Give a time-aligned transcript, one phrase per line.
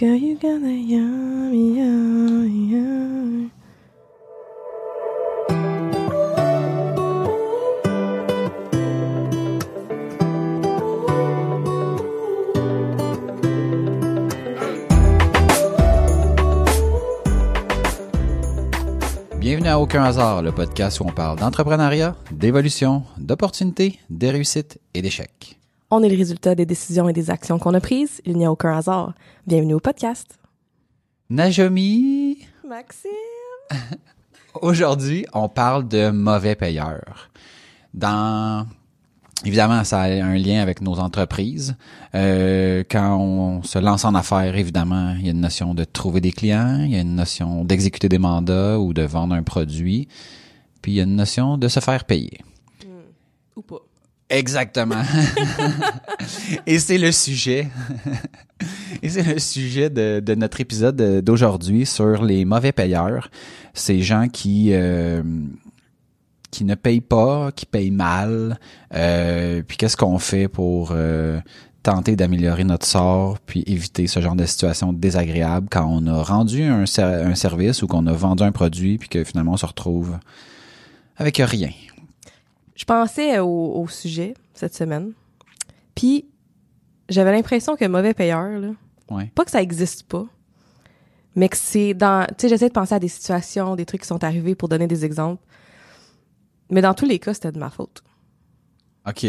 [0.00, 0.38] Bienvenue
[19.66, 25.59] à Aucun hasard, le podcast où on parle d'entrepreneuriat, d'évolution, d'opportunités, de réussites et d'échecs.
[25.92, 28.20] On est le résultat des décisions et des actions qu'on a prises.
[28.24, 29.12] Il n'y a aucun hasard.
[29.44, 30.38] Bienvenue au podcast.
[31.30, 33.10] Najomi, Maxime.
[34.62, 37.30] aujourd'hui, on parle de mauvais payeurs.
[37.92, 38.68] Dans
[39.44, 41.74] Évidemment, ça a un lien avec nos entreprises.
[42.14, 46.20] Euh, quand on se lance en affaires, évidemment, il y a une notion de trouver
[46.20, 50.06] des clients, il y a une notion d'exécuter des mandats ou de vendre un produit,
[50.82, 52.38] puis il y a une notion de se faire payer.
[53.56, 53.80] Ou pas.
[54.30, 55.02] Exactement.
[56.66, 57.68] Et c'est le sujet.
[59.02, 63.30] Et c'est le sujet de, de notre épisode d'aujourd'hui sur les mauvais payeurs.
[63.74, 65.22] Ces gens qui euh,
[66.50, 68.58] qui ne payent pas, qui payent mal.
[68.94, 71.40] Euh, puis qu'est-ce qu'on fait pour euh,
[71.82, 76.62] tenter d'améliorer notre sort, puis éviter ce genre de situation désagréable quand on a rendu
[76.62, 80.18] un, un service ou qu'on a vendu un produit, puis que finalement on se retrouve
[81.16, 81.70] avec rien.
[82.80, 85.12] Je pensais au, au sujet cette semaine.
[85.94, 86.24] Puis,
[87.10, 88.68] j'avais l'impression que mauvais payeur, là,
[89.10, 89.30] Ouais.
[89.34, 90.24] pas que ça existe pas,
[91.36, 92.24] mais que c'est dans...
[92.28, 94.86] Tu sais, j'essaie de penser à des situations, des trucs qui sont arrivés pour donner
[94.86, 95.42] des exemples.
[96.70, 98.02] Mais dans tous les cas, c'était de ma faute.
[99.06, 99.26] OK.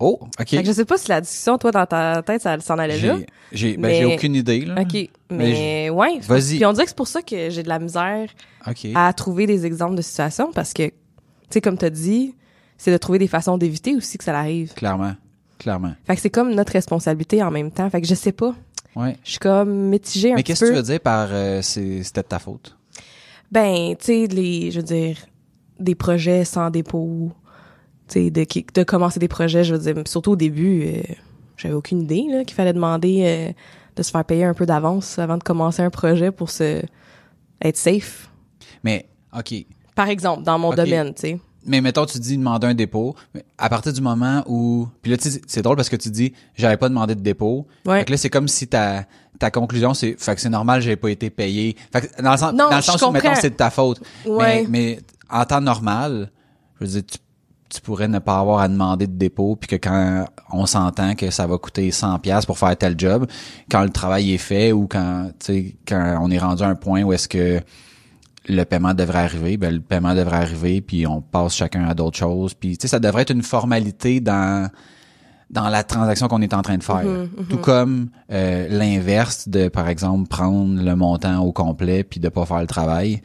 [0.00, 0.48] Oh, OK.
[0.48, 2.98] Fait que je sais pas si la discussion, toi, dans ta tête, ça s'en allait
[2.98, 3.18] là.
[3.52, 4.80] J'ai, ben, Mais- j'ai aucune idée, là.
[4.80, 5.08] OK.
[5.30, 6.18] Mais, ouais.
[6.18, 6.56] Vas-y.
[6.56, 8.28] Puis on dirait que c'est pour ça que j'ai de la misère
[8.96, 10.94] à trouver des exemples de situations parce que, tu
[11.50, 12.34] sais, comme tu as dit,
[12.82, 14.74] c'est de trouver des façons d'éviter aussi que ça arrive.
[14.74, 15.14] Clairement.
[15.56, 15.92] Clairement.
[16.04, 17.88] Fait que c'est comme notre responsabilité en même temps.
[17.88, 18.56] Fait que je sais pas.
[18.96, 19.16] Ouais.
[19.22, 20.72] Je suis comme mitigée un Mais petit qu'est-ce que peu.
[20.72, 22.76] tu veux dire par euh, c'est, c'était de ta faute?
[23.52, 25.16] Ben, tu sais, les, je veux dire,
[25.78, 27.30] des projets sans dépôt,
[28.08, 28.44] tu sais, de,
[28.74, 31.02] de commencer des projets, je veux dire, surtout au début, euh,
[31.56, 33.52] j'avais aucune idée, là, qu'il fallait demander euh,
[33.94, 36.82] de se faire payer un peu d'avance avant de commencer un projet pour se,
[37.62, 38.28] être safe.
[38.82, 39.06] Mais,
[39.38, 39.54] OK.
[39.94, 41.40] Par exemple, dans mon domaine, tu sais.
[41.64, 43.14] Mais mettons, tu dis demander un dépôt.
[43.34, 44.88] mais À partir du moment où.
[45.02, 47.66] Puis là, tu sais, c'est drôle parce que tu dis j'avais pas demandé de dépôt.
[47.86, 48.00] Ouais.
[48.00, 49.04] Fait que là, c'est comme si ta,
[49.38, 50.16] ta conclusion, c'est.
[50.18, 51.76] Fait que c'est normal, j'avais pas été payé.
[51.92, 54.00] Fait que dans le sens, Non, dans le sens où, mettons, c'est de ta faute.
[54.26, 54.62] Ouais.
[54.62, 55.00] Mais, mais
[55.30, 56.30] en temps normal,
[56.80, 57.18] je veux dire, tu,
[57.72, 61.30] tu pourrais ne pas avoir à demander de dépôt, puis que quand on s'entend que
[61.30, 63.26] ça va coûter 100 pièces pour faire tel job,
[63.70, 66.74] quand le travail est fait ou quand, tu sais, quand on est rendu à un
[66.74, 67.60] point où est-ce que
[68.48, 72.18] le paiement devrait arriver, ben le paiement devrait arriver, puis on passe chacun à d'autres
[72.18, 74.68] choses, puis tu sais ça devrait être une formalité dans
[75.50, 77.04] dans la transaction qu'on est en train de faire.
[77.50, 82.46] Tout comme euh, l'inverse de par exemple prendre le montant au complet puis de pas
[82.46, 83.20] faire le travail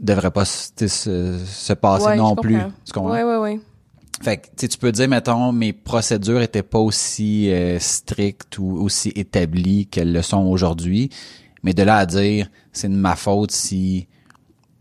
[0.00, 2.58] devrait pas se, se, se passer Ouais, non plus.
[2.84, 2.98] Tu?
[2.98, 3.60] Ouais, ouais, ouais.
[4.22, 9.12] Fait que tu peux dire, mettons, mes procédures étaient pas aussi euh, strictes ou aussi
[9.14, 11.10] établies qu'elles le sont aujourd'hui.
[11.62, 14.08] Mais de là à dire, c'est de ma faute si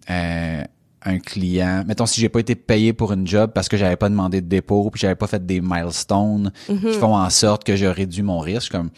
[0.09, 0.63] euh,
[1.03, 4.09] un client, mettons, si j'ai pas été payé pour une job parce que j'avais pas
[4.09, 7.85] demandé de dépôt puis j'avais pas fait des milestones qui font en sorte que je
[7.85, 8.89] réduis mon risque, comme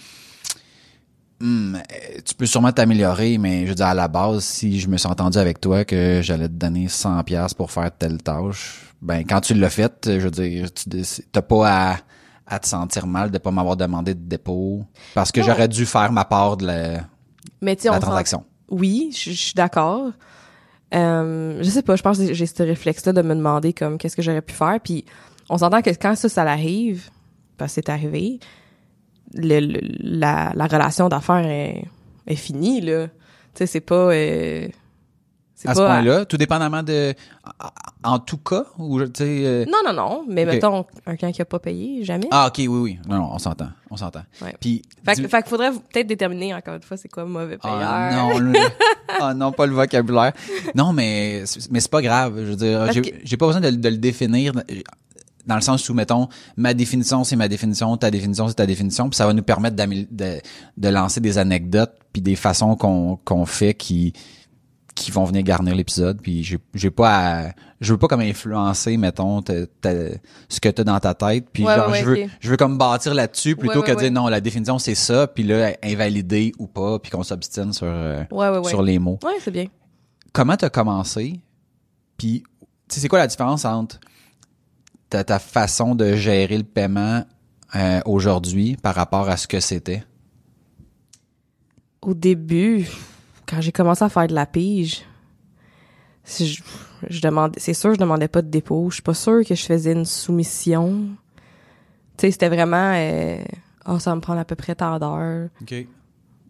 [1.39, 1.77] Hmm,
[2.25, 5.07] tu peux sûrement t'améliorer, mais je veux dire, à la base, si je me suis
[5.07, 9.41] entendu avec toi que j'allais te donner 100 pièces pour faire telle tâche, ben, quand
[9.41, 10.89] tu l'as fait, je veux dire, tu
[11.31, 11.97] t'as pas à,
[12.47, 16.11] à te sentir mal de pas m'avoir demandé de dépôt parce que j'aurais dû faire
[16.11, 17.01] ma part de la,
[17.61, 18.43] Mais sais, la transaction.
[18.69, 20.13] Oui, je suis d'accord.
[20.93, 24.15] Euh, je sais pas, je pense que j'ai ce réflexe-là de me demander comme qu'est-ce
[24.15, 24.79] que j'aurais pu faire.
[24.83, 25.03] Puis
[25.49, 27.09] on s'entend que quand ça, ça l'arrive,
[27.57, 28.39] parce que c'est arrivé,
[29.33, 31.83] le, le- la, la relation d'affaires est,
[32.27, 33.07] est finie, là.
[33.07, 33.11] Tu
[33.55, 34.11] sais, c'est pas...
[34.13, 34.67] euh,
[35.65, 37.15] À ce point-là, tout dépendamment de,
[38.03, 40.25] en, tout cas, ou, tu sais, euh, Non, non, non.
[40.27, 40.53] Mais Ok.
[40.53, 42.27] mettons, un client qui a pas payé, jamais.
[42.31, 42.99] ah, ok, oui, oui.
[43.07, 44.21] Non, non, on s'entend, on s'entend.
[44.41, 44.53] Ouais.
[44.59, 47.79] Puis, fait, que- fait qu'il faudrait peut-être déterminer, encore une fois, c'est quoi mauvais payeur.
[47.81, 48.53] Ah non, le-
[49.19, 50.33] ah non, pas le vocabulaire.
[50.75, 52.35] Non, mais mais c'est pas grave.
[52.37, 54.53] Je veux dire, j'ai que- pas besoin de, de le définir
[55.47, 56.27] dans le sens où mettons
[56.57, 59.77] ma définition c'est ma définition, ta définition c'est ta définition, puis ça va nous permettre
[59.77, 60.39] de,
[60.77, 64.11] de lancer des anecdotes puis des façons qu'on qu'on fait qui
[64.97, 67.09] qui vont venir garnir l'épisode puis j'ai j'ai pas
[67.47, 71.63] à, je veux pas comme influencer mettons ce que tu as dans ta tête puis
[71.63, 74.27] Ouais, genre ouais, je veux je veux comme bâtir là-dessus plutôt Ouais, que dire non
[74.27, 78.23] la définition c'est ça puis là invalider ou pas puis qu'on s'obstine sur euh,
[78.65, 79.19] sur les mots.
[79.23, 79.65] Ouais, c'est bien.
[80.33, 81.39] Comment t'as commencé
[82.17, 82.43] puis
[82.89, 83.99] tu sais c'est quoi la différence entre
[85.09, 87.23] ta, ta façon de gérer le paiement
[87.75, 90.03] euh, aujourd'hui par rapport à ce que c'était?
[92.01, 92.87] Au début,
[93.47, 95.03] quand j'ai commencé à faire de la pige,
[96.23, 96.63] si je,
[97.09, 98.89] je demandais, c'est sûr, je demandais pas de dépôt.
[98.89, 101.07] Je suis pas sûre que je faisais une soumission.
[102.17, 103.43] Tu sais, c'était vraiment, euh,
[103.87, 105.49] oh, ça va me prendre à peu près tant d'heures.
[105.61, 105.73] OK.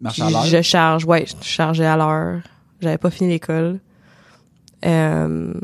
[0.00, 0.44] Marche à l'heure?
[0.44, 2.42] je charge, ouais, je chargeais à l'heure.
[2.80, 3.80] J'avais pas fini l'école.
[4.84, 5.54] Euh,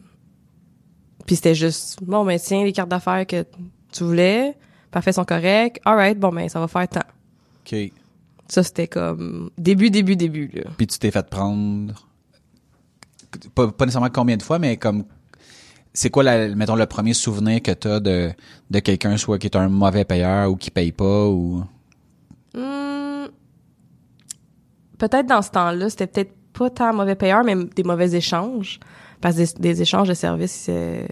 [1.27, 3.45] puis c'était juste, bon, ben tiens, les cartes d'affaires que
[3.93, 4.57] tu voulais,
[4.91, 5.81] parfait, sont corrects.
[5.85, 7.01] Alright, bon, ben ça va faire tant.
[7.65, 7.93] OK.
[8.49, 10.70] Ça, c'était comme début, début, début, là.
[10.76, 11.94] Puis tu t'es fait prendre
[13.55, 15.05] pas, pas nécessairement combien de fois, mais comme
[15.93, 18.32] c'est quoi la, mettons le premier souvenir que t'as de
[18.70, 21.64] de quelqu'un soit qui est un mauvais payeur ou qui paye pas ou?
[22.55, 23.26] Hmm,
[24.99, 28.79] peut-être dans ce temps-là, c'était peut-être pas tant mauvais payeur, mais des mauvais échanges.
[29.20, 31.06] Parce que des, des échanges de services, euh,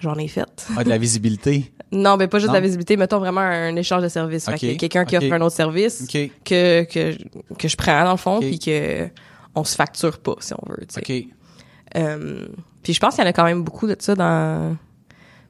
[0.00, 0.66] j'en ai fait.
[0.76, 1.72] ah, de la visibilité?
[1.92, 4.44] Non, mais pas juste de la visibilité, mettons vraiment un échange de services.
[4.46, 6.30] Fait Ok, que quelqu'un qui offre un autre service OK.
[6.44, 7.16] que, que,
[7.58, 9.08] que je prends dans le fond, puis que
[9.54, 10.86] on se facture pas, si on veut.
[10.86, 11.00] tu sais.
[11.00, 11.26] OK.
[11.96, 12.46] Euh,
[12.84, 14.76] puis je pense qu'il y en a quand même beaucoup de ça dans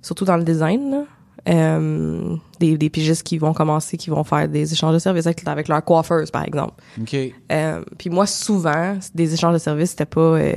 [0.00, 1.04] surtout dans le design là.
[1.48, 5.46] Euh, des, des pigistes qui vont commencer qui vont faire des échanges de services avec,
[5.48, 7.16] avec leur coiffeuse par exemple OK.
[7.50, 10.52] euh, puis moi souvent des échanges de services c'était pas euh,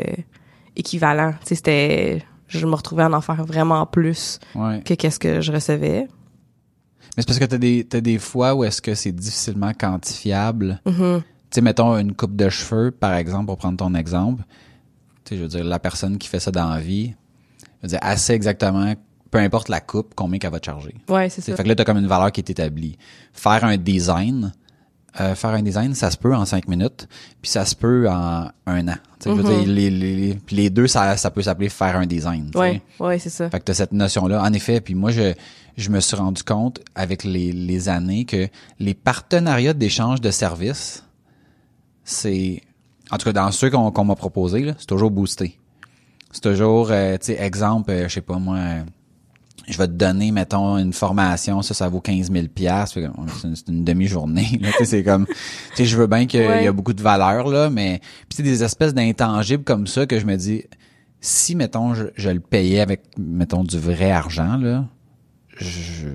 [0.75, 2.23] équivalent tu sais c'était
[2.57, 4.81] je me retrouvais à en faire vraiment plus Ouais.
[4.83, 6.07] que qu'est-ce que je recevais
[7.15, 10.81] Mais c'est parce que t'as des t'as des fois où est-ce que c'est difficilement quantifiable.
[10.85, 11.21] Mhm.
[11.23, 14.43] Tu sais mettons une coupe de cheveux par exemple pour prendre ton exemple.
[15.23, 17.13] Tu sais je veux dire la personne qui fait ça dans la vie,
[17.59, 18.93] je veux dire assez exactement
[19.31, 20.93] peu importe la coupe combien qu'elle va te charger.
[21.09, 22.97] ouais c'est ça Fait que là, t'as comme une valeur qui est établie.
[23.33, 24.51] Faire un design,
[25.21, 27.07] euh, faire un design, ça se peut en cinq minutes,
[27.41, 28.95] puis ça se peut en un an.
[29.19, 29.63] T'sais, Je veux Mhm.
[29.63, 32.49] dire, les, les, les- puis les deux, ça, ça peut s'appeler faire un design.
[32.49, 32.59] t'sais.
[32.59, 34.41] ouais ouais c'est ça Fait que t'as cette notion-là.
[34.41, 35.33] En effet, puis moi, je,
[35.77, 38.47] je me suis rendu compte avec les, les années que
[38.79, 41.03] les partenariats d'échange de services,
[42.03, 42.61] c'est...
[43.11, 45.59] En tout cas, dans ceux qu'on qu'on m'a proposé, là, c'est toujours boosté.
[46.31, 48.57] C'est toujours, euh, tu sais, exemple, euh, je sais pas moi,
[49.67, 52.95] je vais te donner, mettons, une formation, ça, ça vaut 15 000 piastres.
[52.95, 53.07] Fait que,
[53.55, 54.59] C'est une, demi-journée.
[54.83, 55.33] c'est comme, tu
[55.75, 56.63] sais, je veux bien qu'il Ouais.
[56.65, 60.19] y a beaucoup de valeur, là, mais puis c'est des espèces d'intangibles comme ça que
[60.19, 60.63] je me dis,
[61.21, 64.85] si, mettons, je, je le payais avec, mettons, du vrai argent, là,
[65.57, 66.07] je,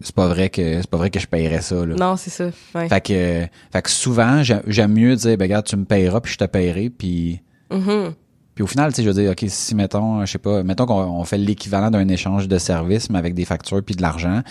[0.00, 1.94] c'est pas vrai que, c'est pas vrai que je payerais ça, là.
[1.94, 5.66] non c'est ça ouais Fait que, fait que souvent, j'ai- j'aime mieux dire, ben, regarde,
[5.66, 7.40] tu me payeras, puis je te payerai, puis,
[7.70, 8.12] Mhm.
[8.54, 10.86] Puis au final, tu sais, je veux dire, OK, si, mettons, je sais pas, mettons
[10.86, 14.42] qu'on on fait l'équivalent d'un échange de services, mais avec des factures puis de l'argent,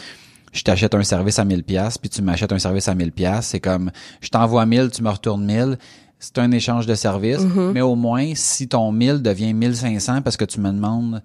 [0.51, 3.47] je t'achète un service à 1000 pièces puis tu m'achètes un service à 1000 pièces
[3.47, 3.91] c'est comme,
[4.21, 5.77] je t'envoie 1000, tu me retournes 1000,
[6.19, 7.41] c'est un échange de services,
[7.73, 11.21] mais au moins, si ton 1000 devient 1500 parce que tu me demandes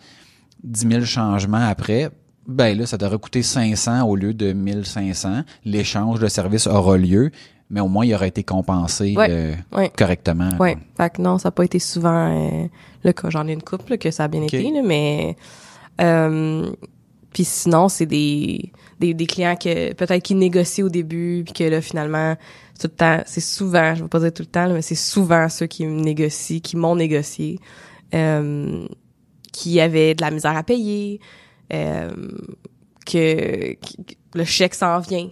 [0.64, 2.10] 10 000 changements après,
[2.48, 5.42] ben là, ça t'aurait coûté 500 au lieu de 1500.
[5.64, 7.31] L'échange de service aura lieu,
[7.70, 9.26] mais au moins, il aurait été compensé Ouais.
[9.31, 9.91] euh, Ouais.
[9.97, 10.50] correctement.
[10.59, 10.76] Ouais.
[10.97, 12.67] Fait que non, ça n'a pas été souvent euh,
[13.05, 13.31] le cas.
[13.31, 15.37] J'en ai une couple là, que ça a bien été, là, mais
[16.00, 16.70] euh,
[17.32, 21.65] puis sinon, c'est des, des des clients que peut-être qui négocient au début, puis que
[21.65, 22.37] là finalement,
[22.81, 24.94] tout le temps, c'est souvent, je vais pas dire tout le temps, là, mais c'est
[24.94, 27.59] souvent ceux qui me négocient, qui m'ont négocié,
[28.15, 28.87] euh,
[29.53, 31.20] qui avaient de la misère à payer,
[31.73, 32.11] euh,
[33.05, 35.29] que, que le chèque s'en vient.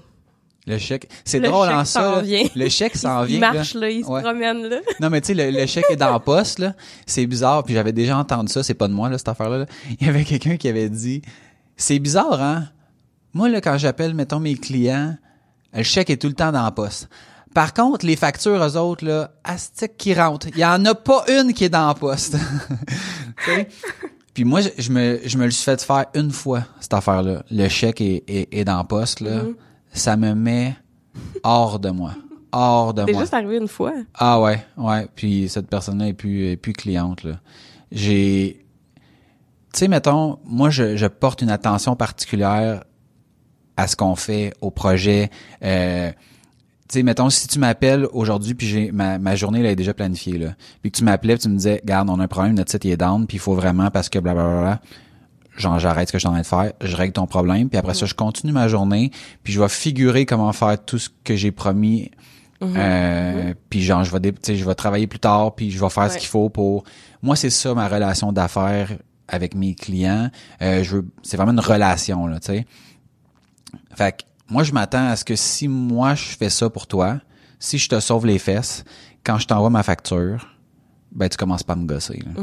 [0.68, 2.00] Le chèque, c'est Le drôle chèque en ça.
[2.16, 2.20] là.
[2.22, 2.44] vient.
[2.56, 3.52] Le chèque s'en il vient.
[3.52, 4.20] marche là, il se Ouais.
[4.22, 4.76] promène là.
[5.00, 6.75] Non, mais tu sais, le, le chèque est dans la poste, là.
[7.06, 9.58] C'est bizarre, puis j'avais déjà entendu ça, c'est pas de moi, là, cette affaire-là.
[9.58, 9.66] là.
[10.00, 11.23] Il y avait quelqu'un qui avait dit,
[11.76, 12.64] c'est bizarre, hein?
[13.32, 15.16] Moi, là, quand j'appelle, mettons, mes clients,
[15.73, 17.08] le chèque est tout le temps dans la poste.
[17.54, 20.49] Par contre, les factures, eux autres, là, astic qui rentrent.
[20.49, 22.37] Il y en a pas une qui est dans la poste.
[24.35, 27.42] Puis moi, je, je me, je me le suis fait faire une fois, cette affaire-là.
[27.50, 29.42] Le chèque est, est, est dans la poste, là.
[29.42, 29.54] Mm-hmm.
[29.97, 30.76] Ça me met
[31.43, 32.12] hors de moi.
[32.53, 33.21] Hors de C'est moi.
[33.23, 33.93] juste arrivé une fois.
[34.15, 35.09] Ah ouais, ouais.
[35.15, 37.25] Puis cette personne-là est plus, est plus cliente.
[37.25, 37.41] là.
[37.93, 38.65] J'ai,
[39.73, 42.85] tu sais, mettons, moi je, je porte une attention particulière
[43.76, 45.31] à ce qu'on fait au projet.
[45.62, 46.11] Euh,
[46.88, 49.93] tu sais, mettons, si tu m'appelles aujourd'hui, puis j'ai ma, ma journée là, est déjà
[49.93, 52.55] planifiée, là, puis que tu m'appelais, puis tu me disais, garde, on a un problème,
[52.55, 54.81] notre site il est down, puis il faut vraiment parce que blablabla.
[55.56, 57.78] Genre, j'arrête ce que je suis en train de faire, je règle ton problème, puis
[57.78, 59.10] après ça, je continue ma journée,
[59.42, 62.10] puis je vais figurer comment faire tout ce que j'ai promis
[62.76, 65.78] euh, Puis genre, je vais, dé- tu sais, je vais travailler plus tard, puis je
[65.78, 66.84] vais faire ce qu'il faut pour.
[67.22, 68.90] Moi, c'est ça ma relation d'affaires
[69.28, 70.30] avec mes clients.
[70.62, 72.66] Euh, je veux, c'est vraiment une relation là, tu sais.
[73.94, 77.18] Fait que moi, je m'attends à ce que si moi je fais ça pour toi,
[77.58, 78.84] si je te sauve les fesses,
[79.25, 80.46] quand je t'envoie ma facture,
[81.12, 82.22] ben tu commences pas à me gosser.
[82.25, 82.42] là.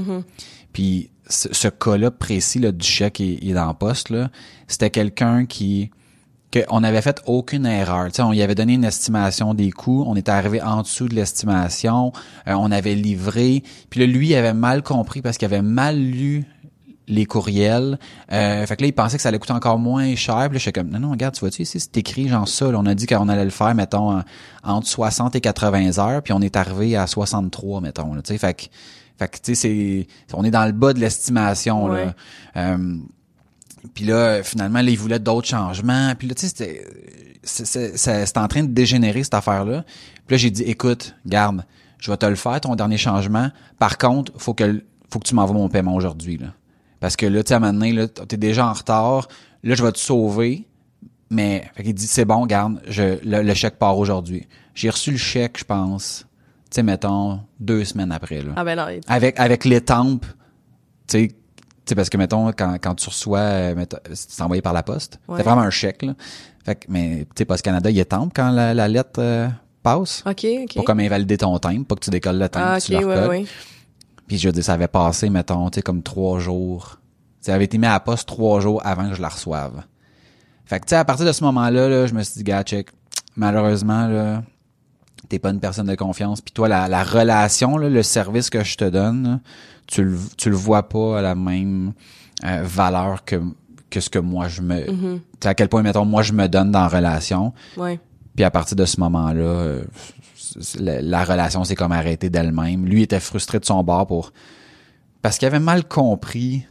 [0.73, 4.13] Puis ce, ce cas-là précis là, du chèque il est le poste
[4.67, 5.91] c'était quelqu'un qui
[6.53, 8.05] qu'on avait fait aucune erreur.
[8.09, 11.07] Tu sais, on y avait donné une estimation des coûts, on était arrivé en dessous
[11.07, 12.11] de l'estimation,
[12.47, 15.97] euh, on avait livré, puis là, lui, il avait mal compris parce qu'il avait mal
[15.97, 16.45] lu
[17.07, 17.97] les courriels.
[18.31, 20.35] Euh, fait que là, il pensait que ça allait coûter encore moins cher.
[20.45, 22.67] Puis là, je suis comme, non, non, regarde, tu vois-tu, ici, c'est écrit genre ça.
[22.67, 24.23] On a dit qu'on allait le faire, mettons, en-
[24.63, 28.13] entre 60 et 80 heures, puis on est arrivé à 63, mettons.
[28.13, 28.63] Là, fait que,
[29.17, 31.85] fait que, tu sais, c'est, on est dans le bas de l'estimation.
[31.85, 32.05] Ouais.
[32.05, 32.15] là.
[32.57, 32.97] Euh,
[33.93, 36.13] puis là, finalement, là, il voulait d'autres changements.
[36.15, 36.83] Puis là, tu sais,
[37.43, 39.83] c'était, en train de dégénérer, cette affaire-là.
[40.25, 41.65] Puis là, j'ai dit, écoute, garde,
[41.99, 43.49] je vais te le faire, ton dernier changement.
[43.79, 46.47] Par contre, faut que, faut que tu m'envoies mon paiement aujourd'hui, là.
[46.99, 49.27] Parce que là, tu sais, à un moment donné, là, t'es déjà en retard.
[49.63, 50.65] Là, je vais te sauver.
[51.29, 54.47] Mais, fait qu'il dit, c'est bon, garde, je, le, le chèque part aujourd'hui.
[54.73, 56.25] J'ai reçu le chèque, je pense,
[56.73, 60.25] tu sais, mettons, deux semaines après, là Ah ben non, avec avec l'étampe,
[61.07, 61.29] tu
[61.85, 65.19] sais, parce que mettons quand, quand tu reçois euh, mettons, c'est envoyé par la poste,
[65.27, 65.37] Ouais.
[65.37, 66.15] c'est vraiment un chèque là.
[66.65, 69.47] Fait que mais tu sais Canada, il étampe quand la, la lettre euh,
[69.83, 70.73] passe OK, OK.
[70.75, 73.07] pour comme invalider ton timbre, pas que tu décolles le timbre, ah, tu OK, le
[73.07, 73.45] ouais, ouais.
[74.25, 76.99] Puis je veux dire ça avait passé mettons, tu sais comme trois jours.
[77.39, 79.83] Ça avait été mis à la poste trois jours avant que je la reçoive.
[80.65, 82.63] Fait que tu sais à partir de ce moment-là là, je me suis dit gars,
[82.63, 82.87] check,
[83.35, 84.41] malheureusement là
[85.29, 88.63] t'es pas une personne de confiance puis toi la, la relation là, le service que
[88.63, 89.39] je te donne là,
[89.87, 91.93] tu le tu le vois pas à la même
[92.45, 93.41] euh, valeur que
[93.89, 96.47] que ce que moi je me tu sais à quel point mettons moi je me
[96.47, 97.99] donne dans la relation Ouais.
[98.35, 99.83] puis à partir de ce moment-là euh,
[100.79, 104.33] la, la relation s'est comme arrêtée d'elle-même lui était frustré de son bord pour
[105.21, 106.65] parce qu'il avait mal compris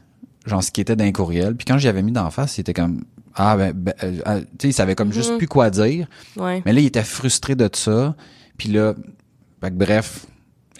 [0.47, 3.05] genre ce qui était d'un courriel puis quand j'y avais mis d'en face c'était comme
[3.35, 5.39] ah ben, ben, euh, euh, tu sais il savait comme juste Mhm.
[5.39, 6.07] plus quoi dire
[6.37, 6.63] Ouais.
[6.67, 8.15] mais là, il était frustré de ça.
[8.57, 8.95] Puis là,
[9.61, 10.27] fait que bref,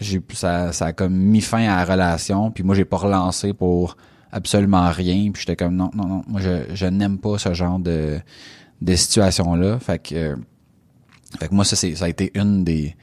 [0.01, 2.51] j'ai ça, ça a comme mis fin à la relation.
[2.51, 3.97] Puis moi, j'ai pas relancé pour
[4.33, 5.31] absolument rien.
[5.33, 6.23] Puis j'étais comme non, non, non.
[6.27, 8.19] Moi, je, je n'aime pas ce genre de,
[8.81, 9.79] de situation-là.
[9.79, 10.37] Fait que, euh,
[11.39, 12.97] fait que moi, ça, c'est, ça a été une des,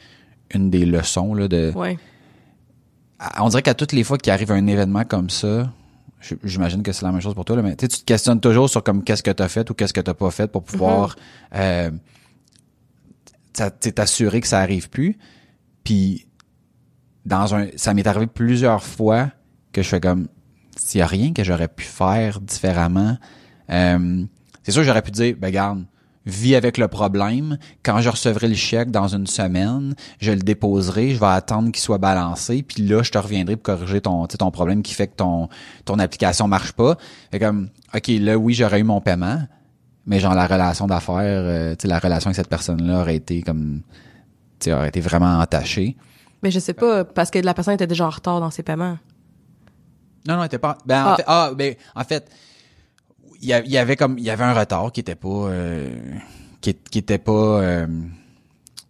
[0.54, 1.72] une des leçons là, de.
[1.76, 1.98] Ouais.
[3.20, 5.72] à- On dirait qu'à toutes les fois qu'il arrive un événement comme ça,
[6.44, 8.40] j'imagine que c'est la même chose pour toi, là, mais tu sais, tu te questionnes
[8.42, 10.64] toujours sur comme qu'est-ce que tu as fait ou qu'est-ce que tu pas fait pour
[10.64, 11.16] pouvoir
[11.56, 11.92] euh,
[13.54, 15.18] t'sais, t'assurer que ça arrive plus.
[15.84, 16.28] Puis
[17.26, 19.32] dans un ça m'est arrivé plusieurs fois
[19.72, 20.28] que je fais comme
[20.78, 23.18] s'il y a rien que j'aurais pu faire différemment.
[23.70, 24.26] Euh,
[24.64, 25.86] c'est sûr j'aurais pu dire ben garde
[26.26, 27.58] vis avec le problème.
[27.84, 31.82] Quand je recevrai le chèque dans une semaine, je le déposerai, je vais attendre qu'il
[31.82, 35.16] soit balancé, puis là, je te reviendrai pour corriger ton, ton problème qui fait que
[35.16, 35.50] ton,
[35.86, 36.98] ton application marche pas.
[37.32, 39.42] Fait comme, OK, là, oui, j'aurais eu mon paiement,
[40.10, 43.42] mais genre la relation d'affaires, euh, tu sais, la relation avec cette personne-là aurait été
[43.44, 43.82] comme,
[44.60, 45.96] tu sais, aurait été vraiment entachée.
[46.44, 48.98] Mais je sais pas, parce que la personne était déjà en retard dans ses paiements.
[50.28, 50.78] Non, non, elle était pas.
[50.86, 51.16] Ben, en Ah.
[51.16, 52.30] fait, ah, ben, en fait,
[53.42, 55.96] il y, avait comme, il y avait un retard qui était pas, euh,
[56.60, 57.32] qui, qui était pas.
[57.62, 57.88] euh,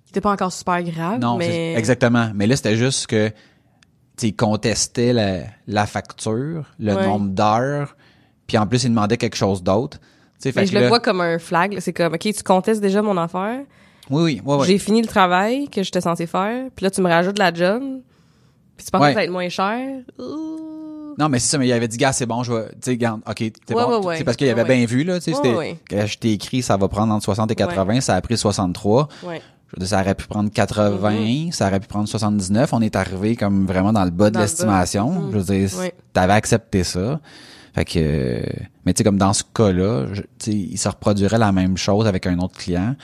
[0.05, 1.75] C'était pas encore super grave, non, mais...
[1.75, 2.31] exactement.
[2.33, 3.35] Mais là, c'était juste que, tu
[4.17, 7.05] sais, il contestait la, la facture, le Ouais.
[7.05, 7.95] nombre d'heures,
[8.47, 9.99] puis en plus, il demandait quelque chose d'autre.
[10.41, 11.77] Fait Mais je le là- vois comme un flag.
[11.79, 13.61] C'est comme, OK, tu contestes déjà mon affaire.
[14.09, 14.65] Oui, oui, ouais.
[14.67, 16.67] J'ai fini le travail que j'étais censé faire.
[16.75, 17.83] Puis là, tu me rajoutes la job.
[18.77, 19.07] Puis tu penses Ouais.
[19.09, 19.99] que ça va être moins cher.
[20.17, 21.15] Ouh.
[21.19, 22.97] Non, mais c'est ça, mais il avait dit, gars, c'est bon, je vais, tu sais,
[22.97, 24.01] garde, ok, c'est Ouais, bon.
[24.07, 24.17] ouais.
[24.17, 25.77] C'est parce qu'il avait bien vu, là, tu sais, Ouais, c'était, ouais.
[25.89, 29.09] quand je t'ai écrit, ça va prendre entre 60 et 80, ça a pris 63.
[29.25, 29.41] Ouais.
[29.67, 32.71] Je veux dire, ça aurait pu prendre 80, ça aurait pu prendre 79.
[32.71, 35.29] On est arrivé comme vraiment dans le bas de le l'estimation.
[35.31, 35.69] Je veux dire,
[36.13, 37.19] t'avais accepté ça.
[37.73, 38.41] Fait que,
[38.85, 40.07] mais tu sais, comme dans ce cas-là,
[40.47, 42.95] il se reproduirait la même chose avec un autre client.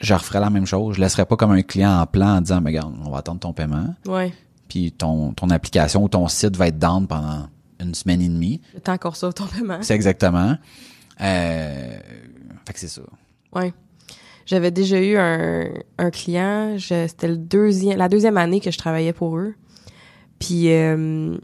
[0.00, 0.96] Je referais la même chose.
[0.96, 3.40] Je laisserais pas comme un client en plan en disant, mais regarde, on va attendre
[3.40, 3.94] ton paiement.
[4.06, 4.32] Ouais.
[4.68, 7.48] Puis ton, ton application ou ton site va être down pendant
[7.80, 8.60] une semaine et demie.
[8.74, 9.78] Le temps qu'on reçoive ton paiement.
[9.82, 10.56] C'est exactement.
[11.20, 11.98] Euh,
[12.66, 13.02] fait que c'est ça.
[13.54, 13.72] Ouais.
[14.46, 19.12] J'avais déjà eu un, un client, c'était le deuxième, la deuxième année que je travaillais
[19.12, 19.54] pour eux.
[20.38, 21.36] Puis, euh,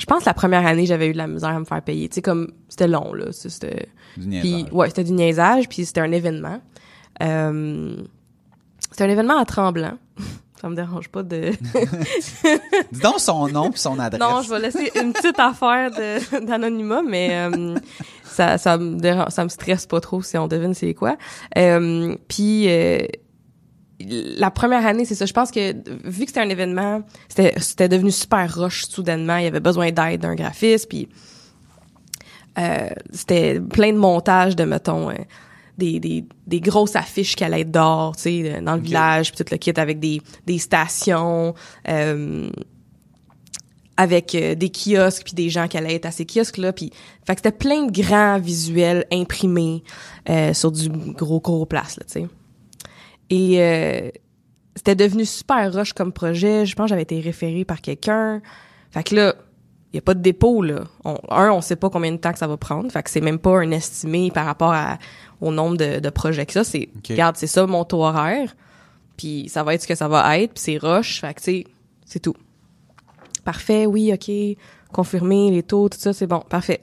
[0.00, 2.08] je pense la première année, j'avais eu de la misère à me faire payer.
[2.08, 3.26] Tu sais, comme, c'était long, là.
[3.32, 4.72] C'était, Du puis, niaisage.
[4.72, 6.60] ouais, c'était du niaisage, puis c'était un événement.
[7.22, 7.96] Euh,
[8.90, 9.98] c'était un événement à Tremblant.
[10.60, 11.52] Ça me dérange pas de...
[12.92, 14.20] Dis donc son nom puis son adresse.
[14.20, 17.76] non, je vais laisser une petite affaire de- d'anonymat, mais euh,
[18.24, 21.16] ça, ça me dérange, ça me stresse pas trop si on devine c'est quoi.
[21.56, 22.98] Euh, puis euh,
[24.08, 25.26] la première année, c'est ça.
[25.26, 25.72] Je pense que
[26.08, 29.36] vu que c'était un événement, c'était c'était devenu super rush soudainement.
[29.36, 31.08] Il y avait besoin d'aide d'un graphiste, puis
[32.58, 35.10] euh, c'était plein de montages de mettons.
[35.10, 35.14] euh,
[35.78, 39.42] des, des, des grosses affiches qui allaient être dehors, tu sais, dans le village, puis
[39.42, 41.54] tout le kit avec des, des stations,
[41.88, 42.50] euh,
[44.00, 46.90] avec euh, des kiosques puis des gens qui allaient être à ces kiosques là puis
[47.26, 49.82] fait que c'était plein de grands visuels imprimés
[50.30, 52.28] euh, sur du gros gros place là tu sais
[53.30, 54.10] et euh,
[54.76, 56.66] c'était devenu super rush comme projet.
[56.66, 58.42] Je pense que j'avais été référée par quelqu'un.
[58.90, 59.34] Fait que là
[59.92, 60.84] il y a pas de dépôt là.
[61.04, 62.90] On, un on sait pas combien de temps que ça va prendre.
[62.92, 64.98] Fait que c'est même pas un estimé par rapport à,
[65.40, 66.62] au nombre de, de projets que ça.
[66.62, 68.54] C'est regarde c'est ça mon taux horaire.
[69.16, 70.54] Puis ça va être ce que ça va être.
[70.54, 71.20] Puis c'est rush.
[71.20, 71.64] Fait que tu
[72.04, 72.34] c'est tout.
[73.44, 74.30] Parfait, oui, OK,
[74.92, 76.80] confirmé, les taux, tout ça, c'est bon, parfait.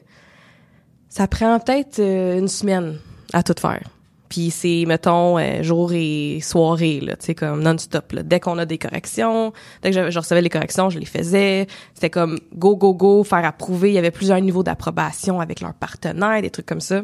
[1.09, 2.97] Ça prend peut-être euh, une semaine
[3.33, 3.83] à tout faire.
[4.29, 8.23] Puis c'est, mettons, euh, jour et soirée, là, tu sais, comme non-stop, là.
[8.23, 11.67] Dès qu'on a des corrections, dès que je, je recevais les corrections, je les faisais.
[11.93, 13.89] C'était comme go, go, go, faire approuver.
[13.89, 17.03] Il y avait plusieurs niveaux d'approbation avec leurs partenaires, des trucs comme ça.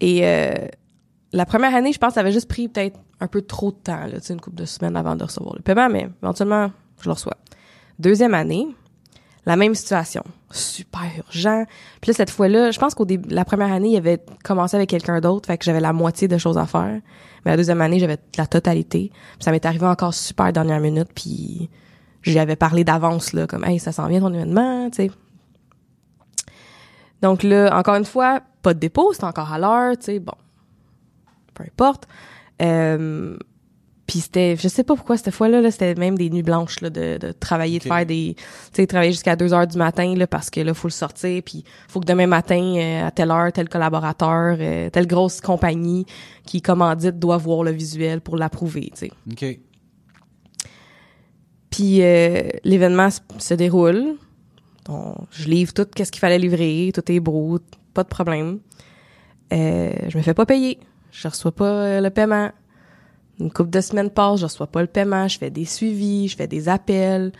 [0.00, 0.54] Et euh,
[1.32, 4.06] la première année, je pense, ça avait juste pris peut-être un peu trop de temps,
[4.06, 7.08] là, tu sais, une couple de semaines avant de recevoir le paiement, mais éventuellement, je
[7.08, 7.36] le reçois.
[7.98, 8.66] Deuxième année,
[9.46, 11.64] la même situation, super urgent.
[12.00, 14.90] Puis là, cette fois-là, je pense qu'au début, la première année, il avait commencé avec
[14.90, 17.00] quelqu'un d'autre, fait que j'avais la moitié de choses à faire.
[17.44, 19.10] Mais la deuxième année, j'avais la totalité.
[19.10, 21.70] Puis ça m'est arrivé encore super dernière minute, puis
[22.22, 25.10] j'y avais parlé d'avance, là, comme, hey, ça s'en vient ton événement, tu sais.
[27.22, 30.34] Donc là, encore une fois, pas de dépôt, c'est encore à l'heure, tu sais, bon.
[31.54, 32.08] Peu importe.
[32.60, 33.36] Euh,
[34.06, 36.90] puis c'était, je sais pas pourquoi cette fois-là, là, c'était même des nuits blanches là,
[36.90, 40.26] de, de travailler, de faire des, tu sais, travailler jusqu'à 2 heures du matin là,
[40.28, 43.52] parce que là, faut le sortir, puis faut que demain matin euh, à telle heure,
[43.52, 46.06] tel collaborateur, euh, telle grosse compagnie
[46.44, 49.10] qui commandite doit voir le visuel pour l'approuver, tu sais.
[49.32, 49.58] OK.
[51.70, 53.08] Puis euh, l'événement
[53.38, 54.16] se, déroule.
[54.88, 57.58] On- je livre tout qu'est-ce qu'il fallait livrer, tout est beau,
[57.92, 58.60] pas de problème.
[59.52, 60.78] Euh, je me fais pas payer.
[61.10, 62.50] Je reçois pas le paiement.
[63.38, 66.36] Une couple de semaines passent, je reçois pas le paiement, je fais des suivis, je
[66.36, 67.32] fais des appels.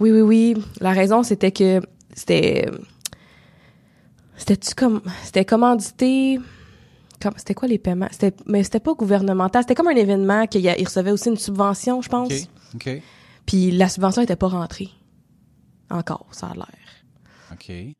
[0.00, 0.54] Oui, oui, oui.
[0.80, 1.80] La raison, c'était que
[2.14, 2.68] c'était...
[4.36, 5.02] C'était-tu comme...
[5.24, 6.38] C'était commandité...
[7.20, 8.06] Comme, c'était quoi les paiements?
[8.12, 9.64] C'était, mais c'était pas gouvernemental.
[9.64, 12.30] C'était comme un événement qu'il y a- il recevait aussi une subvention, je pense.
[12.30, 12.46] OK.
[12.76, 13.02] OK.
[13.44, 14.90] Puis la subvention était pas rentrée.
[15.90, 16.66] Encore, ça a l'air.
[17.52, 17.66] OK.
[17.66, 17.94] Fait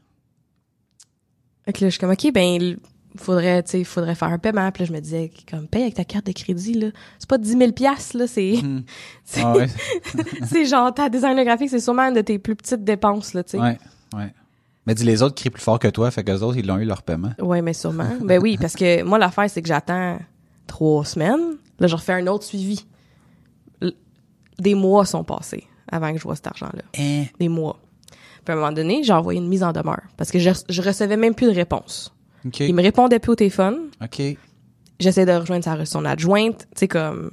[1.73, 2.77] que là, je suis comme, OK, ben,
[3.17, 4.71] faudrait, tu sais, faudrait faire un paiement.
[4.73, 6.89] Puis là, je me disais, comme, paye avec ta carte de crédit, là.
[7.19, 8.83] C'est pas 10 000 piastres, là, c'est, Hmm.
[9.25, 10.65] c'est, Ah ouais.
[10.67, 13.59] genre, ta designer graphique, c'est sûrement une de tes plus petites dépenses, là, tu sais.
[13.59, 13.79] ouais.
[14.15, 14.33] Ouais.
[14.87, 16.79] Mais dis, les autres crient plus fort que toi, fait que les autres, ils l'ont
[16.79, 17.33] eu leur paiement.
[17.41, 18.09] Ouais, mais sûrement.
[18.23, 20.19] ben oui, parce que moi, l'affaire, c'est que j'attends
[20.67, 21.57] trois semaines.
[21.79, 22.87] Là, je refais un autre suivi.
[24.59, 26.83] Des mois sont passés avant que je vois cet argent-là.
[26.99, 27.25] Hein?
[27.39, 27.79] Des mois.
[28.45, 30.83] Puis à un moment donné, j'ai envoyé une mise en demeure parce que je, je
[30.83, 32.13] recevais même plus de réponse.
[32.61, 33.79] Il me répondait plus au téléphone.
[34.03, 34.23] OK.
[35.01, 37.31] J'essayais de rejoindre sa, son adjointe, tu sais, comme...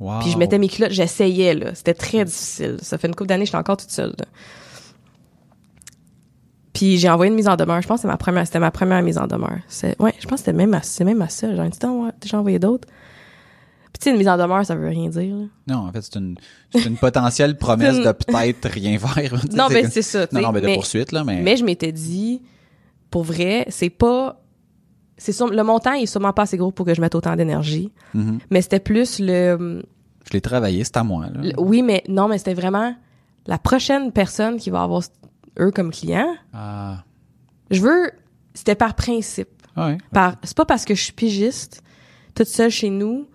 [0.00, 0.18] Wow.
[0.20, 1.74] Puis je mettais mes culottes, j'essayais, là.
[1.74, 2.76] C'était très difficile.
[2.82, 4.24] Ça fait une couple d'années, j'étais encore toute seule, là.
[6.72, 7.82] Puis j'ai envoyé une mise en demeure.
[7.82, 9.58] Je pense que c'est ma première, c'était ma première mise en demeure.
[9.68, 11.54] C'est, ouais, je pense que c'était même ma, c'est même ma seule.
[11.56, 12.88] J'en ai dit, ouais, j'ai envoyé d'autres.
[12.88, 15.44] Puis tu sais, une mise en demeure, ça veut rien dire, là.
[15.68, 16.36] Non, en fait, c'est une,
[16.72, 19.34] c'est une potentielle promesse une- de peut-être rien faire.
[19.52, 21.42] Non, mais c'est ça, Non, mais de mais, poursuite, là, mais.
[21.42, 22.40] mais je m'étais dit,
[23.10, 24.41] pour vrai, c'est pas,
[25.22, 27.90] c'est sûr, le montant est sûrement pas assez gros pour que je mette autant d'énergie.
[28.14, 28.38] Mhm.
[28.50, 29.82] Mais c'était plus le,
[30.26, 31.40] Je l'ai travaillé, c'est à moi, là.
[31.42, 32.94] le- oui, mais non, mais c'était vraiment
[33.46, 35.02] la prochaine personne qui va avoir
[35.60, 36.34] eux comme client.
[36.52, 37.04] Ah.
[37.70, 38.10] Je veux,
[38.54, 39.48] c'était par principe.
[39.76, 39.96] Ouais.
[40.12, 41.82] Par, c'est pas parce que je suis pigiste,
[42.34, 43.26] toute seule chez nous,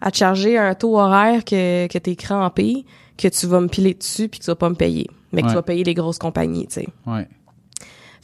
[0.00, 2.84] à te charger un taux horaire que, que t'es crampé,
[3.16, 5.06] que tu vas me piler dessus puis que tu vas pas me payer.
[5.32, 5.52] Mais que Ouais.
[5.52, 6.88] tu vas payer les grosses compagnies, tu sais.
[7.06, 7.26] Ouais.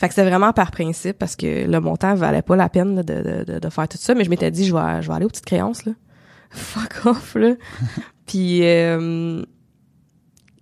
[0.01, 3.03] Fait que c'est vraiment par principe parce que le montant valait pas la peine là,
[3.03, 4.15] de, de, de, faire tout ça.
[4.15, 5.93] Mais je m'étais dit, je vais, je vais aller aux petites créances, là.
[6.51, 7.53] Fuck off, là.
[8.27, 9.43] Puis, euh,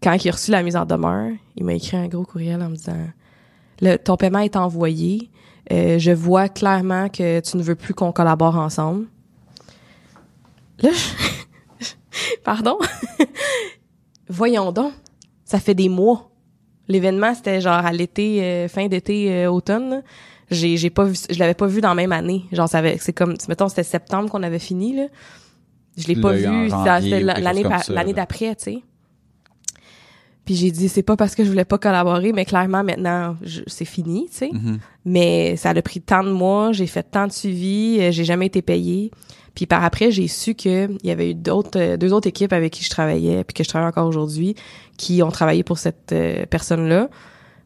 [0.03, 2.68] quand il a reçu la mise en demeure, il m'a écrit un gros courriel en
[2.68, 2.96] me disant,
[3.81, 5.31] le, ton paiement est envoyé.
[5.70, 9.07] Euh, je vois clairement que tu ne veux plus qu'on collabore ensemble.
[10.81, 11.87] Là, je-
[12.42, 12.77] pardon?
[14.29, 14.94] Voyons donc.
[15.44, 16.29] Ça fait des mois.
[16.88, 20.03] L'événement, c'était genre à l'été, euh, fin d'été, euh, automne.
[20.51, 22.44] J'ai, j'ai pas vu, je l'avais pas vu dans la même année.
[22.53, 25.07] Genre, ça avait, c'est comme, mettons, c'était septembre qu'on avait fini, là.
[25.96, 26.70] Je l'ai pas vu.
[26.70, 28.83] C'était l'année, l'année d'après, tu sais.
[30.48, 33.85] Puis j'ai dit, c'est pas parce que je voulais pas collaborer, mais clairement, maintenant, c'est
[33.85, 34.51] fini, tu sais.
[34.51, 34.79] Mhm.
[35.05, 38.46] Mais ça a pris tant de mois, j'ai fait tant de suivi, euh, j'ai jamais
[38.46, 39.11] été payée.
[39.59, 42.53] Puis par après, j'ai su que il y avait eu d'autres euh, deux autres équipes
[42.53, 44.55] avec qui je travaillais puis que je travaille encore aujourd'hui
[44.97, 47.09] qui ont travaillé pour cette euh, personne-là,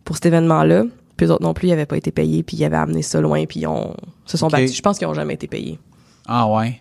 [0.02, 0.85] pour cet événement-là.
[1.18, 3.20] Puis eux autres non plus, ils avaient pas été payés puis ils avaient amené ça
[3.20, 4.74] loin puis ils ont se sont battus.
[4.74, 5.78] Je pense qu'ils ont jamais été payés.
[6.26, 6.81] Ah ouais.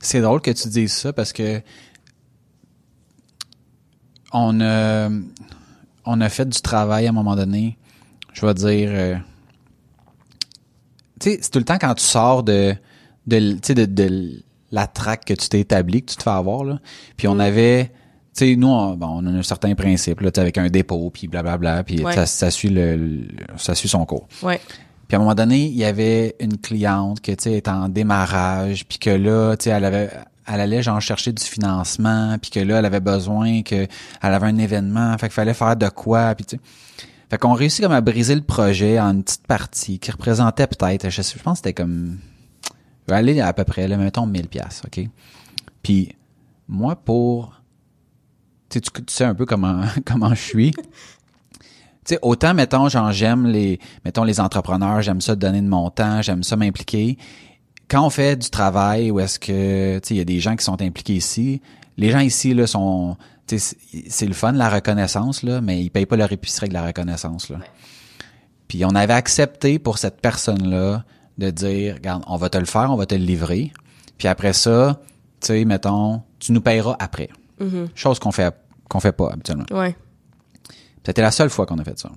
[0.00, 1.60] C'est drôle que tu dises ça parce que
[4.32, 5.08] on a
[6.04, 7.78] on a fait du travail à un moment donné.
[8.32, 9.16] Je vais dire, euh,
[11.18, 12.76] tu sais, c'est tout le temps quand tu sors de,
[13.26, 16.30] de, tu sais, de, de la traque que tu t'es établi, que tu te fais
[16.30, 16.78] avoir, là.
[17.16, 17.86] Puis on avait,
[18.36, 20.68] tu sais, nous, on, bon, on a un certain principe, là, tu sais, avec un
[20.68, 22.12] dépôt, puis blablabla, puis Ouais.
[22.14, 24.26] ça, ça suit le, le- ça suit son cours.
[24.42, 24.60] Ouais.
[25.06, 27.88] Puis à un moment donné, il y avait une cliente que, tu sais, était en
[27.88, 30.10] démarrage, puis que là, tu sais, elle avait,
[30.46, 33.88] elle allait genre chercher du financement, puis que là, elle avait besoin que, elle
[34.34, 36.62] avait un événement, fait qu'il fallait faire de quoi, puis tu sais.
[37.30, 41.08] Fait qu'on réussit comme à briser le projet en une petite partie qui représentait peut-être,
[41.10, 42.18] je, sais- je pense que c'était comme,
[43.08, 45.06] vais aller à peu près, là, mettons 1000 pièces, OK?
[45.82, 46.10] Puis
[46.68, 47.60] moi, pour,
[48.70, 50.70] tu sais, tu sais un peu comment, comment je suis.
[50.72, 50.80] Tu
[52.14, 56.20] sais, autant, mettons, genre, j'aime les, mettons, les entrepreneurs, j'aime ça donner de mon temps,
[56.22, 57.16] j'aime ça m'impliquer.
[57.88, 60.56] Quand on fait du travail où est-ce que, tu sais, il y a des gens
[60.56, 61.60] qui sont impliqués ici,
[61.96, 65.82] les gens ici, là, sont, tu sais, c'est- c'est le fun, la reconnaissance, là, mais
[65.82, 67.58] ils payent pas leur épicerie avec la reconnaissance, là.
[68.68, 71.04] Puis on avait accepté pour cette personne-là
[71.38, 73.72] de dire, regarde, on va te le faire, on va te le livrer.
[74.18, 75.00] Puis après ça,
[75.40, 77.28] tu sais, mettons, tu nous payeras après.
[77.60, 77.88] Mhm.
[77.94, 78.54] Chose qu'on fait,
[78.88, 79.64] qu'on fait pas habituellement.
[79.72, 79.96] Ouais.
[81.04, 82.10] C'était la seule fois qu'on a fait ça.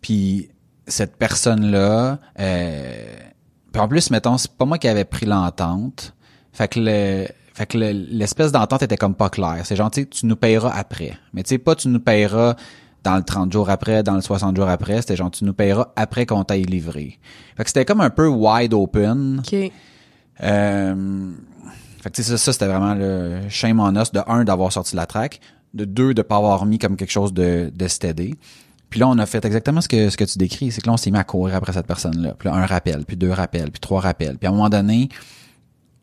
[0.00, 0.48] Puis
[0.86, 3.06] cette personne-là, euh,
[3.72, 6.14] puis en plus, mettons, c'est pas moi qui avais pris l'entente.
[6.52, 9.62] Fait que le, fait que le- l'espèce d'entente était comme pas claire.
[9.64, 11.16] C'est gentil, tu nous payeras après.
[11.32, 12.56] Mais tu sais, pas tu nous payeras
[13.02, 15.00] dans le 30 jours après, dans le 60 jours après.
[15.00, 17.18] C'était genre, tu nous payeras après qu'on t'aille livré.
[17.56, 19.40] Fait que c'était comme un peu wide open.
[19.40, 19.72] OK.
[20.42, 21.30] Euh,
[22.00, 24.72] fait que tu sais, ça, ça c'était vraiment le shame on us de un d'avoir
[24.72, 25.40] sorti la track,
[25.74, 28.34] de deux de pas avoir mis comme quelque chose de, de steady.
[28.90, 30.92] Puis là, on a fait exactement ce que ce que tu décris, c'est que là,
[30.92, 32.34] on s'est mis à courir après cette personne-là.
[32.38, 34.36] Puis là, un rappel, puis deux rappels, puis trois rappels.
[34.36, 35.08] Puis à un moment donné,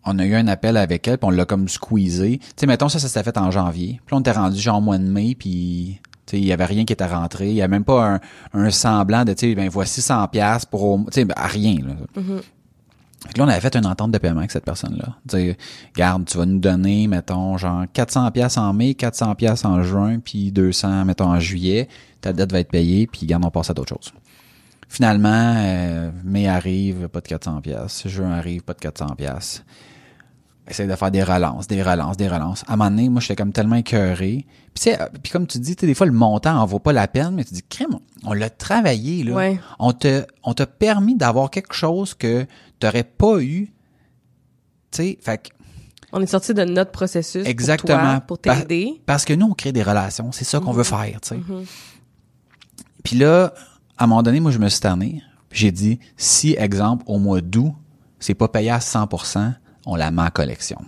[0.05, 2.39] on a eu un appel avec elle, puis on l'a comme squeezé.
[2.39, 3.99] Tu sais, mettons, ça, ça s'est fait en janvier.
[4.05, 5.99] Puis là, on était rendu genre au mois de mai, puis
[6.33, 7.49] il y avait rien qui était rentré.
[7.49, 8.19] Il y a même pas un,
[8.53, 11.47] un semblant de, tu sais, ben voici 100 pièces pour, au- tu sais, ben, à
[11.47, 11.93] rien, là.
[13.27, 15.17] Fait que là, on avait fait une entente de paiement avec cette personne-là.
[15.25, 15.55] Dire,
[15.95, 20.19] garde, tu vas nous donner, mettons, genre 400 pièces en mai, 400 pièces en juin,
[20.19, 21.89] puis 200, mettons, en juillet.
[22.21, 24.13] Ta dette va être payée, puis garde, on passe à d'autres choses.
[24.87, 28.07] Finalement, euh, mai arrive, pas de 400 pièces.
[28.07, 29.63] Juin arrive, pas de 400 pièces.
[30.69, 32.63] Essaye de faire des relances, des relances, des relances.
[32.67, 34.45] À un moment donné, moi, j'étais comme tellement écœuré.
[34.73, 36.65] Puis, tu sais, euh, puis comme tu dis, tu sais, des fois, le montant en
[36.65, 39.33] vaut pas la peine, mais tu dis, crème, on l'a travaillé, là.
[39.33, 39.59] Ouais.
[39.79, 42.45] On te, on t'a permis d'avoir quelque chose que
[42.79, 43.73] t'aurais pas eu.
[44.91, 45.49] Tu sais, fait que,
[46.11, 48.19] On est sorti de notre processus Exactement.
[48.21, 49.01] pour, t'aider.
[49.07, 50.31] parce que nous, on crée des relations.
[50.31, 51.35] C'est ça qu'on veut faire, tu sais.
[51.35, 51.65] Mhm.
[53.03, 53.53] Puis là,
[53.97, 55.23] à un moment donné, moi, je me suis tanné.
[55.51, 57.73] J'ai dit, si, exemple, au mois d'août,
[58.19, 59.53] c'est pas payé à 100%,
[59.85, 60.79] on la met en collection.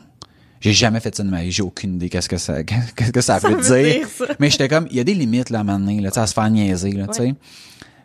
[0.60, 1.52] J'ai jamais fait ça de ma vie.
[1.52, 2.64] J'ai aucune idée qu'est-ce que ça,
[2.96, 3.96] qu'est-ce que ça, Ça veut, veut dire.
[4.00, 4.26] dire ça.
[4.40, 6.28] Mais j'étais comme, il y a des limites, là, à un moment donné, là, à
[6.28, 7.34] se faire niaiser, là, tu sais.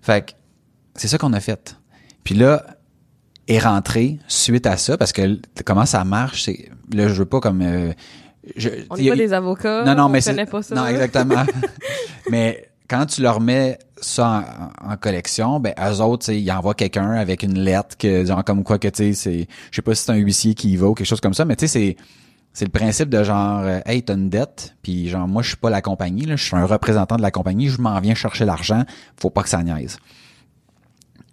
[0.01, 0.33] Fait que,
[0.95, 1.77] c'est ça qu'on a fait.
[2.25, 2.65] Puis là,
[3.47, 7.41] est rentré suite à ça, parce que comment ça marche, c'est, là, je veux pas
[7.41, 7.93] comme, euh,
[8.57, 9.85] je, On n'est pas des avocats.
[9.85, 10.35] non, non, on mais c'est.
[10.75, 11.45] Non, exactement.
[12.31, 17.13] mais quand tu leur mets ça en, en collection, ben, eux autres, ils envoient quelqu'un
[17.13, 20.05] avec une lettre que, genre, comme quoi que, tu sais, c'est, je sais pas si
[20.05, 21.97] c'est un huissier qui y va ou quelque chose comme ça, mais tu sais, c'est,
[22.53, 25.57] c'est le principe de genre, euh, hey, t'as une dette, puis genre, moi, je suis
[25.57, 28.45] pas la compagnie, là, je suis un représentant de la compagnie, je m'en viens chercher
[28.45, 28.85] l'argent,
[29.21, 29.99] faut pas que ça niaise.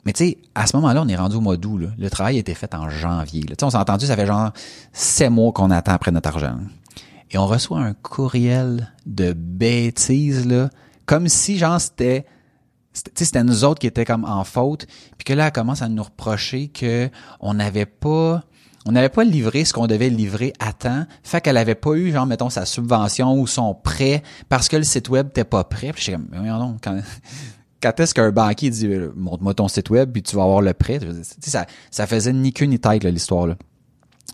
[0.05, 1.89] Mais tu sais, à ce moment-là, on est rendu au mois d'août.
[1.97, 3.43] Le travail a été fait en janvier.
[3.43, 3.55] là.
[3.61, 4.51] On s'est entendu, ça fait genre
[4.91, 6.57] sept mois qu'on attend après notre argent.
[7.31, 10.69] Et on reçoit un courriel de bêtises, là,
[11.05, 12.25] comme si, genre, c'était...
[12.93, 14.85] c'était- nous autres qui étaient comme en faute,
[15.17, 18.43] puis que là, elle commence à nous reprocher que on n'avait pas...
[18.85, 21.05] On n'avait pas livré ce qu'on devait livrer à temps.
[21.23, 24.83] Fait qu'elle avait pas eu, genre, mettons, sa subvention ou son prêt parce que le
[24.83, 25.93] site web n'était pas prêt.
[25.93, 26.99] Puis j'étais comme, mais donc, quand,
[27.81, 30.73] quand est-ce qu'un banquier dit euh, montre-moi ton site web puis tu vas avoir le
[30.73, 30.99] prêt?
[31.39, 33.55] Ça ça faisait ni queue ni tête là, l'histoire là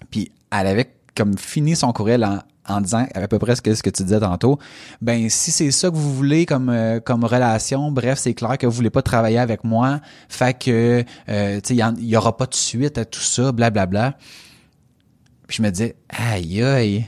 [0.09, 3.73] puis elle avait comme fini son courriel en, en disant à peu près ce que,
[3.75, 4.59] ce que tu disais tantôt
[5.01, 8.65] ben si c'est ça que vous voulez comme euh, comme relation bref c'est clair que
[8.65, 12.45] vous voulez pas travailler avec moi fait que euh, tu sais il y aura pas
[12.45, 14.17] de suite à tout ça blablabla
[15.47, 17.07] puis je me disais aïe aïe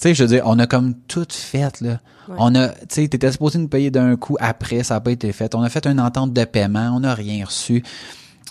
[0.00, 2.00] tu sais, je veux dire, on a comme tout fait, là.
[2.26, 2.36] Ouais.
[2.38, 5.30] On a, tu sais, t'étais supposé nous payer d'un coup après, ça n'a pas été
[5.30, 5.54] fait.
[5.54, 7.82] On a fait une entente de paiement, on n'a rien reçu.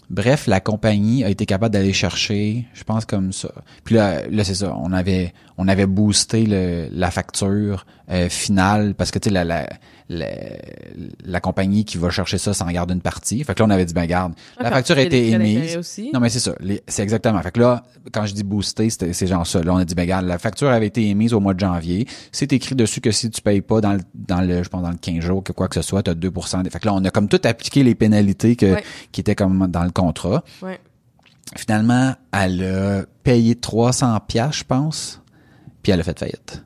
[0.10, 3.52] Bref, la compagnie a été capable d'aller chercher, je pense comme ça.
[3.84, 8.96] Puis là, là c'est ça, on avait on avait boosté le, la facture euh, finale
[8.96, 9.70] parce que tu sais la, la,
[10.10, 10.28] la,
[11.24, 13.44] la compagnie qui va chercher ça s'en garde une partie.
[13.44, 15.78] Fait que là on avait dit ben garde, la facture a été émise.
[15.78, 16.10] aussi.
[16.14, 16.54] Non mais c'est ça,
[16.88, 17.40] c'est exactement.
[17.42, 19.62] Fait que là quand je dis c'était c'est genre ça.
[19.62, 22.08] Là on a dit ben garde, la facture avait été émise au mois de janvier.
[22.32, 24.90] C'est écrit dessus que si tu payes pas dans le dans le je pense dans
[24.92, 26.32] le 15 jours que quoi que ce soit, tu as 2
[26.64, 28.84] des- Fait que là on a comme tout appliqué les pénalités que Ouais.
[29.12, 30.44] qui étaient comme dans le contrat.
[30.62, 30.80] Ouais.
[31.56, 35.22] Finalement, elle a payé 300 pièces, je pense,
[35.82, 36.64] puis elle a fait faillite.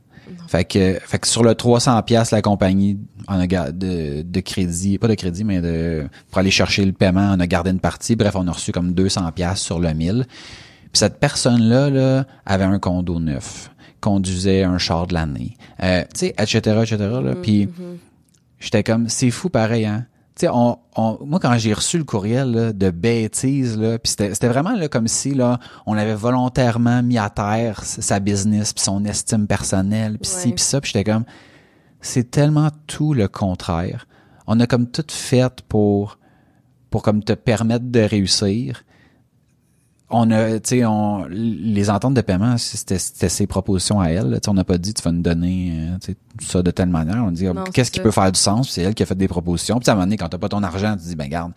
[0.53, 4.99] Fait que, fait que sur le 300 pièces, la compagnie en a de, de crédit,
[4.99, 8.15] pas de crédit, mais de pour aller chercher le paiement, on a gardé une partie.
[8.15, 10.27] Bref, on a reçu comme 200 pièces sur le 1000.
[10.27, 16.27] Puis cette personne-là là, avait un condo neuf, conduisait un char de l'année, euh, tu
[16.27, 16.97] sais, etc., etc.
[16.99, 17.67] Là, puis
[18.59, 20.05] j'étais comme, c'est fou pareil, hein.
[20.35, 24.11] Tu sais, on, on, moi quand j'ai reçu le courriel là, de bêtises là, puis
[24.17, 28.83] c'était, vraiment là comme si là, on avait volontairement mis à terre sa business, puis
[28.83, 31.25] son estime personnelle, puis ci, puis ça, puis j'étais comme,
[32.01, 34.07] c'est tellement tout le contraire.
[34.47, 36.17] On a comme tout fait pour,
[36.89, 38.83] pour comme te permettre de réussir.
[40.09, 44.29] On a, tu sais, on, les ententes de paiement, c'était, c'était ses propositions à elle.
[44.29, 44.39] là.
[44.39, 47.23] Tu sais, on n'a pas dit, tu vas nous donner euh, ça de telle manière.
[47.25, 48.69] On dit, qu'est-ce qui peut faire du sens?
[48.69, 49.79] C'est elle qui a fait des propositions.
[49.79, 51.51] Puis à un moment donné, quand t'as pas ton argent, tu dis, ben garde,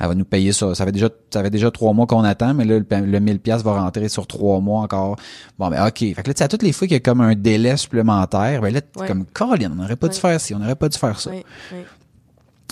[0.00, 0.74] elle va nous payer ça.
[0.74, 3.40] Ça fait déjà, ça fait déjà trois mois qu'on attend, mais là, le, le 1000
[3.40, 5.16] pièces va rentrer sur trois mois encore.
[5.58, 5.98] Bon, ben ok.
[5.98, 8.62] Fait que là, tu à toutes les fois qu'il y a comme un délai supplémentaire,
[8.62, 9.06] ben là, Ouais.
[9.06, 11.30] comme, Colin, on n'aurait pas dû faire ci, on n'aurait pas dû faire ça.
[11.30, 11.44] Ouais.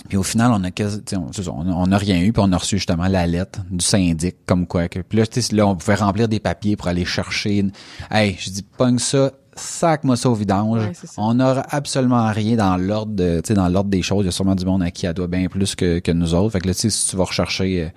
[0.07, 2.51] Puis au final, on a quasi, tu sais, on, on a- rien eu, puis on
[2.53, 4.99] a reçu justement la lettre du syndic, comme quoi que.
[4.99, 7.57] Puis là, tu sais, là, on pouvait remplir des papiers pour aller chercher.
[7.57, 7.71] Une,
[8.11, 10.81] hey, je dis, pogne ça, sac-moi ça au vidange.
[10.81, 14.23] Ouais, on n'aura absolument rien dans l'ordre, de, tu sais, dans l'ordre des choses.
[14.23, 16.33] Il y a sûrement du monde à qui elle doit bien plus que, que nous
[16.35, 16.51] autres.
[16.53, 17.89] Fait que là, tu sais, si tu vas rechercher euh,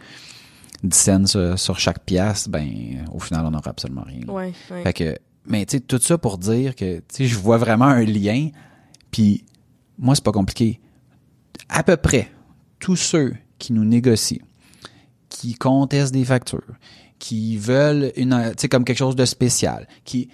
[0.83, 4.23] 10 cents sur, sur chaque pièce, ben, euh, au final, on n'aura absolument rien.
[4.27, 4.53] Ouais.
[4.71, 4.83] Ouais.
[4.83, 7.85] Fait que, mais tu sais, tout ça pour dire que, tu sais, je vois vraiment
[7.87, 8.49] un lien.
[9.11, 9.45] Puis,
[9.99, 10.81] moi, c'est pas compliqué.
[11.69, 12.31] À peu près,
[12.79, 14.43] tous ceux qui nous négocient,
[15.29, 16.75] qui contestent des factures,
[17.19, 20.29] qui veulent une, tu sais, comme quelque chose de spécial, qui,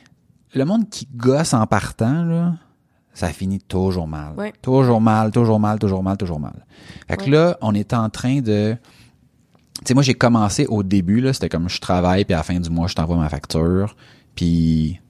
[0.54, 2.54] le monde qui gosse en partant, là,
[3.12, 4.34] ça finit toujours mal.
[4.36, 4.52] Ouais.
[4.62, 6.64] Toujours mal, toujours mal, toujours mal, toujours mal.
[7.08, 7.30] Fait que Ouais.
[7.30, 8.76] là, on est en train de,
[9.78, 12.42] tu sais, moi, j'ai commencé au début, là, c'était comme je travaille, puis à la
[12.42, 13.96] fin du mois, je t'envoie ma facture,
[14.34, 15.00] puis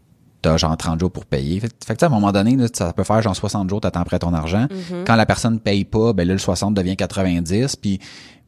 [0.46, 1.58] t'as genre 30 jours pour payer.
[1.58, 3.68] Fait, fait que, tu sais, à un moment donné, là, ça peut faire genre 60
[3.68, 4.68] jours, t'attends prêt ton argent.
[4.70, 5.04] Mhm.
[5.04, 7.98] Quand la personne paye pas, ben là, le 60 devient 90, puis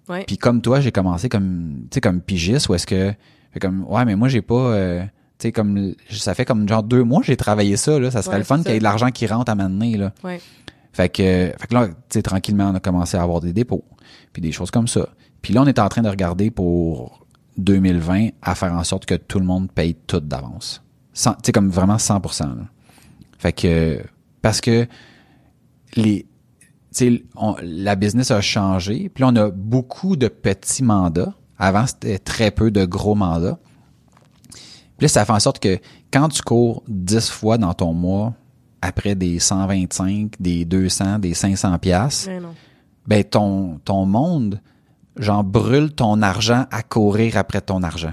[0.08, 0.24] Ouais.
[0.24, 3.12] puis comme toi, j'ai commencé comme, tu sais, comme pigiste, où est-ce que,
[3.52, 5.08] fait comme, ouais, mais moi, j'ai pas, euh, tu
[5.48, 8.10] sais, comme, ça fait comme genre deux mois que j'ai travaillé ça, là.
[8.10, 10.12] Ça serait Ouais, le fun qu'il y ait de l'argent qui rentre à m'amener, là.
[10.24, 10.40] Ouais.
[10.92, 11.22] Fait que,
[11.58, 13.84] fait que là, tu sais, tranquillement, on a commencé à avoir des dépôts,
[14.32, 15.08] puis des choses comme ça.
[15.42, 17.26] Puis là, on est en train de regarder pour
[17.58, 20.82] 2020 à faire en sorte que tout le monde paye tout d'avance.
[21.22, 22.44] Tu sais, comme vraiment 100%.
[22.44, 22.54] là.
[23.38, 24.02] Fait que,
[24.42, 24.86] parce que
[25.96, 26.26] les,
[26.62, 31.34] tu sais, on- la business a changé, puis là, on a beaucoup de petits mandats.
[31.58, 33.58] Avant, c'était très peu de gros mandats.
[34.96, 35.78] Puis là, ça fait en sorte que
[36.12, 38.34] quand tu cours 10 fois dans ton mois,
[38.82, 42.54] après des 125, des 200, des 500 piastres, Ouais, non.
[43.06, 44.60] ben ton, ton monde,
[45.16, 48.12] genre, brûle ton argent à courir après ton argent.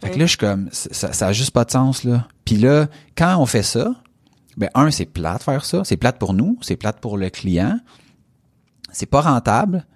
[0.00, 2.26] Fait que là, je suis comme, ça, ça a juste pas de sens, là.
[2.44, 3.94] Puis là, quand on fait ça,
[4.56, 5.82] ben, un, c'est plate faire ça.
[5.84, 7.78] C'est plate pour nous, c'est plate pour le client.
[8.92, 9.86] C'est pas rentable.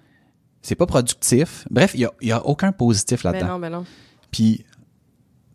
[0.61, 1.67] C'est pas productif.
[1.69, 3.53] Bref, il y a, y a aucun positif Ben là-dedans.
[3.53, 3.85] non, ben non.
[4.31, 4.65] Puis,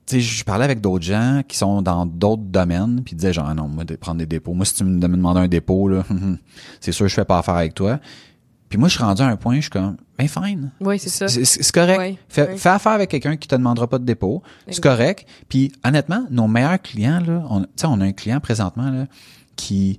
[0.06, 3.32] tu sais, je parlais avec d'autres gens qui sont dans d'autres domaines, puis ils disaient
[3.32, 4.54] genre, ah non, moi, de prendre des dépôts.
[4.54, 6.04] Moi, si tu me me demandes un dépôt, là,
[6.80, 7.98] c'est sûr, je fais pas affaire avec toi.
[8.70, 10.70] Puis moi, je suis rendu à un point, je suis comme, ben fine.
[10.80, 11.26] Oui, c'est ça.
[11.26, 12.18] C'est correct.
[12.28, 14.44] Fais, fais affaire avec quelqu'un qui te demandera pas de dépôt.
[14.68, 15.26] C'est correct.
[15.48, 19.06] Puis honnêtement, nos meilleurs clients, là, on, tu sais, on a un client présentement là,
[19.56, 19.98] qui.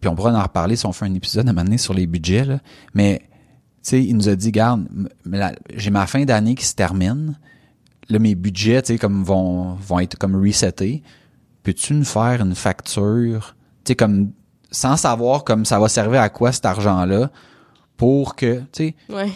[0.00, 1.94] Puis on pourra en reparler si on fait un épisode à un moment donné sur
[1.94, 2.60] les budgets, là.
[2.94, 3.22] Mais
[3.82, 4.86] tu sais, il nous a dit, garde,
[5.74, 7.36] j'ai ma fin d'année qui se termine.
[8.08, 11.02] Là, mes budgets, tu sais, comme vont, vont être comme resetés.
[11.64, 14.30] Peux-tu nous faire une facture, tu sais, comme
[14.70, 17.30] sans savoir comme ça va servir à quoi cet argent-là
[17.96, 19.30] pour que, tu sais, Ouais.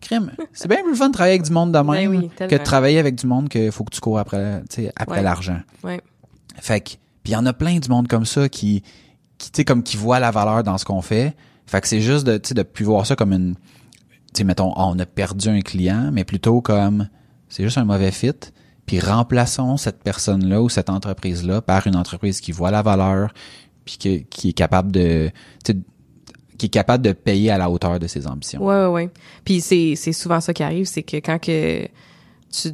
[0.00, 0.32] crime.
[0.52, 2.44] C'est bien plus le fun de travailler avec du monde de même Ben oui, que
[2.58, 5.22] de travailler avec du monde que faut que tu cours après, tu sais, après Ouais.
[5.22, 5.60] l'argent.
[5.82, 6.00] Ouais.
[6.56, 6.90] Fait que,
[7.22, 8.82] puis il y en a plein du monde comme ça qui,
[9.38, 11.34] qui tu sais, comme qui voit la valeur dans ce qu'on fait.
[11.66, 13.60] Fait que c'est juste de, tu sais, de plus voir ça comme une, tu
[14.34, 17.08] sais, mettons, ah, on a perdu un client, mais plutôt comme,
[17.48, 18.32] c'est juste un mauvais fit.
[18.86, 23.34] Puis remplaçons cette personne-là ou cette entreprise-là par une entreprise qui voit la valeur,
[23.84, 25.30] puis que- qui est capable de,
[25.64, 25.78] tu sais,
[26.56, 28.64] qui est capable de payer à la hauteur de ses ambitions.
[28.64, 29.10] Ouais, ouais, ouais.
[29.44, 31.86] Puis c'est, c'est souvent ça qui arrive, c'est que quand que
[32.50, 32.70] tu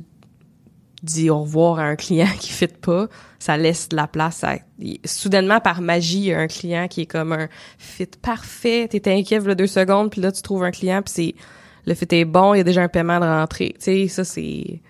[1.02, 4.58] dis au revoir à un client qui fit pas, ça laisse de la place à...
[5.04, 9.12] Soudainement, par magie, il y a un client qui est comme un fit parfait, t'es
[9.12, 11.34] inquiet là deux secondes, puis là, tu trouves un client, puis c'est...
[11.84, 13.74] Le fit est bon, il y a déjà un paiement de rentrée.
[13.78, 14.80] Tu sais, ça, c'est...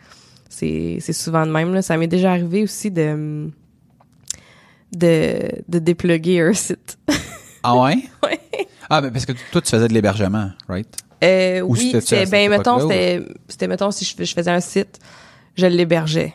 [0.51, 1.81] C'est, c'est souvent de même, là.
[1.81, 3.51] Ça m'est déjà arrivé aussi de...
[4.95, 6.99] De, de dépluguer un site.
[7.63, 7.97] Ah ouais?
[8.23, 8.41] ouais.
[8.95, 10.89] Ah, mais parce que toi, tu faisais de l'hébergement, right?
[11.25, 14.99] Euh, Ou oui, c'était, ben, mettons, c'était, c'était, mettons, si je, je faisais un site,
[15.57, 16.35] je l'hébergeais.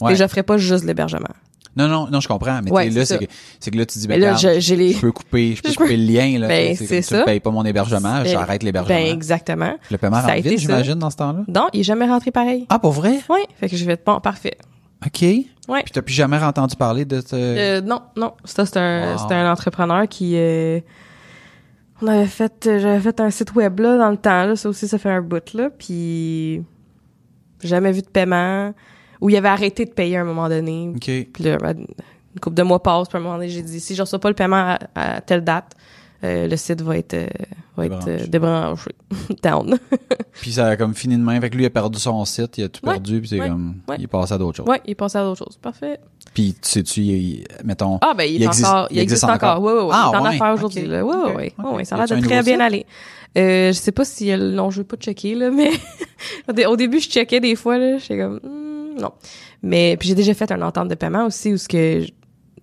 [0.00, 0.12] Ouais.
[0.12, 1.28] Et je ferais pas juste l'hébergement.
[1.76, 2.60] Non, non, non, je comprends.
[2.62, 4.74] Mais Ouais, tu là, c'est c'est que, c'est que là, tu dis, ben, là, je-
[4.74, 6.48] les- je peux couper, je peux couper le lien, là.
[6.48, 7.18] Ben, Tu c'est Tu ça.
[7.20, 8.96] ne payes pas mon hébergement, j'arrête l'hébergement.
[8.96, 9.74] Ben, exactement.
[9.90, 11.40] le paiement rentre vite, j'imagine, dans ce temps-là?
[11.46, 12.66] Non, il est jamais rentré pareil.
[12.68, 13.20] Ah, pour vrai?
[13.28, 13.40] Oui.
[13.60, 14.56] Fait que je vais être bon, parfait.
[15.06, 15.22] OK.
[15.22, 15.82] Ouais.
[15.84, 17.34] Puis t'as plus jamais entendu parler de ce...
[17.34, 18.32] Euh, non, non.
[18.44, 19.18] Ça, c'est un, Wow.
[19.18, 20.80] c'était un entrepreneur qui, euh,
[22.00, 24.56] on avait fait, euh, j'avais fait un site web, là, dans le temps, là.
[24.56, 25.70] Ça aussi, ça fait un bout, là.
[25.70, 26.62] Puis,
[27.62, 28.72] jamais vu de paiement.
[29.20, 30.92] Ou il avait arrêté de payer à un moment donné.
[30.94, 31.02] OK.
[31.32, 33.94] Puis là, une couple de mois passe, puis à un moment donné, j'ai dit, si
[33.94, 35.74] je reçois pas le paiement à, à telle date,
[36.24, 37.26] euh, le site va être, euh,
[37.76, 38.90] va être euh, débranché.
[39.42, 39.78] Down.
[40.40, 41.40] Puis ça a comme fini de main.
[41.40, 43.40] Fait que lui, il a perdu son site, il a tout Ouais, perdu, puis c'est
[43.40, 43.76] ouais, comme...
[43.88, 43.96] ouais.
[43.98, 44.68] Il est passé à d'autres choses.
[44.68, 45.56] ouais, il est passé à d'autres choses.
[45.60, 45.98] Parfait.
[46.34, 47.98] Puis, tu sais-tu, il- mettons...
[48.02, 49.62] Ah, ben, il, Il est existe- encore, il, existe, encore.
[49.62, 49.90] Oui, oui, oui.
[49.92, 50.28] Ah, il est en ouais.
[50.34, 50.82] affaires aujourd'hui.
[50.86, 51.86] Oui, oui, oui.
[51.86, 52.86] ça a l'air de très bien aller.
[53.36, 55.70] Euh, je sais pas si elle, non, je veux pas checker, là, mais
[56.48, 57.98] au dé- au début, je checkais des fois, là.
[57.98, 59.12] J'étais comme, hmm, non.
[59.62, 62.04] Mais, puis j'ai déjà fait un entente de paiement aussi où ce que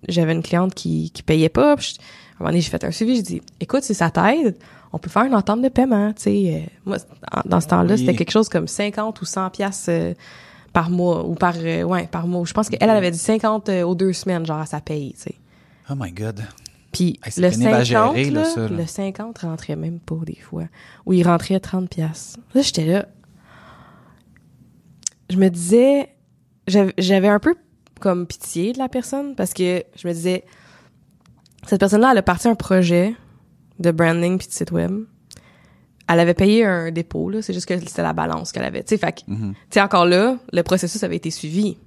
[0.08, 1.76] j'avais une cliente qui, qui payait pas.
[1.76, 1.96] Puis
[2.38, 3.16] un moment donné, j'ai fait un suivi.
[3.16, 4.56] J'ai dit, écoute, si ça t'aide,
[4.92, 6.64] on peut faire une entente de paiement, tu sais.
[6.66, 6.96] Euh, moi,
[7.44, 7.98] dans ce temps-là, Oui.
[8.00, 10.14] c'était quelque chose comme 50 ou 100 piastres euh,
[10.72, 12.44] par mois ou par, euh, ouais, par mois.
[12.46, 15.12] Je pense qu'elle, elle avait dit 50 euh, aux deux semaines, genre, à sa paye,
[15.14, 15.34] tu sais.
[15.90, 16.42] Oh my God.
[16.92, 18.68] Puis Hey, le pénible à 50, gérer, là, ça, là.
[18.68, 20.64] le 50 rentrait même pas des fois.
[21.04, 22.36] Ou il rentrait à 30 pièces.
[22.54, 23.06] Là, j'étais là.
[25.30, 26.10] Je me disais,
[26.66, 27.54] j'avais un peu
[28.00, 30.44] comme pitié de la personne parce que je me disais,
[31.68, 33.14] cette personne-là, elle a parti un projet
[33.78, 34.92] de branding puis de site web.
[36.08, 37.42] Elle avait payé un dépôt, là.
[37.42, 38.82] C'est juste que c'était la balance qu'elle avait.
[38.84, 41.78] Tu sais, fait que, tu sais, encore là, le processus avait été suivi.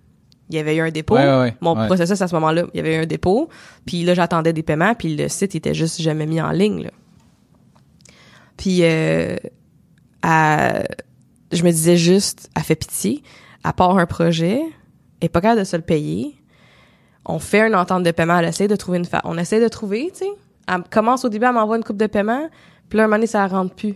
[0.50, 1.16] Il y avait eu un dépôt.
[1.16, 1.56] Ouais, ouais, ouais.
[1.62, 3.50] Mon processus à ce moment-là, il y avait eu un dépôt.
[3.86, 4.94] Puis là, j'attendais des paiements.
[4.96, 6.84] Puis le site était juste jamais mis en ligne.
[6.84, 6.90] Là.
[8.58, 9.36] Puis euh,
[10.22, 10.84] à-
[11.52, 13.24] je me disais juste, elle fait pitié.
[13.64, 14.60] À part un projet,
[15.22, 16.36] elle est pas capable de se le payer.
[17.26, 18.38] On fait une entente de paiement.
[18.40, 20.30] Elle essaie de trouver une fa On essaie de trouver, tu sais.
[20.68, 22.50] Elle commence au début, elle m'envoie une coupe de paiement.
[22.90, 23.96] Puis là, un moment donné, ça rentre plus.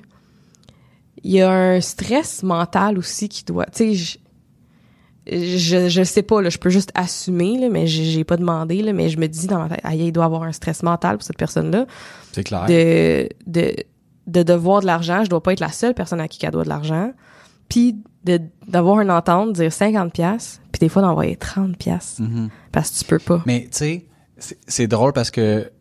[1.23, 3.65] Il y a un stress mental aussi qui doit...
[3.67, 4.17] Tu sais, je-
[5.25, 8.91] je je sais pas là je peux juste assumer là mais j'ai pas demandé là
[8.91, 11.23] mais je me dis dans ma tête aïe il doit avoir un stress mental pour
[11.25, 11.86] cette personne là
[12.33, 12.65] C'est clair.
[12.65, 13.73] de de
[14.27, 16.65] de devoir de l'argent je dois pas être la seule personne à qui elle doit
[16.65, 17.13] de l'argent
[17.69, 17.95] puis
[18.67, 22.49] d'avoir une entente dire 50 pièces puis des fois d'envoyer 30 pièces Mhm.
[22.71, 24.05] parce que tu peux pas Mais tu sais,
[24.38, 25.71] c'est- c'est drôle parce que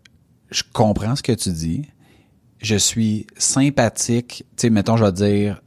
[0.50, 1.88] je comprends ce que tu dis.
[2.60, 5.62] Je suis sympathique, tu sais, mettons, je vais dire,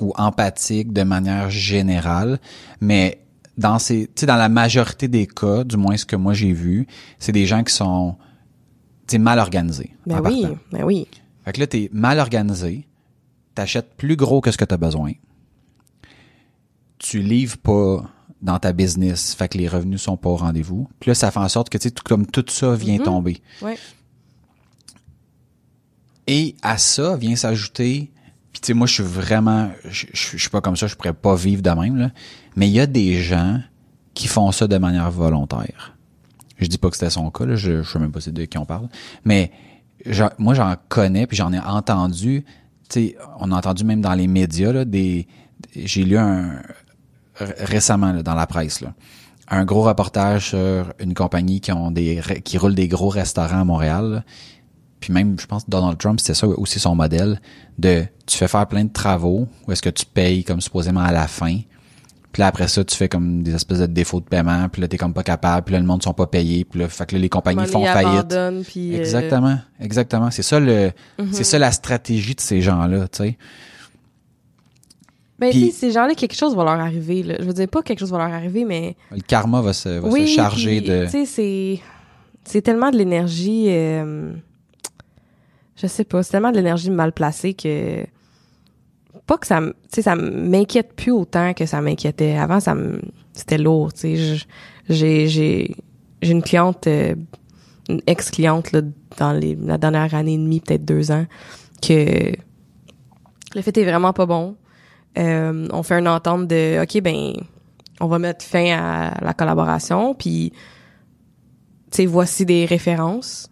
[0.00, 2.38] ou empathique de manière générale,
[2.80, 3.22] mais
[3.56, 6.52] dans ces, tu sais, dans la majorité des cas, du moins ce que moi j'ai
[6.52, 6.86] vu,
[7.18, 8.16] c'est des gens qui sont,
[9.06, 9.94] tu sais, mal organisés.
[10.06, 10.58] ben en oui partant.
[10.72, 11.06] ben oui
[11.44, 12.86] Fait que là, t'es mal organisé,
[13.54, 15.12] t'achètes plus gros que ce que t'as besoin,
[16.98, 18.04] tu livres pas
[18.42, 20.88] dans ta business, fait que les revenus sont pas au rendez-vous.
[21.00, 23.40] Puis là, ça fait en sorte que, tu sais, tout- comme tout ça vient tomber.
[23.62, 23.76] ouais
[26.26, 28.10] Et à ça vient s'ajouter,
[28.52, 30.94] puis tu sais, moi, je suis vraiment, je, je, je suis pas comme ça, je
[30.96, 32.10] pourrais pas vivre de même, là.
[32.56, 33.60] Mais il y a des gens
[34.14, 35.94] qui font ça de manière volontaire.
[36.58, 38.58] Je dis pas que c'était son cas, là, je, je sais même pas de qui
[38.58, 38.88] on parle.
[39.24, 39.52] Mais
[40.38, 42.44] moi, j'en connais, puis j'en ai entendu,
[42.88, 45.26] tu sais, on a entendu même dans les médias, là, des,
[45.74, 46.60] j'ai lu un,
[47.58, 48.92] récemment, là, dans la presse, là,
[49.48, 53.64] un gros reportage sur une compagnie qui ont des, qui roule des gros restaurants à
[53.64, 54.24] Montréal.
[54.98, 57.40] Puis même, je pense Donald Trump, c'était ça aussi son modèle
[57.78, 61.12] de tu fais faire plein de travaux ou est-ce que tu payes comme supposément à
[61.12, 61.58] la fin.
[62.32, 64.68] Puis là, après ça, tu fais comme des espèces de défauts de paiement.
[64.68, 65.64] Puis là, t'es comme pas capable.
[65.64, 66.64] Puis là, le monde sont pas payés.
[66.64, 68.34] Puis là, fait que là, les compagnies font faillite.
[68.68, 69.58] puis, euh, Exactement.
[69.80, 70.30] Exactement.
[70.30, 71.28] C'est ça le, Mhm.
[71.32, 73.38] c'est ça la stratégie de ces gens-là, tu sais.
[75.38, 77.68] Ben Puis- tu sais ces gens-là quelque chose va leur arriver là je veux dire
[77.68, 80.80] pas quelque chose va leur arriver mais Le karma va se, va oui, se charger
[80.80, 81.04] puis, de.
[81.04, 81.80] Tu sais, c'est
[82.44, 83.66] c'est tellement de l'énergie.
[83.68, 84.32] euh,
[85.76, 88.04] je sais pas, c'est tellement de l'énergie mal placée que
[89.26, 92.36] pas que ça, tu sais, ça m'inquiète plus autant que ça m'inquiétait.
[92.36, 93.00] Avant, ça me,
[93.32, 93.92] c'était lourd.
[93.92, 94.46] Tu sais,
[94.88, 95.74] j'ai j'ai
[96.22, 97.14] j'ai une cliente euh,
[97.88, 98.82] une ex-cliente là,
[99.18, 101.26] dans les, la dernière année et demie, peut-être deux ans,
[101.82, 102.32] que
[103.54, 104.56] le fait est vraiment pas bon.
[105.18, 107.32] Euh, on fait une entente de OK, ben
[108.00, 110.52] on va mettre fin à la collaboration, puis
[111.90, 113.50] tu sais, voici des références.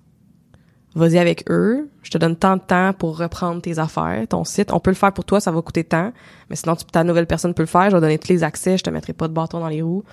[0.95, 1.91] Vas-y avec eux.
[2.03, 4.73] Je te donne tant de temps pour reprendre tes affaires, ton site.
[4.73, 6.12] On peut le faire pour toi, ça va coûter tant.
[6.51, 7.91] Mais sinon, tu, ta nouvelle personne peut le faire.
[7.91, 8.79] Je vais donner tous les accès.
[8.79, 10.05] Je te mettrai pas de bâton dans les roues.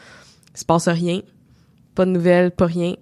[0.54, 1.22] Il se passe rien.
[1.93, 2.95] Pas de nouvelles, pas rien.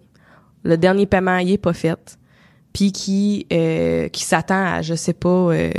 [0.64, 2.18] Le dernier paiement, il est pas fait.
[2.74, 5.72] Puis qui, euh, qui s'attend à, je sais pas euh,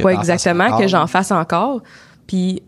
[0.00, 1.82] quoi exactement, que j'en fasse encore.
[2.26, 2.62] Puis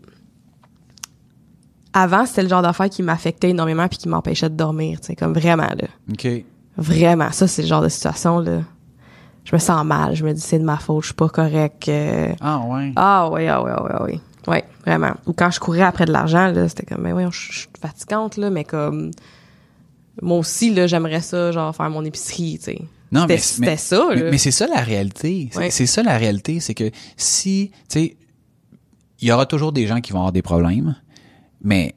[1.93, 5.15] avant, c'était le genre d'affaire qui m'affectait énormément puis qui m'empêchait de dormir, tu sais,
[5.15, 5.87] comme vraiment, là.
[6.11, 6.27] OK.
[6.77, 8.59] Vraiment, ça, c'est le genre de situation, là.
[9.45, 10.15] Je me sens mal.
[10.15, 11.87] Je me dis, c'est de ma faute, je suis pas correct.
[11.87, 12.33] euh.
[12.41, 12.91] Ah, ouais.
[12.95, 14.21] Ah, oui, ah, oui, ah, oui, ah, oui.
[14.47, 15.11] Ouais, vraiment.
[15.25, 17.69] Ou quand je courais après de l'argent, là, c'était comme, mais oui, je je suis
[17.79, 19.11] fatigante, là, mais comme,
[20.21, 22.81] moi aussi, là, j'aimerais ça, genre, faire mon épicerie, tu sais.
[23.11, 24.29] Non, mais, c'était ça, là.
[24.31, 25.49] mais c'est ça la réalité.
[25.51, 25.69] C'est Ouais.
[25.69, 28.17] ça la réalité, c'est que si, tu sais,
[29.21, 30.95] il y aura toujours des gens qui vont avoir des problèmes,
[31.61, 31.95] mais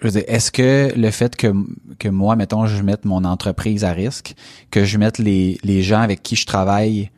[0.00, 1.52] je veux dire, est-ce que le fait que,
[1.98, 4.34] que moi, mettons, je mette mon entreprise à risque,
[4.70, 7.10] que je mette les, les gens avec qui je travaille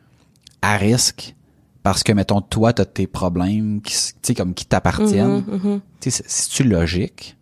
[0.61, 1.33] à risque,
[1.81, 5.43] parce que, mettons, toi, t'as tes problèmes, qui, tu comme qui t'appartiennent,
[6.01, 7.35] tu sais, c'est- c'est-tu logique?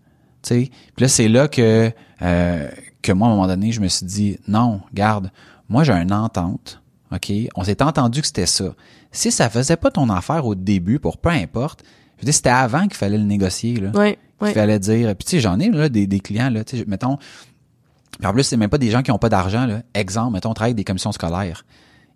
[0.44, 0.72] Tu sais?
[0.96, 2.70] Puis là, c'est là que, euh,
[3.02, 5.32] que moi, à un moment donné, je me suis dit, non, garde,
[5.70, 6.82] moi, j'ai une entente,
[7.12, 7.32] OK?
[7.56, 8.74] On s'est entendu que c'était ça.
[9.12, 11.84] Si ça faisait pas ton affaire au début, pour peu importe,
[12.18, 13.92] je veux dire, c'était avant qu'il fallait le négocier, là.
[13.92, 14.54] Qu'il ouais.
[14.54, 17.18] fallait dire, puis tu sais, j'en ai, là, des, des clients, là, tu sais, mettons,
[18.18, 19.82] puis en plus, c'est même pas des gens qui ont pas d'argent, là.
[19.94, 21.66] Exemple, mettons, on travaille avec des commissions scolaires.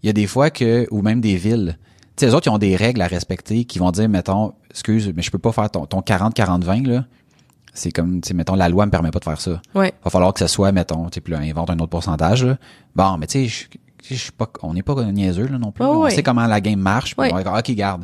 [0.03, 1.77] Il y a des fois que, ou même des villes,
[2.15, 5.11] tu sais, les autres, ils ont des règles à respecter qui vont dire, mettons, excuse,
[5.15, 7.05] mais je peux pas faire ton, ton 40-40-20, là.
[7.75, 9.61] C'est comme, tu sais, mettons, la loi me permet pas de faire ça.
[9.75, 9.93] Ouais.
[10.03, 12.57] Va falloir que ce soit, mettons, tu sais, là, invente un autre pourcentage, là.
[12.95, 13.67] Bon, mais tu sais,
[14.09, 15.83] je- suis pas, on n'est pas niaiseux, là, non plus.
[15.83, 15.97] Oh, là.
[15.99, 16.11] on ouais.
[16.11, 17.29] sait comment la game marche, Ouais.
[17.31, 18.03] on va dire, OK, garde.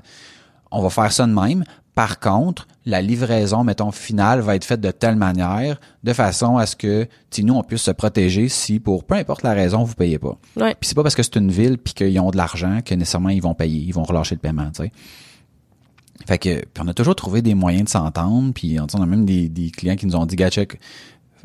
[0.71, 1.63] On va faire ça de même.
[1.95, 6.65] Par contre, la livraison, mettons, finale va être faite de telle manière, de façon à
[6.65, 9.93] ce que, tu nous, on puisse se protéger si, pour peu importe la raison, vous
[9.95, 10.37] payez pas.
[10.55, 10.73] Ouais.
[10.79, 13.29] Puis c'est pas parce que c'est une ville puis qu'ils ont de l'argent que nécessairement
[13.29, 14.91] ils vont payer, ils vont relâcher le paiement, tu sais.
[16.27, 19.25] Fait que puis on a toujours trouvé des moyens de s'entendre, puis on a même
[19.25, 20.79] des, des clients qui nous ont dit Gatchek,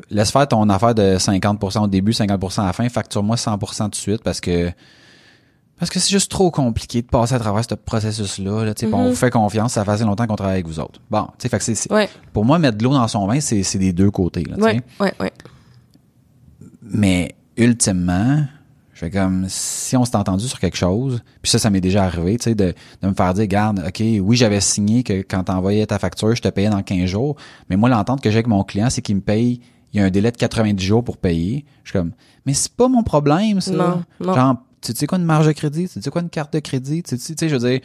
[0.09, 3.89] laisse faire ton affaire de 50% au début, 50% à la fin, facture-moi 100% tout
[3.89, 4.71] de suite parce que
[5.79, 8.65] parce que c'est juste trop compliqué de passer à travers ce processus-là.
[8.65, 10.79] Là, tu sais, puis On vous fait confiance, ça fait longtemps qu'on travaille avec vous
[10.79, 10.99] autres.
[11.11, 12.09] Bon, tu sais, fait que c'est, Ouais.
[12.33, 14.43] pour moi, mettre de l'eau dans son vin, c'est, c'est des deux côtés.
[14.43, 15.31] Là, ouais, ouais.
[16.81, 18.43] Mais ultimement,
[18.97, 22.05] je fais comme si on s'est entendu sur quelque chose, puis ça, ça m'est déjà
[22.05, 22.73] arrivé, tu sais, de,
[23.03, 26.41] de me faire dire, garde, OK, oui, j'avais signé que quand t'envoyais ta facture, je
[26.41, 27.35] te payais dans 15 jours,
[27.69, 29.61] mais moi, l'entente que j'ai avec mon client, c'est qu'il me paye,
[29.93, 31.63] il y a un délai de 90 jours pour payer.
[31.83, 32.11] Je suis comme,
[32.47, 33.71] mais c'est pas mon problème, ça.
[33.71, 34.33] Non, non.
[34.33, 35.87] Genre, tu sais quoi une marge de crédit?
[35.87, 37.03] Tu sais quoi une carte de crédit?
[37.03, 37.81] Tu sais, tu sais, je veux dire,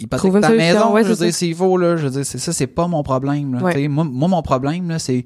[0.00, 2.26] hypothèque Trouve une ta maison, ouais, je veux dire, s'il faut, là, je veux dire,
[2.26, 3.62] ça, c'est pas mon problème, là.
[3.62, 3.86] Ouais.
[3.86, 5.24] Moi, moi, mon problème, là, c'est,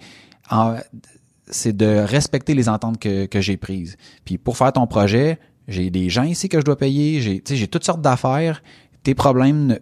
[1.50, 3.96] c'est de respecter les ententes que, que j'ai prises.
[4.24, 5.38] Puis pour faire ton projet,
[5.68, 8.62] j'ai des gens ici que je dois payer, j'ai, tu sais, j'ai toutes sortes d'affaires.
[9.02, 9.76] Tes problèmes ne,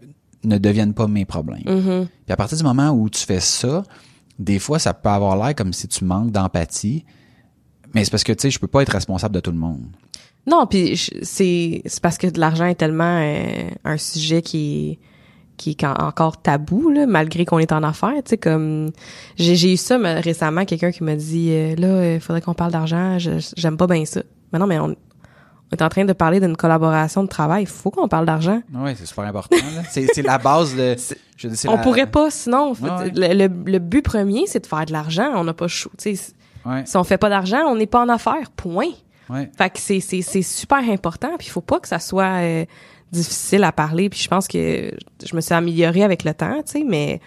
[0.44, 1.64] ne deviennent pas mes problèmes.
[1.66, 2.08] Mhm.
[2.24, 3.82] Puis à partir du moment où tu fais ça,
[4.38, 7.04] des fois, ça peut avoir l'air comme si tu manques d'empathie.
[7.94, 9.86] Mais c'est parce que, tu sais, je peux pas être responsable de tout le monde.
[10.46, 14.98] Non, puis c'est c'est parce que de l'argent est tellement euh, un sujet qui est
[15.58, 18.90] qui est encore tabou là, malgré qu'on est en affaires, tu sais comme
[19.36, 22.72] j'ai eu ça mais, récemment quelqu'un qui m'a dit euh, là il faudrait qu'on parle
[22.72, 24.22] d'argent, j'aime pas bien ça.
[24.52, 24.86] Mais non mais on,
[25.70, 28.62] on est en train de parler d'une collaboration de travail, il faut qu'on parle d'argent.
[28.74, 29.56] Oui, c'est super important.
[29.90, 30.96] c'est, la base de.
[31.36, 32.72] je On la- pourrait pas sinon.
[32.80, 33.12] Ouais, ouais.
[33.14, 36.14] Le, le- le but premier c'est de faire de l'argent, on n'a pas sais
[36.64, 38.88] Ouais, si on fait pas d'argent, on n'est pas en affaires, point.
[39.30, 39.50] ouais.
[39.58, 42.64] Fait que c'est c'est c'est super important puis il faut pas que ça soit euh,
[43.12, 44.92] difficile à parler puis je pense que
[45.24, 47.20] je me suis améliorée avec le temps, tu sais mais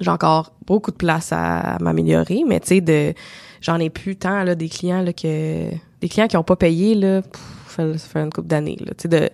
[0.00, 3.14] j'ai encore beaucoup de place à m'améliorer mais tu sais de
[3.60, 5.70] j'en ai plus tant là des clients là que
[6.00, 9.02] des clients qui ont pas payé là pff, ça fait, une couple d'années là, tu
[9.02, 9.30] sais de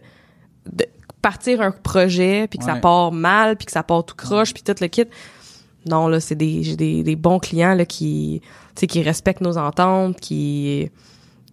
[0.73, 0.87] de
[1.25, 4.63] partir un projet puis que ça part mal puis que ça part tout croche puis
[4.63, 5.07] tout le kit.
[5.87, 8.43] Non là, c'est des j'ai des, des bons clients là qui
[8.75, 10.91] tu sais qui respectent nos ententes, qui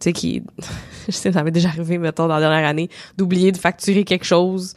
[0.02, 0.44] tu sais qui
[1.08, 4.26] je sais ça m'est déjà arrivé mettons dans la dernière année d'oublier de facturer quelque
[4.26, 4.74] chose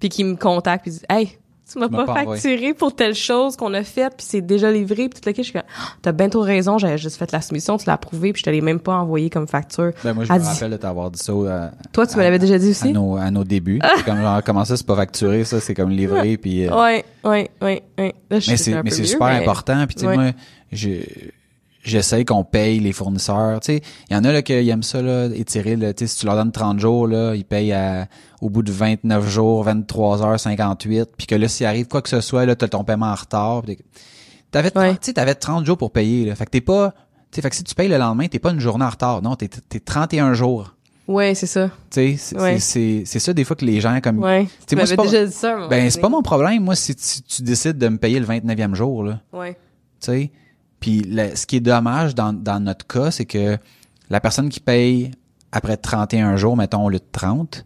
[0.00, 1.38] puis qui me contactent puis disent "Hey,
[1.70, 5.20] tu m'as pas, facturé pour telle chose qu'on a faite puis c'est déjà livré puis
[5.20, 7.42] tout le kit." Je suis comme Ah, "T'as bien trop raison, j'avais juste fait la
[7.42, 10.24] soumission, tu l'as approuvé puis je te l'ai même pas envoyé comme facture." Ben, moi,
[10.24, 11.32] je me dit- rappelle de t'avoir dit ça.
[11.32, 13.80] à- Toi, tu me à- l'avais déjà dit À aussi nos, à nos débuts.
[13.98, 16.66] C'est comme genre, comment ça, c'est pas facturé, ça, c'est comme livré, puis.
[16.66, 18.14] euh, Ouais, ouais, ouais, ouais.
[18.30, 18.56] Là, je mais
[18.90, 20.16] c'est super mais- important puis tu sais Ouais.
[20.16, 20.30] moi
[20.72, 21.32] j'ai
[21.88, 23.60] j'essaie qu'on paye les fournisseurs.
[23.60, 25.76] Tu sais, il y en a là qui aiment ça là, étirer.
[25.76, 28.06] Là, tu sais, si tu leur donnes 30 jours là, ils payent à,
[28.40, 32.08] au bout de 29 jours, 23 heures 58, puis que là s'il arrive quoi que
[32.08, 33.62] ce soit là, t'as ton paiement en retard.
[34.50, 34.92] T'avais, Ouais.
[34.92, 36.24] tu sais, t'avais 30 jours pour payer.
[36.24, 36.34] Là.
[36.34, 38.50] Fait que t'es pas, tu sais, fait que si tu payes le lendemain, t'es pas
[38.52, 39.20] une journée en retard.
[39.22, 40.74] Non, t'es, t'es 31 jours.
[41.06, 41.70] Ouais, c'est ça.
[41.90, 44.18] Tu sais, c'est, ça des fois que les gens comme.
[44.18, 44.44] Ouais.
[44.60, 45.66] Tu Tu m'avais déjà dit ça.
[45.68, 48.74] Ben c'est pas mon problème moi si tu, tu décides de me payer le 29e
[48.74, 49.20] jour là.
[49.32, 49.54] Ouais.
[50.02, 50.30] tu sais.
[50.80, 53.58] Puis le- ce qui est dommage dans, dans notre cas, c'est que
[54.10, 55.10] la personne qui paye
[55.52, 57.64] après 31 jours, mettons au lieu de 30,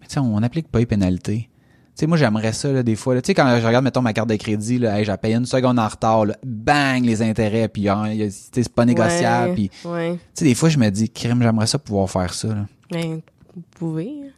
[0.00, 1.48] mais on n'applique pas les pénalités.
[1.96, 3.14] Tu sais, moi, j'aimerais ça, là, des fois.
[3.22, 5.46] Tu sais, quand je regarde, mettons, ma carte de crédit, là, hey, j'ai payé une
[5.46, 9.50] seconde en retard, là, bang, les intérêts, puis hein, c'est pas négociable.
[9.50, 9.54] Ouais.
[9.54, 10.12] Puis, Ouais.
[10.14, 12.48] tu sais, des fois, je me dis, crime, j'aimerais ça pouvoir faire ça.
[12.48, 12.66] là.
[12.90, 13.20] Ben,
[13.54, 14.08] vous pouvez.
[14.24, 14.30] hein.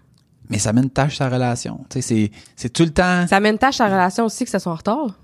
[0.51, 1.78] Mais ça met une tâche la relation.
[1.89, 4.51] Tu sais, c'est, c'est tout le temps, Ça mène tâche à la relation aussi que
[4.51, 5.18] ça soit en retard.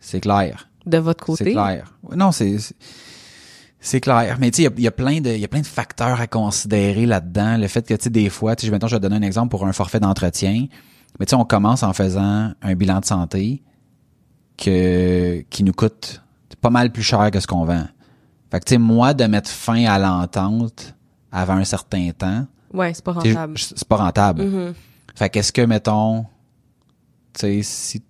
[0.00, 0.68] c'est clair.
[0.90, 1.52] De votre C'est côté?
[1.52, 1.94] clair.
[2.16, 2.74] Non, c'est c'est-
[3.80, 4.36] c'est clair.
[4.40, 5.60] Mais tu sais, il y a- il y, a plein de il y a plein
[5.62, 7.56] de facteurs à considérer là-dedans.
[7.56, 9.26] Le fait que tu sais des fois, tu sais, mettons, je vais te donner un
[9.26, 10.66] exemple pour un forfait d'entretien.
[11.18, 13.62] Mais tu sais, on commence en faisant un bilan de santé
[14.56, 16.22] que qui nous coûte
[16.60, 17.84] pas mal plus cher que ce qu'on vend.
[18.50, 20.94] Fait que tu sais, moi de mettre fin à l'entente
[21.32, 23.56] avant un certain temps, Ouais, c'est pas rentable.
[23.58, 24.42] c'est pas rentable.
[24.44, 24.74] Mhm.
[25.14, 26.24] Fait qu'est-ce que, mettons,
[27.32, 28.02] tu sais, si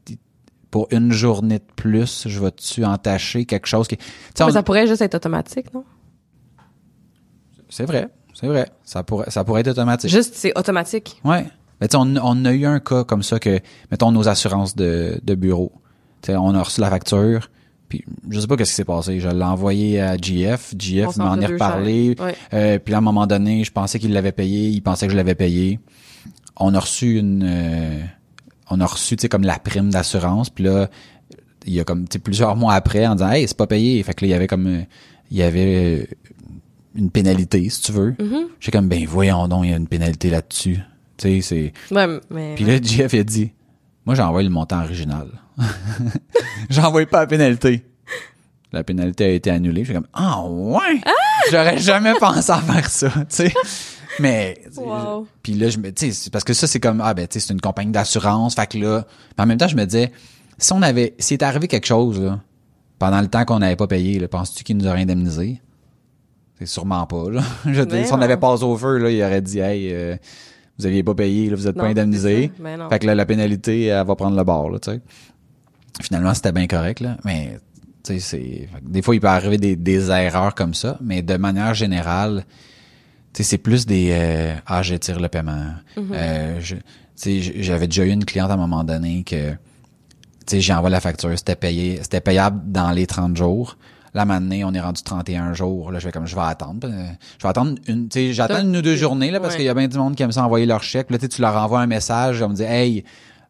[0.70, 3.96] pour une journée de plus, je vais-tu entacher quelque chose qui...
[3.96, 5.84] sais, Mais on- ça pourrait juste être automatique, non?
[7.68, 8.68] C'est vrai, c'est vrai.
[8.84, 10.10] Ça pourrait, ça pourrait être automatique.
[10.10, 11.20] Juste, c'est automatique.
[11.24, 11.46] Ouais.
[11.80, 13.60] Mais tu sais, on, on a eu un cas comme ça que,
[13.90, 15.72] mettons, nos assurances de, de bureau.
[16.22, 17.48] Tu sais, on a reçu la facture,
[17.88, 19.20] puis je sais pas qu'est-ce qui s'est passé.
[19.20, 20.72] Je l'ai envoyé à GF.
[20.74, 22.16] On GF m'en est reparlé.
[22.18, 22.34] Ouais.
[22.52, 24.68] Euh, puis là, à un moment donné, je pensais qu'il l'avait payé.
[24.68, 25.78] Il pensait que je l'avais payé.
[26.56, 27.42] On a reçu une...
[27.44, 28.02] euh,
[28.70, 30.48] on a reçu, tu sais, comme la prime d'assurance.
[30.48, 30.88] Puis là,
[31.66, 34.02] il y a comme, tu sais, plusieurs mois après, en disant, hey, c'est pas payé.
[34.02, 34.84] Fait que là, il y avait comme...
[35.30, 36.08] il y avait
[36.94, 38.14] une pénalité, si tu veux.
[38.18, 38.48] Mhm.
[38.60, 40.80] J'ai comme, ben voyons donc, il y a une pénalité là-dessus.
[41.16, 41.94] Tu sais, c'est...
[41.94, 42.54] Ouais, mais.
[42.54, 43.52] Puis là, Jeff, il a dit,
[44.06, 45.28] moi, j'envoie le montant original.
[46.70, 47.84] j'envoie pas la pénalité.
[48.72, 49.84] La pénalité a été annulée.
[49.84, 51.00] J'ai comme, ah ouais!
[51.50, 53.52] J'aurais jamais pensé à faire ça, tu sais.
[54.20, 55.26] Mais, Wow.
[55.42, 57.46] puis là, je me, tu sais, parce que ça, c'est comme, ah ben, tu sais,
[57.46, 58.54] c'est une compagnie d'assurance.
[58.54, 59.06] Fait que là,
[59.36, 60.12] mais en même temps, je me disais,
[60.58, 62.40] si on avait, s'il était arrivé quelque chose, là,
[62.98, 65.60] pendant le temps qu'on n'avait pas payé, penses-tu qu'il nous aurait indemnisé?
[66.58, 67.42] C'est sûrement pas, là.
[67.66, 70.16] Je si on avait passé au feu, là, il aurait dit, hey, euh,
[70.78, 72.52] vous aviez pas payé, là, vous êtes Non, pas indemnisé.
[72.90, 75.00] Fait que là, la pénalité, elle va prendre le bord, là, tu sais.
[76.02, 77.16] Finalement, c'était bien correct, là.
[77.24, 77.58] Mais,
[78.04, 80.98] tu sais, c'est, des fois, il peut arriver des, des erreurs comme ça.
[81.02, 82.44] Mais de manière générale,
[83.32, 85.66] c'est plus des, euh, ah, j'étire le paiement.
[85.96, 86.02] Mm-hmm.
[86.12, 86.60] Euh,
[87.60, 89.56] j'avais déjà eu une cliente à un moment donné que, tu
[90.46, 93.76] sais, j'ai envoyé la facture, c'était payé, c'était payable dans les 30 jours.
[94.12, 95.92] Là, maintenant, on est rendu 31 jours.
[95.92, 96.80] Là, je vais comme, je vais attendre.
[96.90, 97.06] euh,
[97.38, 99.58] Je vais attendre une, tu sais, j'attends une ou deux journées, là, parce Ouais.
[99.58, 101.10] qu'il y a bien du monde qui aime ça envoyer leur chèque.
[101.12, 103.04] Là, tu leur envoies un message, on me dit, hey,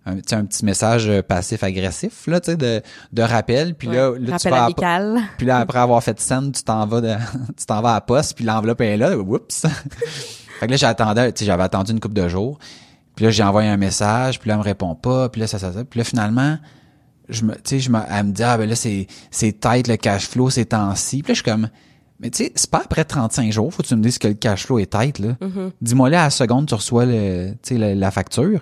[0.07, 2.83] un, un petit message euh, passif-agressif, là, tu sais, de,
[3.13, 3.75] de rappel.
[3.75, 4.19] Puis là, Ouais.
[4.21, 4.67] là, tu vas à-
[5.37, 7.15] puis là, après avoir fait send, tu t'en vas de,
[7.57, 9.67] tu t'en vas à la poste, puis l'enveloppe est là, oups.
[10.61, 12.59] fait que là, j'attendais, tu sais, j'avais attendu une couple de jours.
[13.15, 15.59] Puis là, j'ai envoyé un message, puis là, elle me répond pas, puis là, ça,
[15.59, 15.85] ça, ça.
[15.85, 16.57] Puis là, finalement,
[17.29, 19.87] je me, tu sais, je me, elle me dit, ah, ben là, c'est, c'est tête
[19.89, 21.23] le cash flow ces temps-ci.
[21.23, 21.69] Puis là, je suis comme,
[22.19, 24.35] mais tu sais, c'est pas après 35 jours, faut que tu me dises que le
[24.35, 25.37] cash flow est tête, là.
[25.83, 28.61] Dis-moi là, à la seconde, tu reçois le, la, la facture.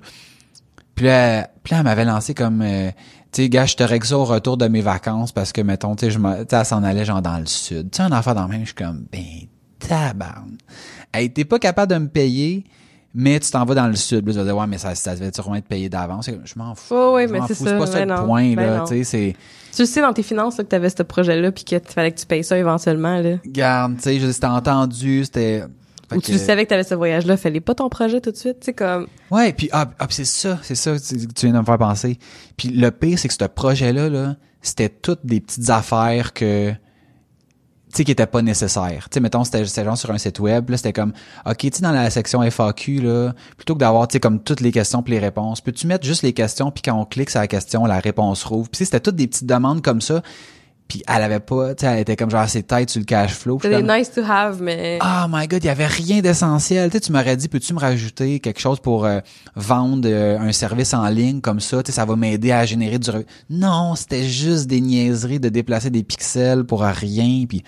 [0.98, 2.90] Puis là, puis là, elle m'avait lancé comme, euh,
[3.30, 5.94] tu sais, gars, je te règle ça au retour de mes vacances parce que, mettons,
[5.94, 7.88] tu sais, je tu elle s'en allait genre dans le sud.
[7.92, 9.22] Tu sais, un enfant dans le même, je suis comme, ben,
[9.78, 10.56] tabarn.
[11.14, 12.64] Hey, t'es pas capable de me payer,
[13.14, 14.26] mais tu t'en vas dans le sud.
[14.26, 16.28] Là, je vais dire, ouais, mais ça, ça devait sûrement être payé d'avance.
[16.44, 16.94] Je m'en fous.
[16.94, 17.64] Oh, oui, Je mais c'est ça.
[17.66, 18.26] C'est pas ça Ben le non.
[18.26, 18.78] point, Ben là.
[18.78, 18.84] non.
[18.86, 19.36] Tu sais, c'est,
[19.76, 22.26] Tu sais dans tes finances là, que t'avais ce projet-là puis qu'il fallait que tu
[22.26, 23.36] payes ça éventuellement là.
[23.46, 25.62] garde, tu sais, je- c'était entendu, c'était,
[26.16, 28.60] Ou que- tu savais que t'avais ce voyage-là, fallait pas ton projet tout de suite,
[28.60, 29.06] tu sais comme.
[29.30, 32.18] Ouais, puis ah, ah, c'est ça, c'est ça tu, tu viens de me faire penser.
[32.56, 36.76] Puis le pire, c'est que ce projet-là, là, c'était toutes des petites affaires que tu
[37.96, 39.08] sais qui étaient pas nécessaires.
[39.08, 41.12] Tu sais mettons c'était genre sur un site web, là c'était comme
[41.46, 44.60] OK, tu sais dans la section FAQ là, plutôt que d'avoir tu sais comme toutes
[44.60, 47.40] les questions puis les réponses, peux-tu mettre juste les questions puis quand on clique sur
[47.40, 48.68] la question, la réponse rouvre.
[48.68, 50.22] Puis c'était toutes des petites demandes comme ça.
[50.88, 53.34] Puis elle avait pas, tu sais elle était comme genre ses têtes sur le cash
[53.34, 53.58] flow.
[53.58, 54.98] Comme, nice to have, mais.
[55.02, 56.88] Oh my god, il y avait rien d'essentiel.
[56.90, 59.20] Tu sais, tu m'aurais dit, peux-tu me rajouter quelque chose pour euh,
[59.54, 61.82] vendre euh, un service en ligne comme ça?
[61.82, 63.10] Tu sais, ça va m'aider à générer du...
[63.50, 67.44] Non, c'était juste des niaiseries de déplacer des pixels pour rien.
[67.46, 67.62] Puis,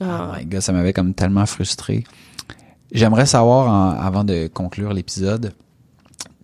[0.00, 0.04] oh
[0.36, 2.02] my god, ça m'avait comme tellement frustré.
[2.90, 5.52] J'aimerais savoir, en- avant de conclure l'épisode,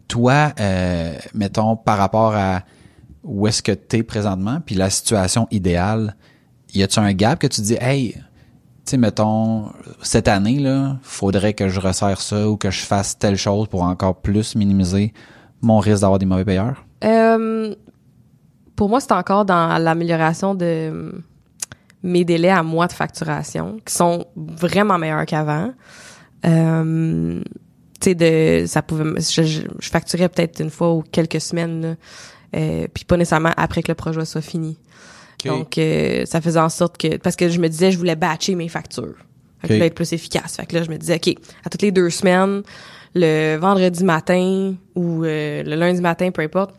[0.07, 2.63] toi, euh, mettons, par rapport à
[3.25, 6.17] où est-ce que tu es présentement, puis la situation idéale,
[6.75, 8.21] y a-tu un gap que tu dis, hey, tu
[8.85, 9.71] sais, mettons,
[10.03, 13.83] cette année, là, faudrait que je resserre ça ou que je fasse telle chose pour
[13.83, 15.15] encore plus minimiser
[15.63, 16.85] mon risque d'avoir des mauvais payeurs?
[17.03, 17.75] Euh,
[18.77, 21.25] pour moi, c'est encore dans l'amélioration de
[22.03, 25.73] mes délais à moi de facturation, qui sont vraiment meilleurs qu'avant.
[26.45, 27.41] Euh,
[28.01, 31.81] tu sais, de, ça pouvait, je, je, je facturais peut-être une fois ou quelques semaines,
[31.81, 31.95] là,
[32.55, 34.79] euh, puis pas nécessairement après que le projet soit fini.
[35.45, 38.55] Donc, euh, ça faisait en sorte que, parce que je me disais, je voulais batcher
[38.55, 39.17] mes factures.
[39.61, 39.69] Fait que Ok.
[39.69, 40.57] je voulais être plus efficace.
[40.57, 41.35] Fait que là, je me disais, OK,
[41.65, 42.63] à toutes les deux semaines,
[43.15, 46.75] le vendredi matin ou euh, le lundi matin, peu importe,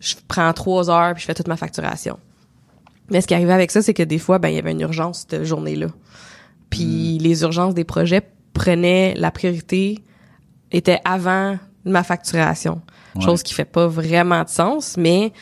[0.00, 2.18] je prends trois heures puis je fais toute ma facturation.
[3.10, 4.80] Mais ce qui arrivait avec ça, c'est que des fois, ben, il y avait une
[4.80, 5.88] urgence cette journée-là.
[6.70, 8.22] Puis les urgences des projets
[8.52, 9.98] prenaient la priorité,
[10.70, 11.58] étaient avant
[11.92, 12.82] ma facturation.
[13.14, 13.24] Ouais.
[13.24, 15.32] Chose qui fait pas vraiment de sens, mais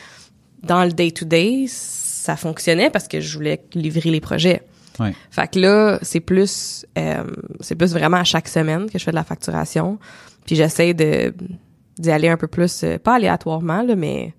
[0.63, 4.63] dans le day-to-day, ça fonctionnait parce que je voulais livrer les projets.
[4.99, 5.13] Ouais.
[5.29, 7.23] Fait que là, c'est plus, euh,
[7.59, 9.99] c'est plus vraiment à chaque semaine que je fais de la facturation.
[10.45, 11.33] Puis j'essaie de
[11.99, 14.35] d'y aller un peu plus, euh, pas aléatoirement là, mais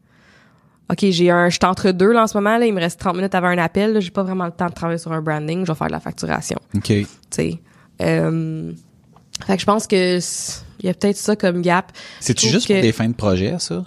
[0.91, 3.01] ok, j'ai un, je suis entre deux là en ce moment là, il me reste
[3.01, 5.67] 30 minutes avant un appel, j'ai pas vraiment le temps de travailler sur un branding,
[5.67, 6.85] je vais faire de la facturation, OK.
[6.85, 7.59] tu sais.
[8.01, 8.73] Euh,
[9.45, 10.21] fait que je pense que
[10.81, 11.93] il y a peut-être ça comme gap.
[12.21, 13.85] C'est-tu juste pour des fins de projet, ça?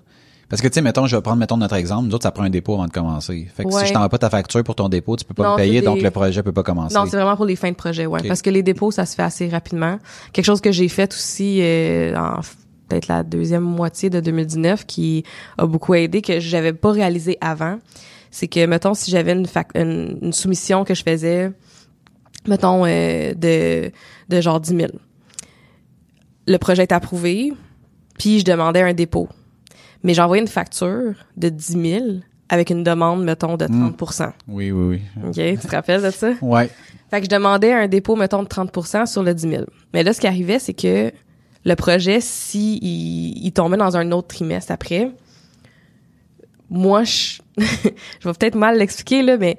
[0.49, 2.07] Parce que, tu sais, mettons, je vais prendre, mettons, notre exemple.
[2.09, 3.47] Nous autres, ça prend un dépôt avant de commencer.
[3.55, 3.81] Fait que Ouais.
[3.83, 5.81] si je t'envoie pas ta facture pour ton dépôt, tu peux pas Non, me payer,
[5.81, 6.93] donc le projet peut pas commencer.
[6.93, 8.21] Non, c'est vraiment pour les fins de projet, ouais.
[8.27, 9.97] Parce que les dépôts, ça se fait assez rapidement.
[10.33, 12.41] Quelque chose que j'ai fait aussi euh, en
[12.89, 15.23] peut-être la deuxième moitié de 2019 qui
[15.57, 17.79] a beaucoup aidé, que j'avais pas réalisé avant,
[18.29, 21.49] c'est que, mettons, si j'avais une, fac- une, une soumission que je faisais,
[22.45, 23.91] mettons, euh, de,
[24.27, 24.91] de genre 10 000,
[26.47, 27.53] le projet est approuvé,
[28.17, 29.29] puis je demandais un dépôt.
[30.03, 32.05] Mais j'envoyais une facture de 10 000
[32.49, 35.27] avec une demande, mettons, de 30% Oui, oui, oui.
[35.27, 35.33] OK?
[35.61, 36.31] Tu te rappelles de ça?
[36.41, 36.69] Ouais.
[37.09, 39.63] Fait que je demandais un dépôt, mettons, de 30% sur le 10 000.
[39.93, 41.11] Mais là, ce qui arrivait, c'est que
[41.63, 45.11] le projet, si il, il tombait dans un autre trimestre après,
[46.69, 49.57] moi, je, je vais peut-être mal l'expliquer, là, mais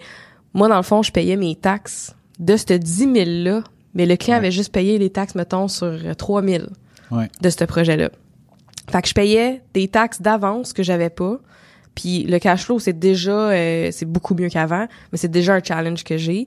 [0.55, 3.63] moi, dans le fond, je payais mes taxes de ce 10 000-là,
[3.95, 4.39] mais le client Ouais.
[4.45, 6.65] avait juste payé les taxes, mettons, sur euh, 3 000
[7.11, 7.29] Ouais.
[7.41, 8.11] de ce projet-là.
[8.91, 11.39] Fait que je payais des taxes d'avance que j'avais pas.
[11.95, 15.61] Puis le cash flow, c'est déjà euh, c'est beaucoup mieux qu'avant, mais c'est déjà un
[15.63, 16.47] challenge que j'ai.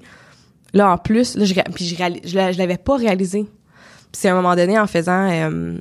[0.73, 1.95] Là en plus, là je puis je,
[2.27, 3.43] je, l'a- je l'avais pas réalisé.
[3.43, 5.77] Puis c'est à un moment donné en faisant euh,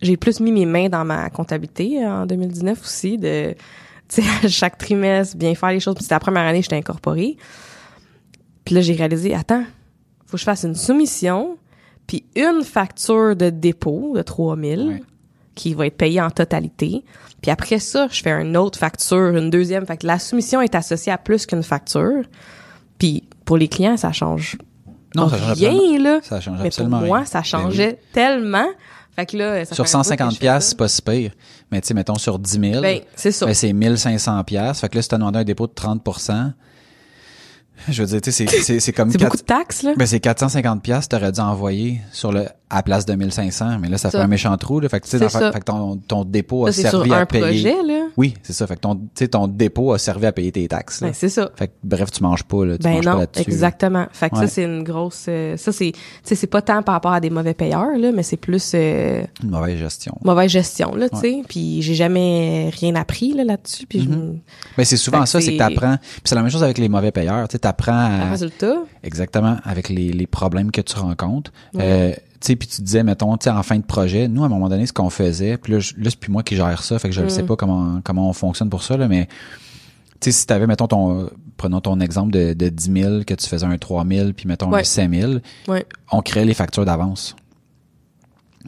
[0.00, 3.54] j'ai plus mis mes mains dans ma comptabilité euh, en 2019 aussi de
[4.08, 5.94] tu sais chaque trimestre bien faire les choses.
[5.96, 7.36] Puis c'était la première année que j'étais incorporée.
[8.64, 9.64] Puis là j'ai réalisé attends,
[10.28, 11.56] faut que je fasse une soumission
[12.06, 15.02] puis une facture de dépôt de 3000 Ouais.
[15.54, 17.04] qui va être payée en totalité.
[17.42, 19.84] Puis après ça, je fais une autre facture, une deuxième.
[19.86, 22.22] Fait que la soumission est associée à plus qu'une facture.
[22.98, 24.56] Puis pour les clients, ça change
[25.16, 26.20] Non, ça change rien, absolument- là.
[26.22, 27.24] Ça change Mais pour moi, rien.
[27.24, 27.48] ça Ben oui.
[27.50, 28.66] changeait tellement.
[29.16, 30.88] Fait que là, ça Sur fait un bout que 150 je fais pièces, c'est pas
[30.88, 31.32] si pire.
[31.72, 34.80] Mais tu sais, mettons sur 10 000, Ben, c'est ben, c'est 1500 pièces.
[34.80, 36.02] Fait que là, si t'as demandé un dépôt de 30
[37.88, 39.94] je veux dire, tu sais, c'est- c'est c'est comme C'est 4 beaucoup de taxes, là.
[39.96, 43.78] Ben, c'est 450 pièces t'aurais dû envoyer sur le, à place de 1500.
[43.80, 44.18] Mais là, ça, Ça.
[44.18, 44.88] fait un méchant trou, là.
[44.88, 47.20] Fait que, tu sais, fait, fait que ton, ton dépôt a Ça, servi sur à
[47.20, 47.42] un payer.
[47.42, 48.06] projet, là.
[48.16, 48.66] Oui, c'est ça.
[48.66, 51.00] Fait que ton, tu sais, ton dépôt a servi à payer tes taxes.
[51.02, 51.50] Ben, c'est ça.
[51.56, 52.76] Fait que, bref, tu manges pas, là.
[52.76, 53.40] Tu Ben manges pas non, là-dessus.
[53.48, 53.52] là.
[53.54, 54.06] exactement.
[54.12, 54.42] Fait que Ouais.
[54.46, 55.26] ça, c'est une grosse...
[55.28, 55.92] euh, ça, c'est...
[55.92, 58.72] Tu sais, c'est pas tant par rapport à des mauvais payeurs, là, mais c'est plus...
[58.74, 60.14] euh, Une mauvaise gestion.
[60.22, 61.20] mauvaise gestion là tu Ouais.
[61.22, 64.08] sais puis j'ai jamais rien appris là là-dessus puis
[64.76, 65.96] Ben, c'est souvent ça, c'est que t'apprends.
[65.96, 67.48] Puis c'est la même chose avec les mauvais payeurs.
[67.48, 71.50] Tu sais, t'apprends à, résultat exactement avec les, les problèmes que tu rencontres.
[71.78, 72.12] Euh,
[72.46, 74.86] sais, puis tu disais, mettons, tu en fin de projet, nous, à un moment donné,
[74.86, 77.20] ce qu'on faisait, puis là, là c'est plus moi qui gère ça, fait que je
[77.20, 77.30] ne Mm.
[77.30, 79.26] sais pas comment comment on fonctionne pour ça, là, mais
[80.20, 83.46] tu sais, si t'avais, mettons, ton, prenons ton exemple de, de 10 000, que tu
[83.46, 84.80] faisais un 3 000, puis mettons Ouais.
[84.80, 85.32] un 5 000,
[85.68, 87.34] ouais on créait les factures d'avance.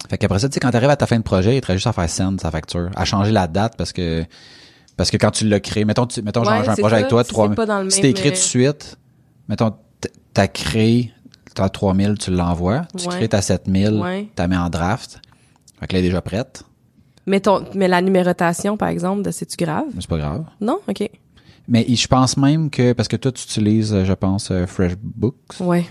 [0.08, 1.78] Fait qu'après ça, tu sais, quand t'arrives à ta fin de projet, il te reste
[1.78, 4.24] juste à faire send sa facture, à changer la date parce que
[4.96, 7.08] parce que quand tu l'as créé, mettons, tu, mettons, Ouais, j'ai un projet ça, avec
[7.08, 8.96] toi, si 3 c'est pas dans le si même, t'es écrit euh, tout de suite,
[9.48, 9.72] mettons,
[10.34, 11.12] t'as créé
[11.61, 13.14] ta 3000, tu l'envoies, tu Ouais.
[13.16, 14.28] crées ta 7000, Ouais.
[14.34, 15.20] t'as mets en draft.
[15.78, 16.62] Fait que là, elle est déjà prête,
[17.26, 19.84] mais ton mais la numérotation par exemple de c'est tu grave?
[19.94, 20.44] Mais c'est pas grave.
[20.61, 20.78] non?
[20.88, 21.08] Ok
[21.68, 25.61] Mais je pense même que, parce que toi, tu utilises, euh, je pense, euh, FreshBooks.
[25.61, 25.86] ouais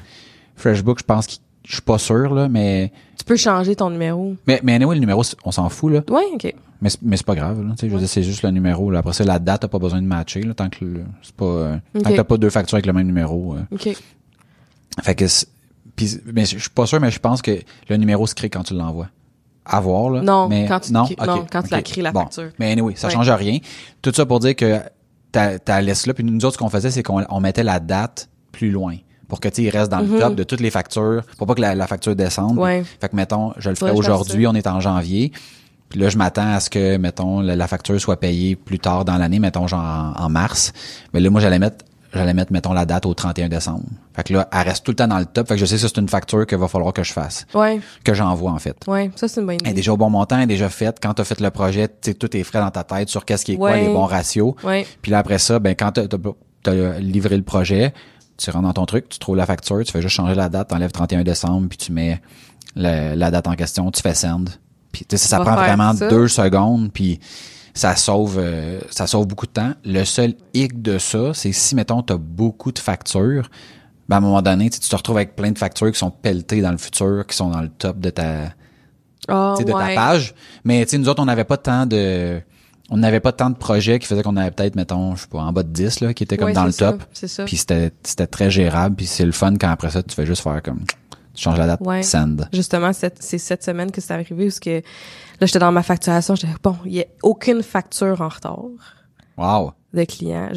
[0.55, 1.33] FreshBooks, je pense que
[1.65, 5.01] je suis pas sûr, là, mais, tu peux changer ton numéro mais, mais anyway, le
[5.01, 6.01] numéro, on s'en fout, là.
[6.09, 7.71] ouais ok Mais, c'est- mais c'est pas grave, là.
[7.75, 8.99] Tu sais, je veux dire, c'est juste le numéro, là.
[8.99, 11.77] Après ça, la date, t'as pas besoin de matcher, là, tant que c'est pas, euh,
[12.01, 13.55] tant que t'as pas deux factures avec le même numéro.
[13.71, 13.89] ok
[15.03, 15.25] Fait que,
[16.05, 18.63] puis, mais je suis pas sûr, mais je pense que le numéro se crée quand
[18.63, 19.07] tu l'envoies.
[19.65, 20.21] À voir, là.
[20.21, 22.21] Non, mais, quand tu non, crées- Ok, non, quand tu la crées, la Bon.
[22.21, 22.49] facture.
[22.57, 23.13] Mais anyway, ça Ouais.
[23.13, 23.59] change rien.
[24.01, 24.79] Tout ça pour dire que
[25.31, 27.79] ta, ta laisse là, puis nous autres, ce qu'on faisait, c'est qu'on on mettait la
[27.79, 28.95] date plus loin.
[29.27, 31.21] Pour que, tu sais, il reste dans le top de toutes les factures.
[31.37, 32.53] Pour pas que la, la facture descende.
[32.53, 32.59] Mhm.
[32.59, 32.83] Ouais.
[32.99, 35.31] Fait que, mettons, je le ferai aujourd'hui, on est en janvier.
[35.89, 39.05] Puis là, je m'attends à ce que, mettons, la, la facture soit payée plus tard
[39.05, 40.71] dans l'année, mettons, genre en, en mars.
[41.13, 43.83] Mais là, moi, j'allais mettre, j'allais mettre, mettons, la date au 31 décembre.
[44.15, 45.47] Fait que là, elle reste tout le temps dans le top.
[45.47, 47.45] Fait que je sais que c'est une facture qu'il va falloir que je fasse.
[47.53, 48.75] Ouais, Que j'envoie, en fait.
[48.87, 49.75] ouais, ça c'est une bonne Elle est idée.
[49.81, 50.97] déjà au bon montant, elle est déjà faite.
[51.01, 53.25] Quand tu as fait le projet, tu sais, tout est frais dans ta tête sur
[53.25, 54.53] qu'est-ce qui est quoi, les bons ratios.
[54.63, 54.85] Ouais.
[55.01, 56.01] Puis là, après ça, ben, quand tu
[56.69, 57.93] as livré le projet,
[58.37, 60.69] tu rentres dans ton truc, tu trouves la facture, tu fais juste changer la date,
[60.69, 62.21] t'enlèves 31 décembre, puis tu mets
[62.75, 64.45] le- la date en question, tu fais send.
[64.91, 66.07] Puis tu sais, ça, ça prend vraiment ça.
[66.09, 67.19] deux secondes, puis
[67.79, 69.73] ça sauve euh, ça sauve beaucoup de temps.
[69.85, 73.49] Le seul hic de ça, c'est si, mettons, tu as beaucoup de factures,
[74.07, 76.61] ben, à un moment donné, tu te retrouves avec plein de factures qui sont pelletées
[76.61, 78.53] dans le futur, qui sont dans le top de ta
[79.27, 80.33] Ah, de ta page.
[80.63, 82.41] Mais tu sais, nous autres, on n'avait pas tant de
[82.91, 85.39] on n'avait pas tant de projets qui faisaient qu'on avait peut-être, mettons, je sais pas,
[85.41, 87.03] en bas de 10, là, qui étaient comme Ouais, dans le top.
[87.13, 87.45] C'est ça.
[87.45, 88.95] Puis c'était, c'était très gérable.
[88.95, 90.79] Puis c'est le fun quand après ça, tu fais juste faire comme,
[91.35, 92.01] tu changes la date, Ouais.
[92.01, 92.47] send.
[92.51, 94.81] Justement, c'est cette semaine que c'est arrivé où ce que
[95.39, 98.59] là j'étais dans ma facturation, j'étais bon, il y a aucune facture en retard
[99.37, 99.71] Wow.
[99.93, 100.49] de clients.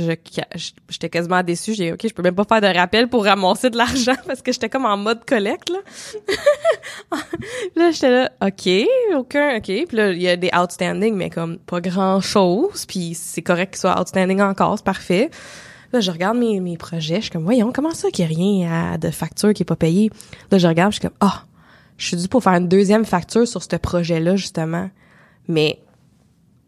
[0.89, 3.77] J'étais quasiment déçue, j'ai OK, je peux même pas faire de rappel pour ramasser de
[3.77, 5.79] l'argent parce que j'étais comme en mode collecte là.
[7.77, 8.69] là j'étais là OK,
[9.17, 13.43] aucun OK, puis là il y a des outstanding mais comme pas grand-chose, puis c'est
[13.43, 15.31] correct qu'ils soient outstanding encore, c'est parfait.
[15.93, 18.39] Là, je regarde mes, mes projets, je suis comme, voyons, comment ça qu'il n'y a
[18.39, 20.11] rien à- de facture qui est pas payée?
[20.51, 21.45] Là, je regarde, je suis comme, ah,
[21.97, 24.91] je suis dû pour faire une deuxième facture sur ce projet-là, justement.
[25.49, 25.81] Mais,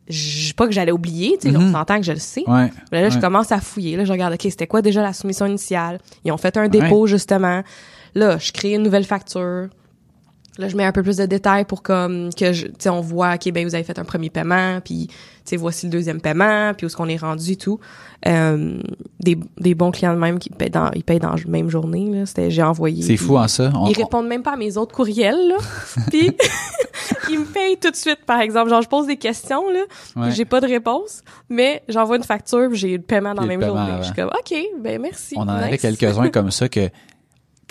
[0.09, 2.45] je pas que j'allais oublier, tu sais, on s'entend que je le sais.
[2.47, 2.71] Ouais.
[2.93, 3.97] Là, je commence à fouiller.
[3.97, 5.99] Là, je regarde, OK, c'était quoi déjà la soumission initiale?
[6.25, 7.63] Ils ont fait un dépôt, justement.
[8.15, 9.69] Là, je crée une nouvelle facture.
[10.59, 13.01] Là, je mets un peu plus de détails pour comme que je, tu sais, on
[13.01, 15.15] voit, OK, ben vous avez fait un premier paiement, puis tu
[15.47, 17.81] sais, voici le deuxième paiement, puis où est-ce qu'on est rendu et tout.
[18.27, 18.79] Euh,
[19.19, 22.09] des, des bons clients de même qui payent dans, ils payent dans la même journée,
[22.09, 22.25] là.
[22.25, 23.03] C'était, j'ai envoyé.
[23.03, 23.73] C'est fou, en ça?
[23.75, 25.57] On- Ils répondent même pas à mes autres courriels, là.
[26.11, 26.31] puis
[27.31, 28.71] ils me payent tout de suite, par exemple.
[28.71, 29.81] Genre, je pose des questions, là,
[30.17, 30.31] Ouais.
[30.31, 33.91] j'ai pas de réponse, mais j'envoie une facture, j'ai le paiement dans la même journée.
[34.01, 35.35] Je suis comme, OK, ben merci.
[35.37, 35.81] on en avait nice.
[35.83, 36.89] quelques-uns comme ça que,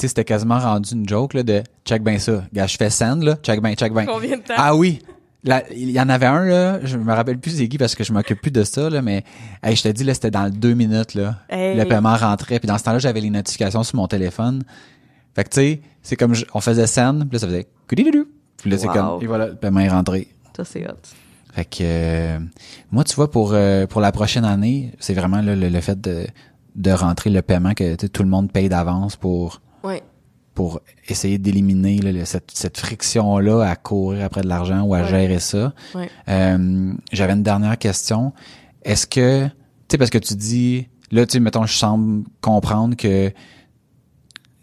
[0.01, 2.43] sais, c'était quasiment rendu une joke, là, de check ben ça.
[2.53, 4.05] Gars, je fais send, là, check ben, check ben.
[4.05, 4.53] Combien de temps?
[4.57, 4.99] Ah oui.
[5.45, 8.13] Là, il y en avait un, là, je me rappelle plus qui parce que je
[8.13, 9.23] m'occupe plus de ça, là, mais,
[9.61, 11.35] hey, je te dis, là, c'était dans deux minutes, là.
[11.49, 11.77] Hey.
[11.77, 14.63] Le paiement rentrait, puis dans ce temps-là, j'avais les notifications sur mon téléphone.
[15.35, 18.25] Fait que, tu sais, c'est comme, je- on faisait send, puis là, ça faisait coudidoudou.
[18.57, 18.93] Puis là, c'est Wow.
[18.93, 20.29] comme, et voilà, le paiement est rentré.
[20.55, 20.93] Ça, c'est hot.
[21.53, 22.39] Fait que, euh,
[22.91, 25.99] moi, tu vois, pour, euh, pour la prochaine année, c'est vraiment là, le, le fait
[25.99, 26.25] de,
[26.75, 29.61] de rentrer le paiement que tout le monde paye d'avance pour.
[30.53, 35.07] Pour essayer d'éliminer cette, cette friction-là à courir après de l'argent ou à Ouais.
[35.07, 35.73] gérer ça.
[35.95, 36.09] Ouais.
[36.29, 38.33] Euh, J'avais une dernière question.
[38.83, 39.51] Est-ce que, tu
[39.89, 43.31] sais, parce que tu dis, là, tu sais, mettons, je semble comprendre que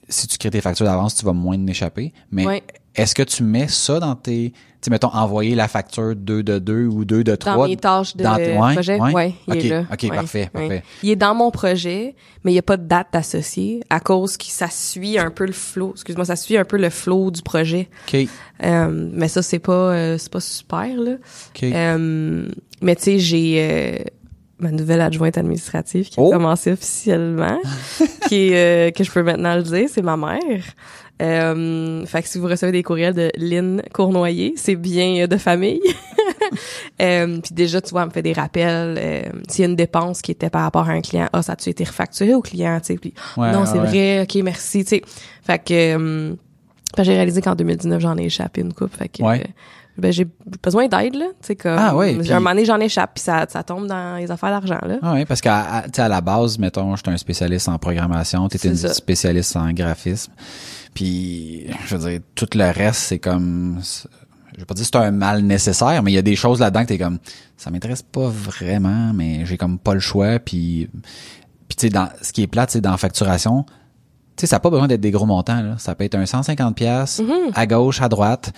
[0.09, 2.13] si tu crées tes factures d'avance, tu vas moins en échapper.
[2.31, 2.63] Mais Ouais.
[2.95, 4.53] est-ce que tu mets ça dans tes,
[4.83, 7.57] sais, mettons, envoyer la facture 2 de 2 ou 2 de 3?
[7.57, 9.13] Dans mes tâches de dans tes- ouais, projet, ouais.
[9.13, 9.85] ouais, il Ok, est là.
[9.93, 10.83] ok, parfait, parfait.
[11.03, 12.15] Il est dans mon projet,
[12.45, 15.45] mais il n'y a pas de date associée à cause que ça suit un peu
[15.47, 15.91] le flow.
[15.95, 17.89] Excuse-moi, ça suit un peu le flow du projet.
[18.09, 18.27] OK,
[18.63, 21.13] Euh, mais ça, c'est pas, euh, c'est pas super, là.
[21.55, 21.63] OK.
[21.63, 22.47] Euh,
[22.83, 24.05] mais tu sais, j'ai euh,
[24.59, 26.31] ma nouvelle adjointe administrative qui a Oh!
[26.31, 27.59] commencé officiellement,
[28.29, 30.63] qui est, euh, que je peux maintenant le dire, c'est ma mère.
[31.21, 35.37] Euh, fait que si vous recevez des courriels de Lynn Cournoyer, c'est bien euh, de
[35.37, 35.81] famille.
[37.03, 38.97] euh, puis déjà, tu vois, elle me fait des rappels.
[38.99, 41.53] Euh, S'il y a une dépense qui était par rapport à un client, ah, ça
[41.53, 42.99] a-tu été refacturé au client, tu sais.
[42.99, 43.87] Puis Ouais, non, ouais, c'est ouais.
[43.87, 45.03] vrai, ok, merci, tu sais.
[45.43, 46.35] Fait que euh,
[46.99, 48.97] j'ai réalisé qu'en 2019, j'en ai échappé une coupe.
[48.97, 49.41] Fait que Ouais.
[49.41, 49.51] euh,
[49.99, 50.27] ben, j'ai
[50.63, 51.27] besoin d'aide, là.
[51.41, 51.77] Tu sais, comme.
[51.79, 54.51] Ah ouais, puis- Un moment donné, j'en échappe, puis ça, ça tombe dans les affaires
[54.51, 54.99] d'argent, là.
[55.03, 58.65] Ah oui, parce qu'à à, à la base, mettons, j'étais un spécialiste en programmation, C'est
[58.69, 58.95] une ça.
[58.95, 60.33] spécialiste en graphisme.
[60.95, 63.81] Puis, je veux dire, tout le reste, c'est comme...
[64.55, 66.61] Je vais pas dire que c'est un mal nécessaire, mais il y a des choses
[66.61, 67.19] là-dedans que t'es comme...
[67.57, 70.39] Ça m'intéresse pas vraiment, mais j'ai comme pas le choix.
[70.39, 70.89] Puis,
[71.69, 73.73] puis tu sais, dans ce qui est plate, c'est dans la facturation, tu
[74.43, 75.63] sais, ça n'a pas besoin d'être des gros montants.
[75.63, 75.77] Là.
[75.79, 77.53] Ça peut être un 150 pièces Mm-hmm.
[77.55, 78.53] à gauche, à droite.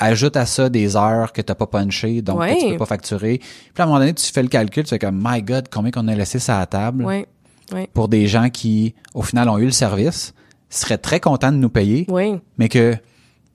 [0.00, 3.38] Ajoute à ça des heures que t'as pas punché, donc que tu peux pas facturer.
[3.38, 5.90] Puis à un moment donné, tu fais le calcul, tu fais comme, my God, combien
[5.90, 7.26] qu'on a laissé ça à la table Ouais.
[7.72, 7.88] Ouais.
[7.92, 10.32] pour des gens qui, au final, ont eu le service,
[10.70, 12.38] seraient très contents de nous payer, Oui.
[12.58, 12.96] mais que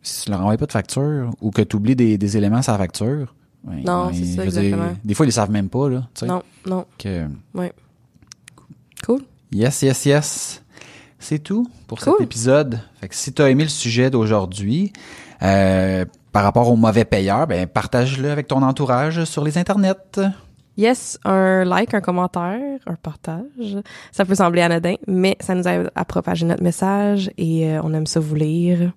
[0.01, 2.71] si tu leur envoies pas de facture ou que tu oublies des, des éléments sur
[2.73, 3.33] la facture,
[3.65, 6.07] ouais, Non, ouais, c'est ça, dire, des fois, ils le savent même pas, là.
[6.13, 6.85] tu sais, Non, non.
[6.97, 7.71] que- Ouais.
[9.05, 9.21] Cool.
[9.51, 10.63] Yes, yes, yes.
[11.19, 12.13] C'est tout pour Cool.
[12.17, 12.79] cet épisode.
[12.99, 14.91] Fait que si tu as aimé le sujet d'aujourd'hui,
[15.41, 19.93] euh, par rapport aux mauvais payeurs, ben partage-le avec ton entourage sur les internets.
[20.77, 23.77] Yes, un like, un commentaire, un partage,
[24.11, 27.93] ça peut sembler anodin, mais ça nous aide à propager notre message et euh, on
[27.93, 28.91] aime ça vous lire.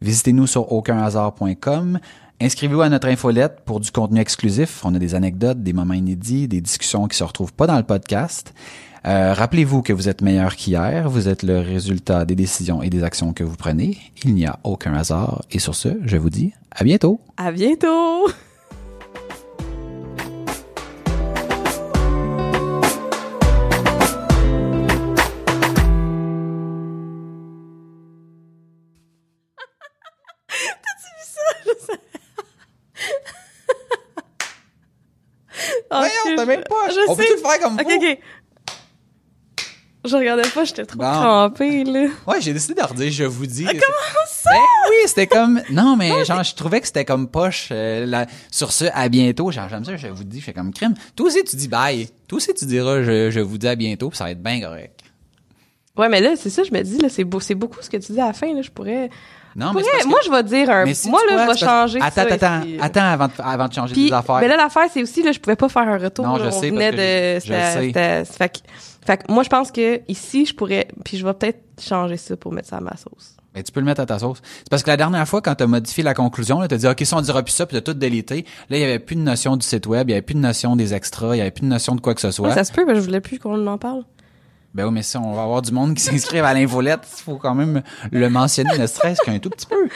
[0.00, 1.98] Visitez-nous sur aucunhasard.com.
[2.40, 4.82] Inscrivez-vous à notre infolette pour du contenu exclusif.
[4.84, 7.82] On a des anecdotes, des moments inédits, des discussions qui se retrouvent pas dans le
[7.82, 8.54] podcast.
[9.06, 11.08] Euh, Rappelez-vous que vous êtes meilleur qu'hier.
[11.10, 13.98] Vous êtes le résultat des décisions et des actions que vous prenez.
[14.24, 15.42] Il n'y a aucun hasard.
[15.50, 17.20] Et sur ce, je vous dis à bientôt.
[17.36, 18.26] À bientôt!
[36.40, 36.88] T'as même pas.
[36.90, 37.28] je On peut sais.
[37.28, 38.06] tout le faire comme Ok, vous?
[38.06, 38.18] ok.
[40.02, 41.04] Je regardais pas, j'étais trop Bon.
[41.04, 42.06] crampée, là.
[42.26, 43.64] Ouais, j'ai décidé de redire je vous dis.
[43.64, 44.50] Comment ça?
[44.50, 48.26] Ben oui, c'était comme non mais genre je trouvais que c'était comme poche euh, la-
[48.50, 50.94] sur ce à bientôt, genre j'aime ça, je vous dis, je fais comme crime.
[51.16, 52.08] Toi aussi tu dis bye.
[52.28, 54.58] Toi aussi tu diras je, je vous dis à bientôt, puis ça va être bien
[54.62, 55.00] correct.
[55.98, 57.98] Ouais, mais là, c'est ça, je me dis, là, c'est beau, c'est beaucoup ce que
[57.98, 58.62] tu dis à la fin, là.
[58.62, 59.10] Je pourrais.
[59.56, 60.84] Non, mais que- moi, je vais dire un.
[60.84, 61.98] mais si moi, là, je vais changer.
[62.00, 64.38] Attends, ça attends, attends avant de, avant de changer des affaires.
[64.40, 66.26] mais là, l'affaire, c'est aussi, là, je pouvais pas faire un retour.
[66.26, 67.54] Non, je on sais, venait parce que de.
[67.56, 68.24] je- sais.
[68.32, 68.58] Fait que,
[69.06, 70.88] fait que moi, je pense que ici, je pourrais.
[71.04, 73.36] Puis je vais peut-être changer ça pour mettre ça à ma sauce.
[73.52, 74.38] Ben, tu peux le mettre à ta sauce.
[74.58, 76.86] C'est parce que la dernière fois, quand tu as modifié la conclusion, tu as dit,
[76.86, 78.44] OK, si on dira plus ça, puis tu as tout délité.
[78.68, 80.40] Là, il y avait plus de notion du site web, il y avait plus de
[80.40, 82.48] notion des extras, il y avait plus de notion de quoi que ce soit.
[82.50, 84.04] Ouais, ça se peut, mais je voulais plus qu'on en parle.
[84.74, 87.36] Ben oui, mais si on va avoir du monde qui s'inscrive à l'infolette, il faut
[87.36, 89.88] quand même le mentionner, ne stress qu'un tout petit peu.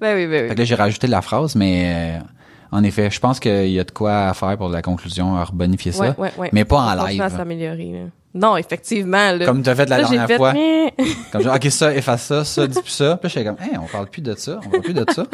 [0.00, 0.54] Ben oui, ben Fait oui.
[0.54, 2.24] que là, j'ai rajouté la phrase, mais euh,
[2.70, 5.44] en effet, je pense qu'il y a de quoi à faire pour la conclusion, à
[5.44, 6.10] rebonifier ça.
[6.10, 6.50] Ouais, ouais, ouais.
[6.52, 7.22] Mais pas en live.
[7.28, 7.98] s'améliorer, là.
[8.34, 9.46] Non, effectivement, là.
[9.46, 10.52] Comme tu as fait la Là, dernière fait, fois.
[10.52, 10.92] mais-
[11.32, 13.16] Comme genre, OK, ça, efface ça, ça, dis plus ça.
[13.16, 15.24] Puis là, j'étais comme, hey, on parle plus de ça, on parle plus de ça.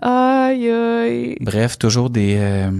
[0.00, 1.36] Aïe, aïe.
[1.40, 2.70] Bref, toujours des, euh,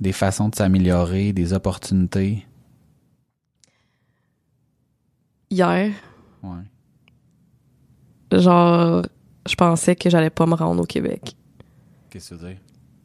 [0.00, 2.46] des façons de s'améliorer, des opportunités.
[5.50, 5.92] Hier,
[6.42, 6.62] Ouais.
[8.40, 9.02] genre,
[9.48, 11.34] je pensais que j'allais pas me rendre au Québec.
[12.10, 12.58] Qu'est-ce que tu veux dire?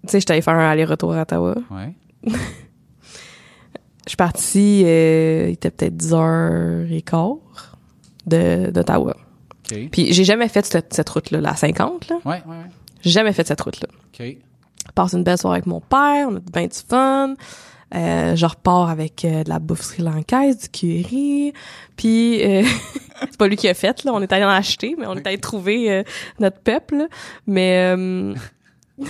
[0.04, 1.56] Tu sais, j'étais allée faire un aller-retour à Ottawa.
[1.72, 1.94] Ouais.
[4.06, 7.40] Je suis partie, euh, il était peut-être 10h15
[8.28, 9.16] de, d'Ottawa.
[9.72, 9.90] OK.
[9.92, 12.18] Puis j'ai jamais fait cette, cette route-là, la 50, là.
[12.24, 12.56] Ouais, ouais, ouais.
[13.02, 13.88] J'ai jamais fait cette route-là.
[13.92, 14.20] OK.
[14.22, 17.34] Je passe une belle soirée avec mon père, on a bien du fun.
[17.96, 21.54] Euh, je repars avec euh, de la bouffe sri-lankaise, du curry.
[21.96, 22.64] Puis euh,
[23.22, 25.26] c'est pas lui qui a fait là, on est allé en acheter, mais on est
[25.26, 26.04] allé trouver euh,
[26.40, 27.08] notre peuple.
[27.48, 28.34] Mais euh,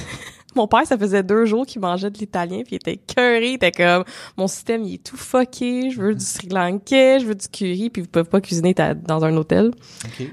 [0.56, 3.54] mon père, ça faisait deux jours qu'il mangeait de l'italien, puis il était curry, il
[3.56, 4.04] était comme
[4.38, 7.90] mon système il est tout fucké, je veux du sri lankais, je veux du curry,
[7.90, 9.72] puis vous pouvez pas cuisiner dans un hôtel.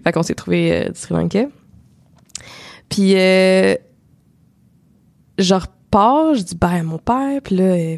[0.05, 1.49] Fait qu'on s'est trouvé euh, du Sri Lankais.
[2.89, 3.75] Puis euh,
[5.39, 7.97] je repars, je dis ben mon père, puis là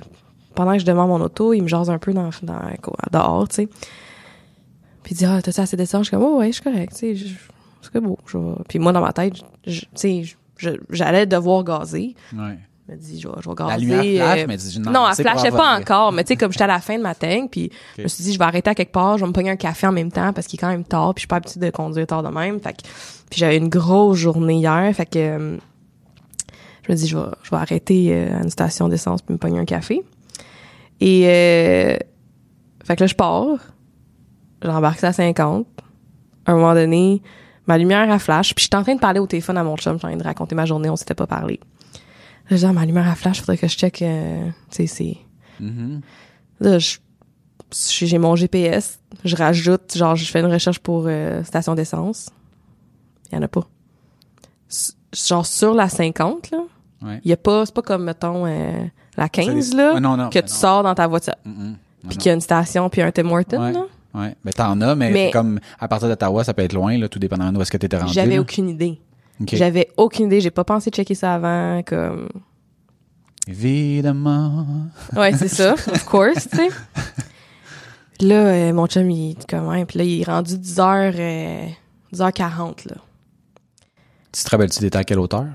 [0.54, 3.48] pendant que je demande mon auto, il me jase un peu dans, dans quoi, dehors,
[3.48, 3.68] tu sais.
[5.02, 6.92] Puis il dit ah t'as assez d'essence, je suis comme oh ouais, je suis correct,
[6.98, 7.26] tu sais,
[7.92, 8.18] c'est beau.
[8.26, 10.22] Je vais- Puis moi dans ma tête, tu sais,
[10.90, 12.14] j'allais devoir gazer.
[12.32, 12.58] Ouais.
[12.88, 13.70] Je me dis je vais, je vais gazer.
[13.70, 16.36] La lumière flash, euh, mais tu dis non, elle flashait pas encore, mais tu sais,
[16.36, 18.44] comme j'étais à la fin de ma tank, puis je me suis dit, je vais
[18.44, 20.58] arrêter à quelque part, je vais me pogner un café en même temps, parce qu'il
[20.58, 22.72] est quand même tard, puis je suis pas habituée de conduire tard de même, fait
[22.74, 22.82] que,
[23.30, 25.56] puis j'avais une grosse journée hier, fait que, euh,
[26.86, 29.38] je me dis, je vais, je vais arrêter euh, à une station d'essence puis me
[29.38, 30.02] pogner un café.
[31.00, 31.96] Et, euh,
[32.84, 33.58] fait que là, je pars,
[34.62, 35.66] j'embarque à 50,
[36.46, 37.22] à un moment donné,
[37.66, 39.94] ma lumière, elle flash, puis j'étais en train de parler au téléphone à mon chum,
[39.94, 41.60] j'étais en train de raconter ma journée, on s'était pas parlé.
[42.50, 44.86] Là, je dis, Ah, ma lumière à flash, faudrait que je check, euh, tu sais,
[44.86, 45.16] c'est...
[45.60, 46.00] Mhm.
[46.60, 46.78] Là,
[47.82, 52.30] j'ai mon GPS, je rajoute, genre, je fais une recherche pour euh, station d'essence.
[53.32, 53.66] Il y en a pas.
[54.70, 56.58] S- Genre, sur la 50, là,
[57.02, 57.20] Ouais.
[57.24, 58.72] il y a pas, c'est pas comme, mettons, euh,
[59.16, 60.48] la 15, C'est- là, Ouais, non, non, que tu non.
[60.54, 61.54] sors dans ta voiture, Mhm.
[61.54, 63.72] Non, puis qu'il y a une station, puis un Tim Hortons, Ouais.
[63.72, 63.84] là.
[64.14, 64.36] Ouais.
[64.44, 67.18] Ben, t'en as, mais, Mais- comme à partir d'Ottawa, ça peut être loin, là, tout
[67.18, 68.12] dépendant d'où est-ce que t'étais rendu.
[68.12, 69.00] J'avais aucune idée.
[69.40, 69.48] OK.
[69.54, 72.28] J'avais aucune idée, j'ai pas pensé checker ça avant, comme...
[73.48, 74.66] Évidemment.
[75.16, 76.68] Ouais, c'est ça, of course, tu sais.
[78.20, 79.46] Là, euh, mon chum, il est
[79.86, 81.66] puis là, il est rendu 10h, euh,
[82.12, 82.96] 10h40, là.
[84.32, 85.46] Tu te rappelles-tu d'étais à quelle hauteur?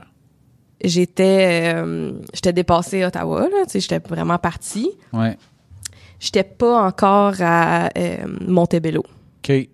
[0.83, 4.91] J'étais euh, j'étais dépassée à Ottawa là, tu sais, j'étais vraiment partie.
[5.13, 5.37] Ouais.
[6.19, 9.03] J'étais pas encore à euh, Montebello.
[9.03, 9.67] OK.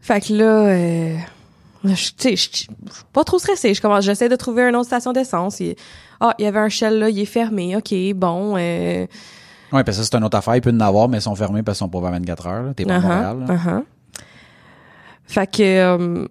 [0.00, 1.16] Fait que là euh,
[1.84, 1.94] je-
[2.36, 2.68] suis
[3.12, 5.60] pas trop stressée, je commence j'essaie de trouver une autre station d'essence,
[6.20, 7.76] ah, il y avait un Shell là, il est fermé.
[7.76, 9.06] OK, bon euh,
[9.72, 10.54] Ouais, parce que ça, c'est une autre affaire.
[10.54, 12.74] Il peut en avoir, mais ils sont fermés parce qu'ils sont pas ouverts 24 heures.
[12.76, 13.46] T'es pas à uh-huh, Montréal.
[13.48, 13.82] uh-huh.
[15.24, 16.28] Fait que euh,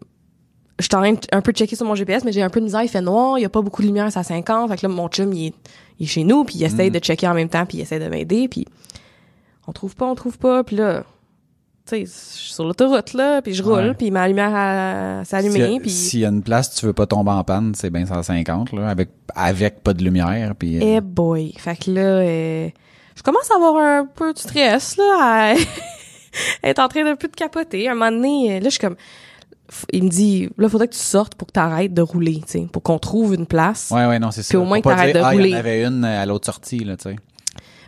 [0.79, 2.65] j'étais en train de un peu checker sur mon GPS, mais j'ai un peu de
[2.65, 4.69] misère, il fait noir, il y a pas beaucoup de lumière, c'est à 50.
[4.69, 5.53] Fait que là, mon chum, il est,
[5.99, 7.99] il est chez nous, puis il essaye de checker en même temps, puis il essaie
[7.99, 8.65] de m'aider, puis
[9.67, 11.03] on trouve pas, on trouve pas, puis là,
[11.85, 12.09] tu sais, je
[12.39, 13.93] suis sur l'autoroute, là, puis je roule, Ouais.
[13.93, 15.89] puis ma lumière s'est S'il y, allumée, a- puis...
[15.89, 18.89] s'il y a une place, tu veux pas tomber en panne, c'est bien 150, là,
[18.89, 20.77] avec, avec pas de lumière, puis...
[20.77, 21.53] euh, Eh boy.
[21.57, 22.69] Fait que là, euh,
[23.15, 25.55] je commence à avoir un peu de stress, là, à
[26.63, 27.87] être en train d'un peu de capoter.
[27.89, 28.95] Un moment donné, euh, là, je suis comme...
[29.91, 32.67] Il me dit, là, faudrait que tu sortes pour que t'arrêtes de rouler, tu sais,
[32.71, 33.89] pour qu'on trouve une place.
[33.91, 34.49] Ouais, ouais, non, c'est ça.
[34.49, 35.55] Puis au moins que t'arrêtes de ah, il y rouler.
[35.55, 37.15] en avait une à l'autre sortie, là, tu sais.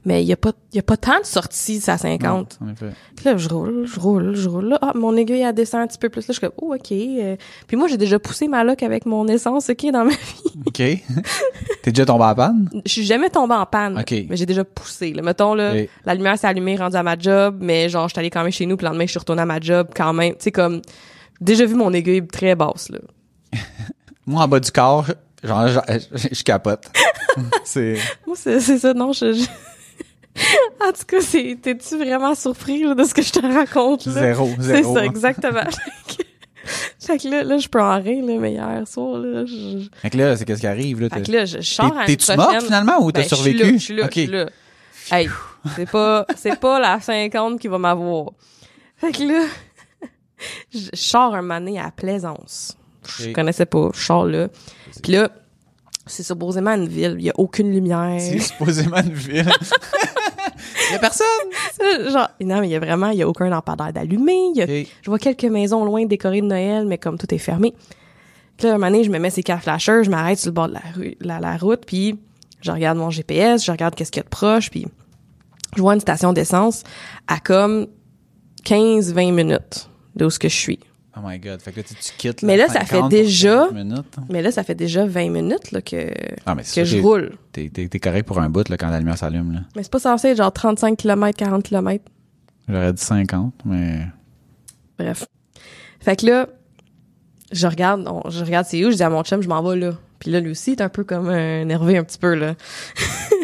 [0.05, 2.59] Mais il y a pas, y a pas tant de sorties, ça, à 50.
[2.61, 2.91] Non, en effet.
[3.15, 4.69] Puis là, je roule, je roule, je roule.
[4.69, 6.21] Là, ah, mon aiguille, elle descend un petit peu plus.
[6.21, 6.91] Là, je suis comme, oh, OK.
[6.91, 7.35] euh.
[7.65, 10.53] Puis moi, j'ai déjà poussé ma loque avec mon essence, OK, dans ma vie.
[10.67, 10.77] OK.
[11.81, 12.69] T'es déjà tombé en panne?
[12.85, 13.97] Je suis jamais tombée en panne.
[13.97, 14.13] OK.
[14.29, 15.11] Mais j'ai déjà poussé.
[15.11, 15.23] Là.
[15.23, 15.73] Mettons, là,
[16.05, 18.51] la lumière s'est allumée, rendue à ma job, mais genre, je suis allée quand même
[18.51, 20.33] chez nous, puis le lendemain, je suis retournée à ma job quand même.
[20.33, 20.81] Tu sais, comme,
[21.41, 22.99] déjà vu mon aiguille très basse, là.
[24.25, 25.05] Moi, en bas du corps,
[25.43, 25.79] genre, je,
[26.31, 26.85] je capote.
[27.63, 27.97] c'est...
[28.25, 29.33] Moi, c'est c'est ça, non, je...
[29.33, 29.45] je-
[30.85, 34.11] en tout cas, c'est, t'es-tu vraiment surpris, là, de ce que je te raconte, là?
[34.13, 34.95] Zéro, C'est zéro.
[34.95, 35.61] ça, exactement.
[36.99, 39.85] fait que là, là, je peux en rire, là, mais hier soir, là, je...
[40.01, 41.09] Fait que là, c'est qu'est-ce qui arrive, là?
[41.09, 42.37] Fait que là, je, sors à T'es-tu prochaine...
[42.37, 43.63] morte, finalement, ou t'as Ben, je suis survécu?
[43.63, 44.49] là, Je suis là, je suis là.
[45.11, 45.29] Hey,
[45.75, 48.31] c'est pas, c'est pas la 50 qui va m'avoir.
[48.97, 49.45] Fait que là,
[50.73, 52.77] je sors un mané à Plaisance.
[53.19, 54.47] Je connaissais pas, je sors là.
[55.03, 55.29] Puis là,
[56.07, 58.19] c'est supposément une ville, il y a aucune lumière.
[58.19, 59.51] C'est supposément une ville.
[60.89, 61.25] Il y a personne.
[62.11, 64.51] Genre, non, mais il y a vraiment, il y a aucun lampadaire d'allumé.
[64.55, 67.73] Je vois quelques maisons loin décorées de Noël, mais comme tout est fermé.
[68.57, 70.53] Puis là, un moment donné, je me mets ces quatre flashers, je m'arrête sur le
[70.53, 72.17] bord de la, rue, la, la route, puis
[72.61, 74.87] je regarde mon GPS, je regarde qu'est-ce qu'il y a de proche, puis
[75.75, 76.83] je vois une station d'essence
[77.27, 77.87] à comme
[78.63, 80.79] 15-20 minutes de où ce que je suis.
[81.17, 81.61] Oh my God.
[81.61, 82.43] Fait que là, tu, tu quittes.
[82.43, 84.15] Mais la là, ça 50 fait déjà- 40 minutes.
[84.29, 86.11] Mais là, ça fait déjà 20 minutes là, que,
[86.45, 87.31] Ah, mais que ça, je roule.
[87.53, 89.59] T'es, t'es, t'es correct pour un bout, là, quand la lumière s'allume, là.
[89.75, 92.03] Mais c'est pas censé être genre 35 km, 40 km.
[92.67, 94.07] J'aurais dit 50, mais...
[94.99, 95.25] Bref.
[96.01, 96.47] Fait que là,
[97.51, 99.77] je regarde, on- je regarde c'est où, je dis à mon chum, je m'en vais
[99.77, 99.93] là.
[100.19, 102.55] Puis là, lui aussi, il est un peu comme euh, énervé un petit peu, là.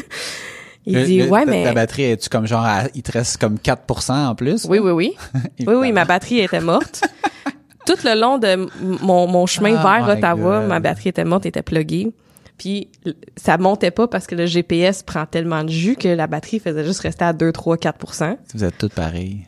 [0.86, 1.64] il Le- dit, le- ouais, ta- mais...
[1.64, 4.66] Ta batterie, es-tu comme genre, à- il te reste comme 4% en plus?
[4.70, 5.14] Oui, oui, oui.
[5.60, 7.04] oui, oui, ma batterie était morte.
[7.86, 8.68] Tout le long de
[9.04, 10.70] mon, mon chemin Oh vers Ottawa, God.
[10.70, 12.12] ma batterie était morte, était pluguée.
[12.58, 12.90] Puis
[13.36, 16.86] ça montait pas parce que le GPS prend tellement de jus que la batterie faisait
[16.86, 19.48] juste rester à 2, 3, 4% Vous êtes toutes pareilles.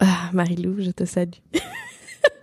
[0.00, 1.28] Ah, Marie-Lou, je te salue.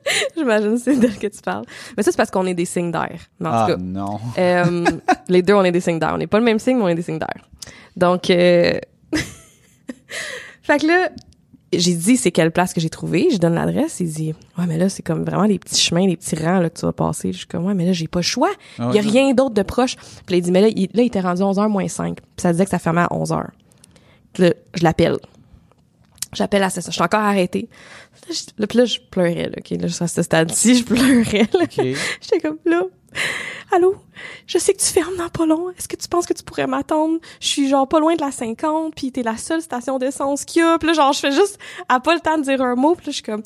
[0.38, 1.66] J'imagine que c'est d'elle que tu parles.
[1.96, 3.18] Mais ça, c'est parce qu'on est des signes d'air.
[3.42, 4.20] En Ah, tout cas, non.
[4.38, 4.86] euh,
[5.30, 6.12] les deux, on est des signes d'air.
[6.14, 7.34] On n'est pas le même signe, mais on est des signes d'air.
[7.96, 8.80] Donc, euh...
[10.62, 11.10] fait que là,
[11.74, 13.28] j'ai dit c'est quelle place que j'ai trouvé.
[13.32, 14.00] Je donne l'adresse.
[14.00, 16.70] Il dit ouais mais là c'est comme vraiment des petits chemins, des petits rangs là
[16.70, 17.34] que tu vas passer.
[17.34, 18.50] Je suis comme ouais mais là j'ai pas le choix.
[18.80, 19.96] Il Ah y a rien d'autre de proche.
[19.98, 22.16] Puis là, il dit mais là il, là, il était rendu 11h moins 5.
[22.16, 23.48] Puis ça disait que ça fermait à 11h.
[24.34, 25.18] Puis là, je l'appelle.
[26.34, 26.80] J'appelle à ça.
[26.86, 27.68] Je suis encore arrêtée.
[28.58, 29.50] Là, puis là, je pleurais.
[29.50, 31.48] Là, OK, là, à ce stade-ci, je pleurais.
[31.54, 31.66] Là.
[32.22, 32.84] J'étais comme là.
[33.72, 33.96] Allô?
[34.46, 35.70] Je sais que tu fermes dans pas long.
[35.72, 37.20] Est-ce que tu penses que tu pourrais m'attendre?
[37.40, 40.62] Je suis genre pas loin de la 50, puis t'es la seule station d'essence qu'il
[40.62, 40.78] y a.
[40.78, 41.58] Puis là, genre, je fais juste
[41.90, 42.96] à pas le temps de dire un mot.
[42.96, 43.44] Puis là, je suis comme,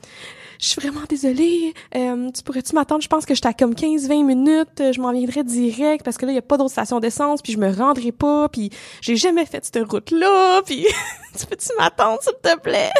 [0.60, 1.74] je suis vraiment désolée.
[1.96, 3.02] Euh, tu pourrais-tu m'attendre?
[3.02, 4.94] Je pense que j'étais à comme 15-20 minutes.
[4.94, 7.54] Je m'en viendrai direct parce que là, il y a pas d'autre station d'essence, puis
[7.54, 8.70] je me rendrai pas, puis
[9.02, 10.86] j'ai jamais fait cette route-là, puis
[11.38, 12.92] tu peux-tu m'attendre, s'il te plaît?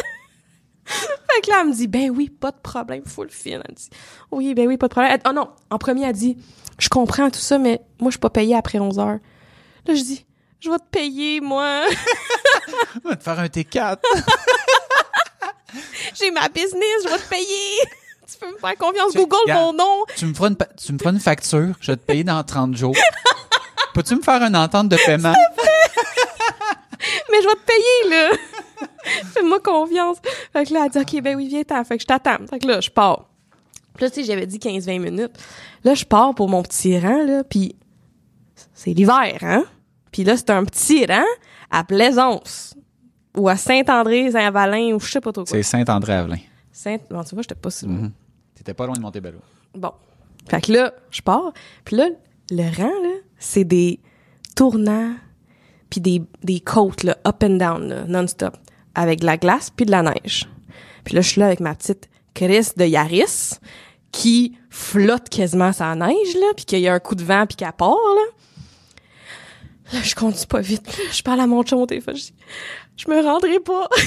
[0.86, 3.62] Fait que là, elle me dit, ben oui, pas de problème, full fil.
[3.68, 3.88] Elle dit,
[4.30, 5.12] oui, ben oui, pas de problème.
[5.14, 6.36] Elle- oh non, en premier, elle dit,
[6.78, 9.18] je comprends tout ça, mais moi, je suis pas payée après 11 heures.
[9.86, 10.26] Là, je dis,
[10.60, 11.82] je vais te payer, moi.
[13.04, 13.96] On va te faire un T4.
[16.14, 17.78] J'ai ma business, je vais te payer.
[18.30, 19.62] tu peux me faire confiance, Tu- Google regarde.
[19.62, 20.04] mon nom.
[20.16, 21.74] tu me feras une, tu me feras une facture.
[21.80, 22.94] Je vais te payer dans 30 jours.
[23.94, 25.32] Peux-tu me faire une entente de paiement?
[27.30, 28.30] Mais je vais te payer, là.
[29.32, 30.18] Fais-moi confiance.
[30.52, 31.82] Fait que là, elle dit, OK, ben oui, viens t'en.
[31.84, 32.46] Fait que je t'attends.
[32.48, 33.28] Fait que là, je pars.
[33.94, 35.32] Puis là, tu sais, j'avais dit 15-20 minutes.
[35.84, 37.76] Là, je pars pour mon petit rang, là, puis
[38.74, 39.64] c'est l'hiver, hein?
[40.10, 41.24] Puis là, c'est un petit rang
[41.70, 42.74] à Plaisance
[43.36, 45.50] ou à Saint-André-Saint-Valin ou je sais pas trop quoi.
[45.50, 46.38] C'est Saint-André-Avelin.
[46.70, 46.98] Saint...
[47.10, 47.94] Bon, tu vois, j'étais pas si loin.
[47.94, 48.12] Mhm.
[48.54, 49.38] T'étais pas loin de Montebello.
[49.74, 49.92] Bon.
[50.48, 51.52] Fait que là, je pars.
[51.84, 52.08] Puis là,
[52.50, 54.00] le rang, là, c'est des
[54.54, 55.14] tournants
[55.92, 58.56] puis des, des côtes, là, up and down, là, non-stop,
[58.94, 60.48] avec de la glace puis de la neige.
[61.04, 63.58] Puis là, je suis là avec ma petite Chris de Yaris
[64.12, 67.56] qui flotte quasiment sa neige, là, puis qu'il y a un coup de vent puis
[67.56, 68.22] qu'elle part, là.
[69.92, 70.86] Là, je conduis pas vite.
[71.12, 72.16] Je parle à mon chum au téléphone.
[72.16, 72.34] Je dis,
[72.96, 73.88] je me rendrai pas.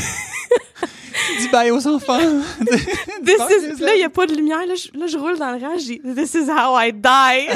[1.40, 2.20] Dis bye aux enfants.
[2.60, 4.66] This is- là, il y a pas de lumière.
[4.68, 5.76] Là, je, là, je roule dans le rang.
[5.78, 7.48] This is how I die.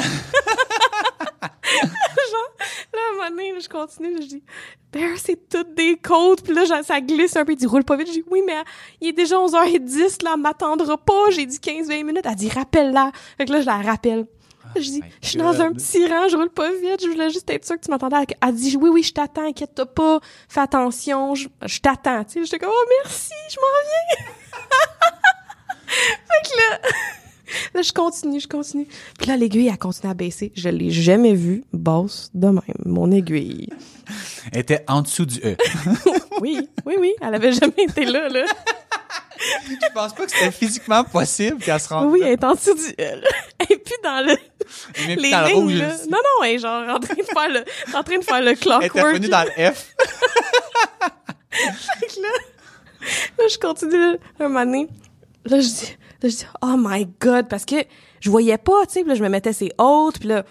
[3.00, 4.16] Genre, là, à un moment donné, là, je continue.
[4.22, 4.42] je dis,
[4.92, 6.42] Bear, c'est toutes des côtes.
[6.42, 7.52] Puis là, ça glisse un peu.
[7.52, 8.08] Il dit, roule pas vite.
[8.08, 8.56] Je dis, oui, mais
[9.00, 11.30] il est déjà 11h10, là, m'attendra pas.
[11.30, 12.24] J'ai dit 15-20 minutes.
[12.24, 13.12] Elle dit, rappelle-la.
[13.38, 14.26] Fait que là, je la rappelle.
[14.76, 17.50] Je dis, je suis dans un petit rang, je roule pas vite, je voulais juste
[17.50, 18.16] être sûre que tu m'entendais.
[18.20, 22.34] Elle- Elle dit, oui, oui, je t'attends, inquiète-toi pas, fais attention, je, je t'attends, tu
[22.34, 22.44] sais.
[22.44, 24.26] J'étais comme, oh, merci, je m'en viens.
[25.88, 26.78] fait que là,
[27.74, 28.86] là, je continue, je continue.
[29.18, 30.52] Puis là, l'aiguille, elle continue à baisser.
[30.54, 33.68] Je l'ai jamais vue basse de même, mon aiguille.
[34.52, 35.56] Elle était en dessous du E.
[36.40, 38.44] Oui, oui, oui, elle avait jamais été là, là.
[39.68, 42.74] Je pense pas que c'était physiquement possible qu'elle se rende Oui, elle est en dessous
[42.74, 43.22] du L.
[43.68, 44.36] Et puis dans le,
[45.16, 45.96] les dans le lignes, rouge là.
[46.10, 48.48] Non, non, elle est genre en train de faire le, en train de faire le
[48.48, 49.06] Elle était clockwork.
[49.06, 49.94] revenue dans le F.
[51.50, 52.28] Fait que là,
[53.38, 54.88] là, je continue, là, un moment donné,
[55.44, 57.76] là, je dis, là, je dis, oh my god, parce que
[58.20, 60.44] je voyais pas, tu sais, puis là, je me mettais ses hautes, puis là,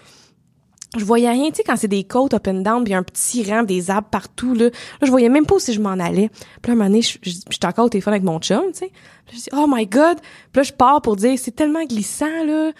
[0.96, 3.48] je voyais rien, tu sais, quand c'est des côtes up and down, puis un petit
[3.50, 4.70] rang, des arbres partout, là, là,
[5.02, 6.28] je voyais même pas où si je m'en allais.
[6.62, 8.92] Puis là, un moment donné, j'étais encore au téléphone avec mon chum, tu sais,
[9.26, 10.18] puis je dis, oh my god,
[10.52, 12.72] puis là, je pars pour dire, c'est tellement glissant, là,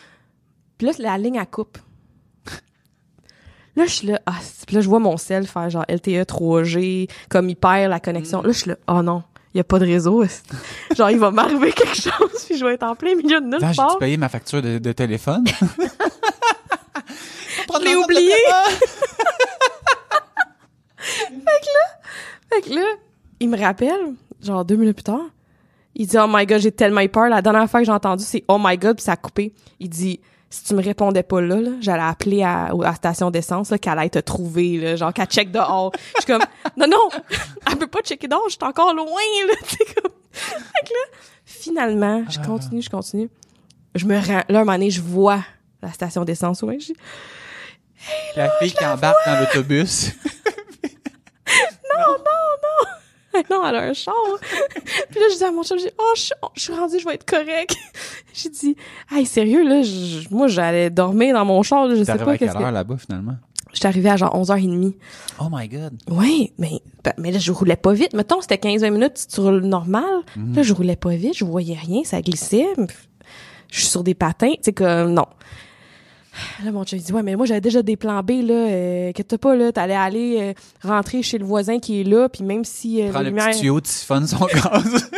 [0.79, 1.79] puis là, la ligne, elle coupe.
[3.77, 4.35] Là, je suis là, ah,
[4.67, 8.43] puis là, je vois mon sel faire genre LTE 3G, comme il perd la connexion.
[8.43, 9.23] Là, je suis là, oh non,
[9.55, 10.25] il y a pas de réseau.
[10.97, 13.61] genre, il va m'arriver quelque chose, puis je vais être en plein milieu de nulle
[13.61, 13.93] Là, j'ai part.
[13.93, 15.45] dû payer ma facture de, de téléphone?
[17.73, 18.35] Je l'ai oublié.
[22.53, 22.85] Fait que là,
[23.39, 25.21] il me rappelle, genre deux minutes plus tard,
[25.95, 27.29] il dit, oh my god, j'ai tellement eu peur.
[27.29, 29.53] La dernière fois que j'ai entendu, c'est oh my god, puis ça a coupé.
[29.79, 30.21] Il dit,
[30.51, 33.79] si tu me répondais pas là, là j'allais appeler à, à la station d'essence, là,
[33.79, 35.93] qu'elle allait te trouver, là, genre qu'elle check dehors.
[36.17, 36.43] Je suis comme,
[36.77, 37.09] non, non,
[37.71, 39.55] elle peut dehors, je suis encore loin, là,
[40.03, 40.13] comme.
[40.75, 43.31] Là, finalement, je continue, je continue.
[43.95, 45.41] Je me rends, là, un moment donné, je vois
[45.83, 46.95] la station d'essence, ouais, j'ai
[48.37, 50.13] La fille qui embarque dans l'autobus.
[53.51, 54.15] non, elle a un char.
[55.11, 56.99] puis là, je dis à mon chum, je dis, oh, je, suis- je suis rendue,
[56.99, 57.77] je vais être correct.
[58.35, 58.77] J'ai dit,
[59.13, 62.39] hey, sérieux, là, je- moi, j'allais dormir dans mon char, là, je sais pas à
[62.39, 63.37] quelle heure là-bas, finalement?
[63.73, 64.95] J'étais arrivée à genre 11h30.
[65.41, 65.93] Oh my god.
[66.11, 68.15] Oui, mais, ben, mais là, je roulais pas vite.
[68.15, 70.05] Mettons, c'était 15-20 minutes si tu roules normal.
[70.55, 72.67] Là, je roulais pas vite, je voyais rien, ça glissait.
[73.69, 75.27] Je suis sur des patins, tu sais, comme, non.
[76.65, 79.13] Là, mon chum, il dit, ouais, mais moi, j'avais déjà des plans B, là, euh,
[79.13, 80.53] que t'as pas, là, t'allais aller euh,
[80.89, 83.61] rentrer chez le voisin qui est là, puis même si euh, Prends les le petit
[83.61, 85.11] tuyau, tu siphonnes son gaz.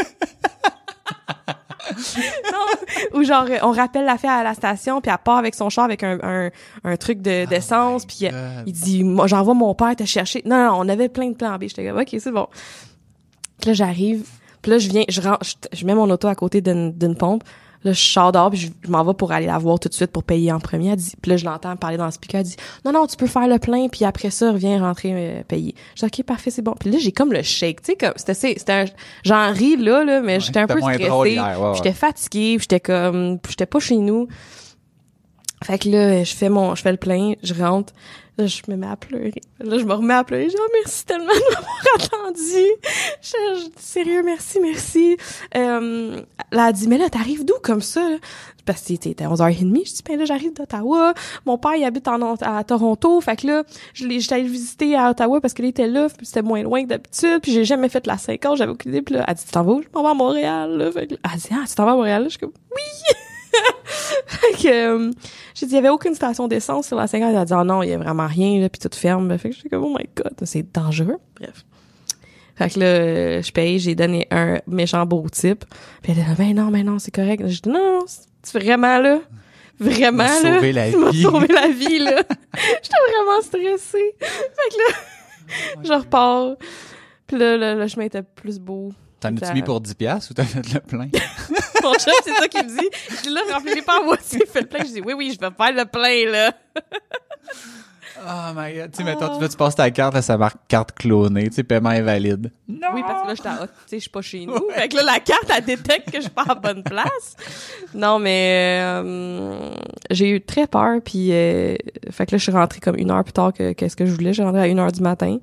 [2.53, 5.55] Non, ou genre euh, on rappelle la fille à la station puis elle part avec
[5.55, 6.51] son char avec un, un,
[6.85, 10.43] un truc de d'essence my puis euh, il dit moi j'envoie mon père te chercher.
[10.45, 11.63] Non non, on avait plein de plans B.
[11.63, 12.47] J'étais comme OK, c'est bon.
[13.61, 14.27] Puis là j'arrive,
[14.61, 17.17] puis là je viens je rentre, je, je mets mon auto à côté d'une d'une
[17.17, 17.45] pompe.
[17.85, 19.95] Là, je sors dehors, puis je, je m'en vais pour aller la voir tout de
[19.95, 20.91] suite pour payer en premier.
[20.91, 22.41] Elle dit, puis là, je l'entends parler dans le speaker.
[22.41, 25.43] Elle dit, non, non, tu peux faire le plein, puis après ça, reviens rentrer euh,
[25.43, 25.75] payer.
[25.97, 26.75] Je dis, OK, parfait, c'est bon.
[26.79, 28.85] Puis là, j'ai comme le shake, tu sais, comme, c'était, c'était un,
[29.25, 31.11] j'en ris là, là, mais j'étais un peu stressée.
[31.11, 31.75] ouais, ouais.
[31.75, 34.29] J'étais fatiguée, puis j'étais comme, j'étais pas chez nous.
[35.65, 37.93] Fait que là, je fais mon, je fais le plein, je rentre,
[38.39, 39.43] là, je me mets à pleurer.
[39.61, 40.45] Là, je me remets à pleurer.
[40.45, 42.67] Je dis, oh, merci tellement de m'avoir attendu.
[43.21, 45.17] Je, je sérieux, merci, merci.
[45.57, 46.21] Euh,
[46.51, 48.07] là, elle dit, mais là, t'arrives d'où comme ça?
[48.65, 49.87] Parce que c'était 11h30.
[49.87, 51.15] Je dis, ben là, j'arrive d'Ottawa.
[51.47, 53.21] Mon père, il habite en, à Toronto.
[53.21, 56.27] Fait que là, je l'ai, j'étais allée visiter à Ottawa parce qu'il était là, puis
[56.27, 57.41] c'était moins loin que d'habitude.
[57.43, 59.03] Puis j'ai jamais fait la 5 heures, j'avais aucune idée.
[59.03, 59.83] Puis là, elle dit, tu t'en vas où?
[59.83, 60.77] Je m'en vais à Montréal.
[60.79, 60.93] Là?
[60.93, 62.25] Fait que, elle dit, ah, tu t'en vas à Montréal?
[62.25, 63.15] Je suis comme, oui!
[64.27, 65.11] Fait que, euh,
[65.55, 67.31] j'ai dit, il y avait aucune station d'essence sur la 5 heures.
[67.31, 69.37] Elle a dit, ah non, il y a vraiment rien, là, puis tout ferme.
[69.39, 71.19] Fait que j'étais comme, oh my god, c'est dangereux.
[71.41, 71.65] Bref.
[72.57, 75.65] Fait que là, je paye, j'ai donné un méchant beau type.
[76.03, 77.43] Puis elle a dit, ben non, ben non, c'est correct.
[77.47, 78.05] J'ai dit, non,
[78.43, 79.21] c'est vraiment là.
[79.81, 80.55] Vraiment, M'a là.
[80.57, 81.23] sauvé la Tu vie.
[81.23, 82.17] sauvé la vie, là.
[82.83, 84.15] J'étais vraiment stressée.
[84.21, 84.97] Fait que là,
[85.83, 86.57] je repars.
[87.27, 88.93] Puis là, le chemin était plus beau.
[89.23, 91.09] T'en as-tu mis pour 10 piastres ou t'as fait le plein?
[91.83, 92.89] Mon chum, c'est ça qu'il me dit.
[93.09, 94.81] Je dis là, remplis-les pas à moitié, fais le plein.
[94.81, 96.53] Je dis, oui, oui, je vais faire le plein, là.
[98.25, 98.91] Oh my god.
[98.93, 101.91] Tu sais, mettons, tu, passes ta carte, là, ça marque carte clonée, tu sais, paiement
[101.91, 102.53] invalide.
[102.69, 104.69] Oui, parce que là, j'étais à, tu sais, je suis pas chez nous.
[104.75, 107.37] Fait que là, la carte, elle détecte que je suis pas à bonne place.
[107.95, 109.71] Non, mais euh,
[110.11, 111.75] j'ai eu très peur, puis euh,
[112.11, 114.05] fait que là, je suis rentrée comme une heure plus tard que, que ce que
[114.07, 114.33] je voulais.
[114.33, 115.39] J'ai rentré à une heure du matin,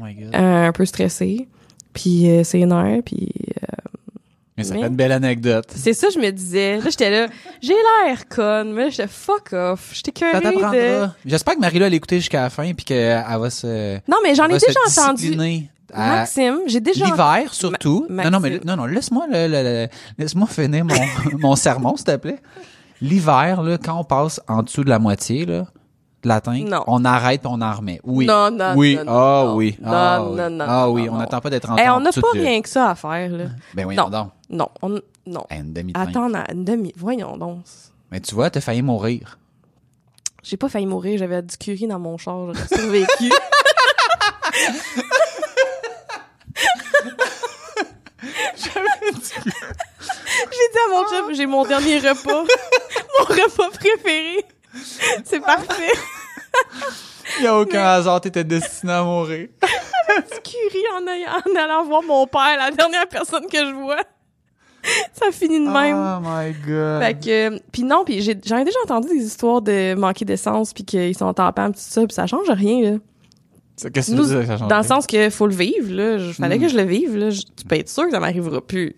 [0.00, 0.34] Oh my god.
[0.34, 1.48] euh, un peu stressée.
[1.92, 3.28] Puis euh, c'est une heure, puis
[3.62, 3.66] euh,
[4.56, 5.66] Mais ça Mais- fait une belle anecdote.
[5.74, 6.78] C'est ça, je me disais.
[6.78, 7.26] Là, j'étais là,
[7.60, 9.90] j'ai l'air conne, mais là, j'étais fuck off.
[9.94, 10.58] J'étais Ça curée de...
[10.60, 11.14] t'apprendra.
[11.24, 13.96] J'espère que Marie-là l'écouter jusqu'à la fin puis qu'elle va se.
[14.08, 15.36] Non, mais j'en ai déjà entendu.
[15.94, 17.04] Maxime, j'ai déjà...
[17.04, 18.06] L'hiver, surtout.
[18.08, 20.94] Ma- non, non, mais non, non, laisse-moi, le- le- le- laisse-moi finir mon,
[21.38, 22.38] mon sermon, s'il te plaît.
[23.02, 25.66] L'hiver, là, quand on passe en dessous de la moitié, là,
[26.22, 26.84] de la teinte, Non.
[26.86, 28.00] on arrête on en remet.
[28.04, 28.26] Oui.
[28.26, 28.96] Non, non, Oui.
[28.96, 29.54] non, non, Ah non.
[29.56, 29.76] oui.
[29.80, 30.36] Non, Ah non, oui.
[30.36, 31.02] non, Ah non, oui.
[31.04, 31.18] non, On non.
[31.20, 33.44] n'attend pas d'être en Eh, on n'a pas rien que ça à faire, là.
[33.74, 34.10] Ben voyons Non.
[34.10, 34.30] donc.
[34.50, 35.00] Non, on...
[35.26, 35.44] Non.
[35.50, 36.08] Eh, Une demi de teinte.
[36.10, 36.92] Attends, une demi...
[36.96, 37.58] Voyons donc.
[38.10, 39.38] Mais tu vois, t'as failli mourir.
[40.42, 43.30] J'ai pas failli mourir, j'avais du curry dans mon char, j'aurais survécu.
[49.32, 52.42] J'ai dit à mon chef, j'ai mon dernier repas,
[53.18, 54.44] mon repas préféré.
[55.24, 55.92] C'est parfait.
[57.38, 59.48] Il y a aucun hasard, t'étais destiné à mourir.
[60.44, 64.00] Curry en, en allant voir mon père, la dernière personne que je vois.
[65.12, 65.96] Ça finit de même.
[65.96, 67.02] Oh my god.
[67.02, 70.72] Fait que, puis non, puis j'ai, j'en ai déjà entendu des histoires de manquer d'essence
[70.74, 72.98] puis qu'ils sont en pis tout ça, puis ça change rien,
[73.92, 76.18] Qu'est-ce que tu veux dire, ça change Dans le sens que faut le vivre, là.
[76.18, 76.62] Je fallait Mm.
[76.62, 77.30] que je le vive, là.
[77.30, 78.94] Je- tu peux être sûr que ça m'arrivera plus.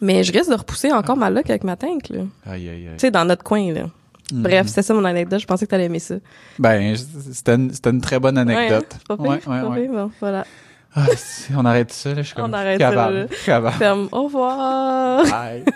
[0.00, 2.22] Mais je risque de repousser encore ma luck avec ma tank, là.
[2.46, 2.88] Aïe, aïe, aïe.
[2.94, 3.84] Tu sais, dans notre coin, là.
[4.32, 4.42] Mhm.
[4.42, 5.40] Bref, c'était ça mon anecdote.
[5.40, 6.14] Je pensais que t'allais aimer ça.
[6.58, 6.96] Ben,
[7.32, 8.70] c'était une, une très bonne anecdote.
[8.70, 8.98] Ouais, hein?
[8.98, 9.80] C'est pas pire, Ouais, c'est ouais, pas ouais.
[9.82, 9.92] pire.
[9.92, 10.46] Bon, voilà.
[10.94, 11.06] Ah,
[11.56, 13.26] on arrête ça, là, je suis comme On arrête ça, là.
[13.72, 14.08] Ferme.
[14.12, 15.24] Au revoir.
[15.24, 15.64] Bye.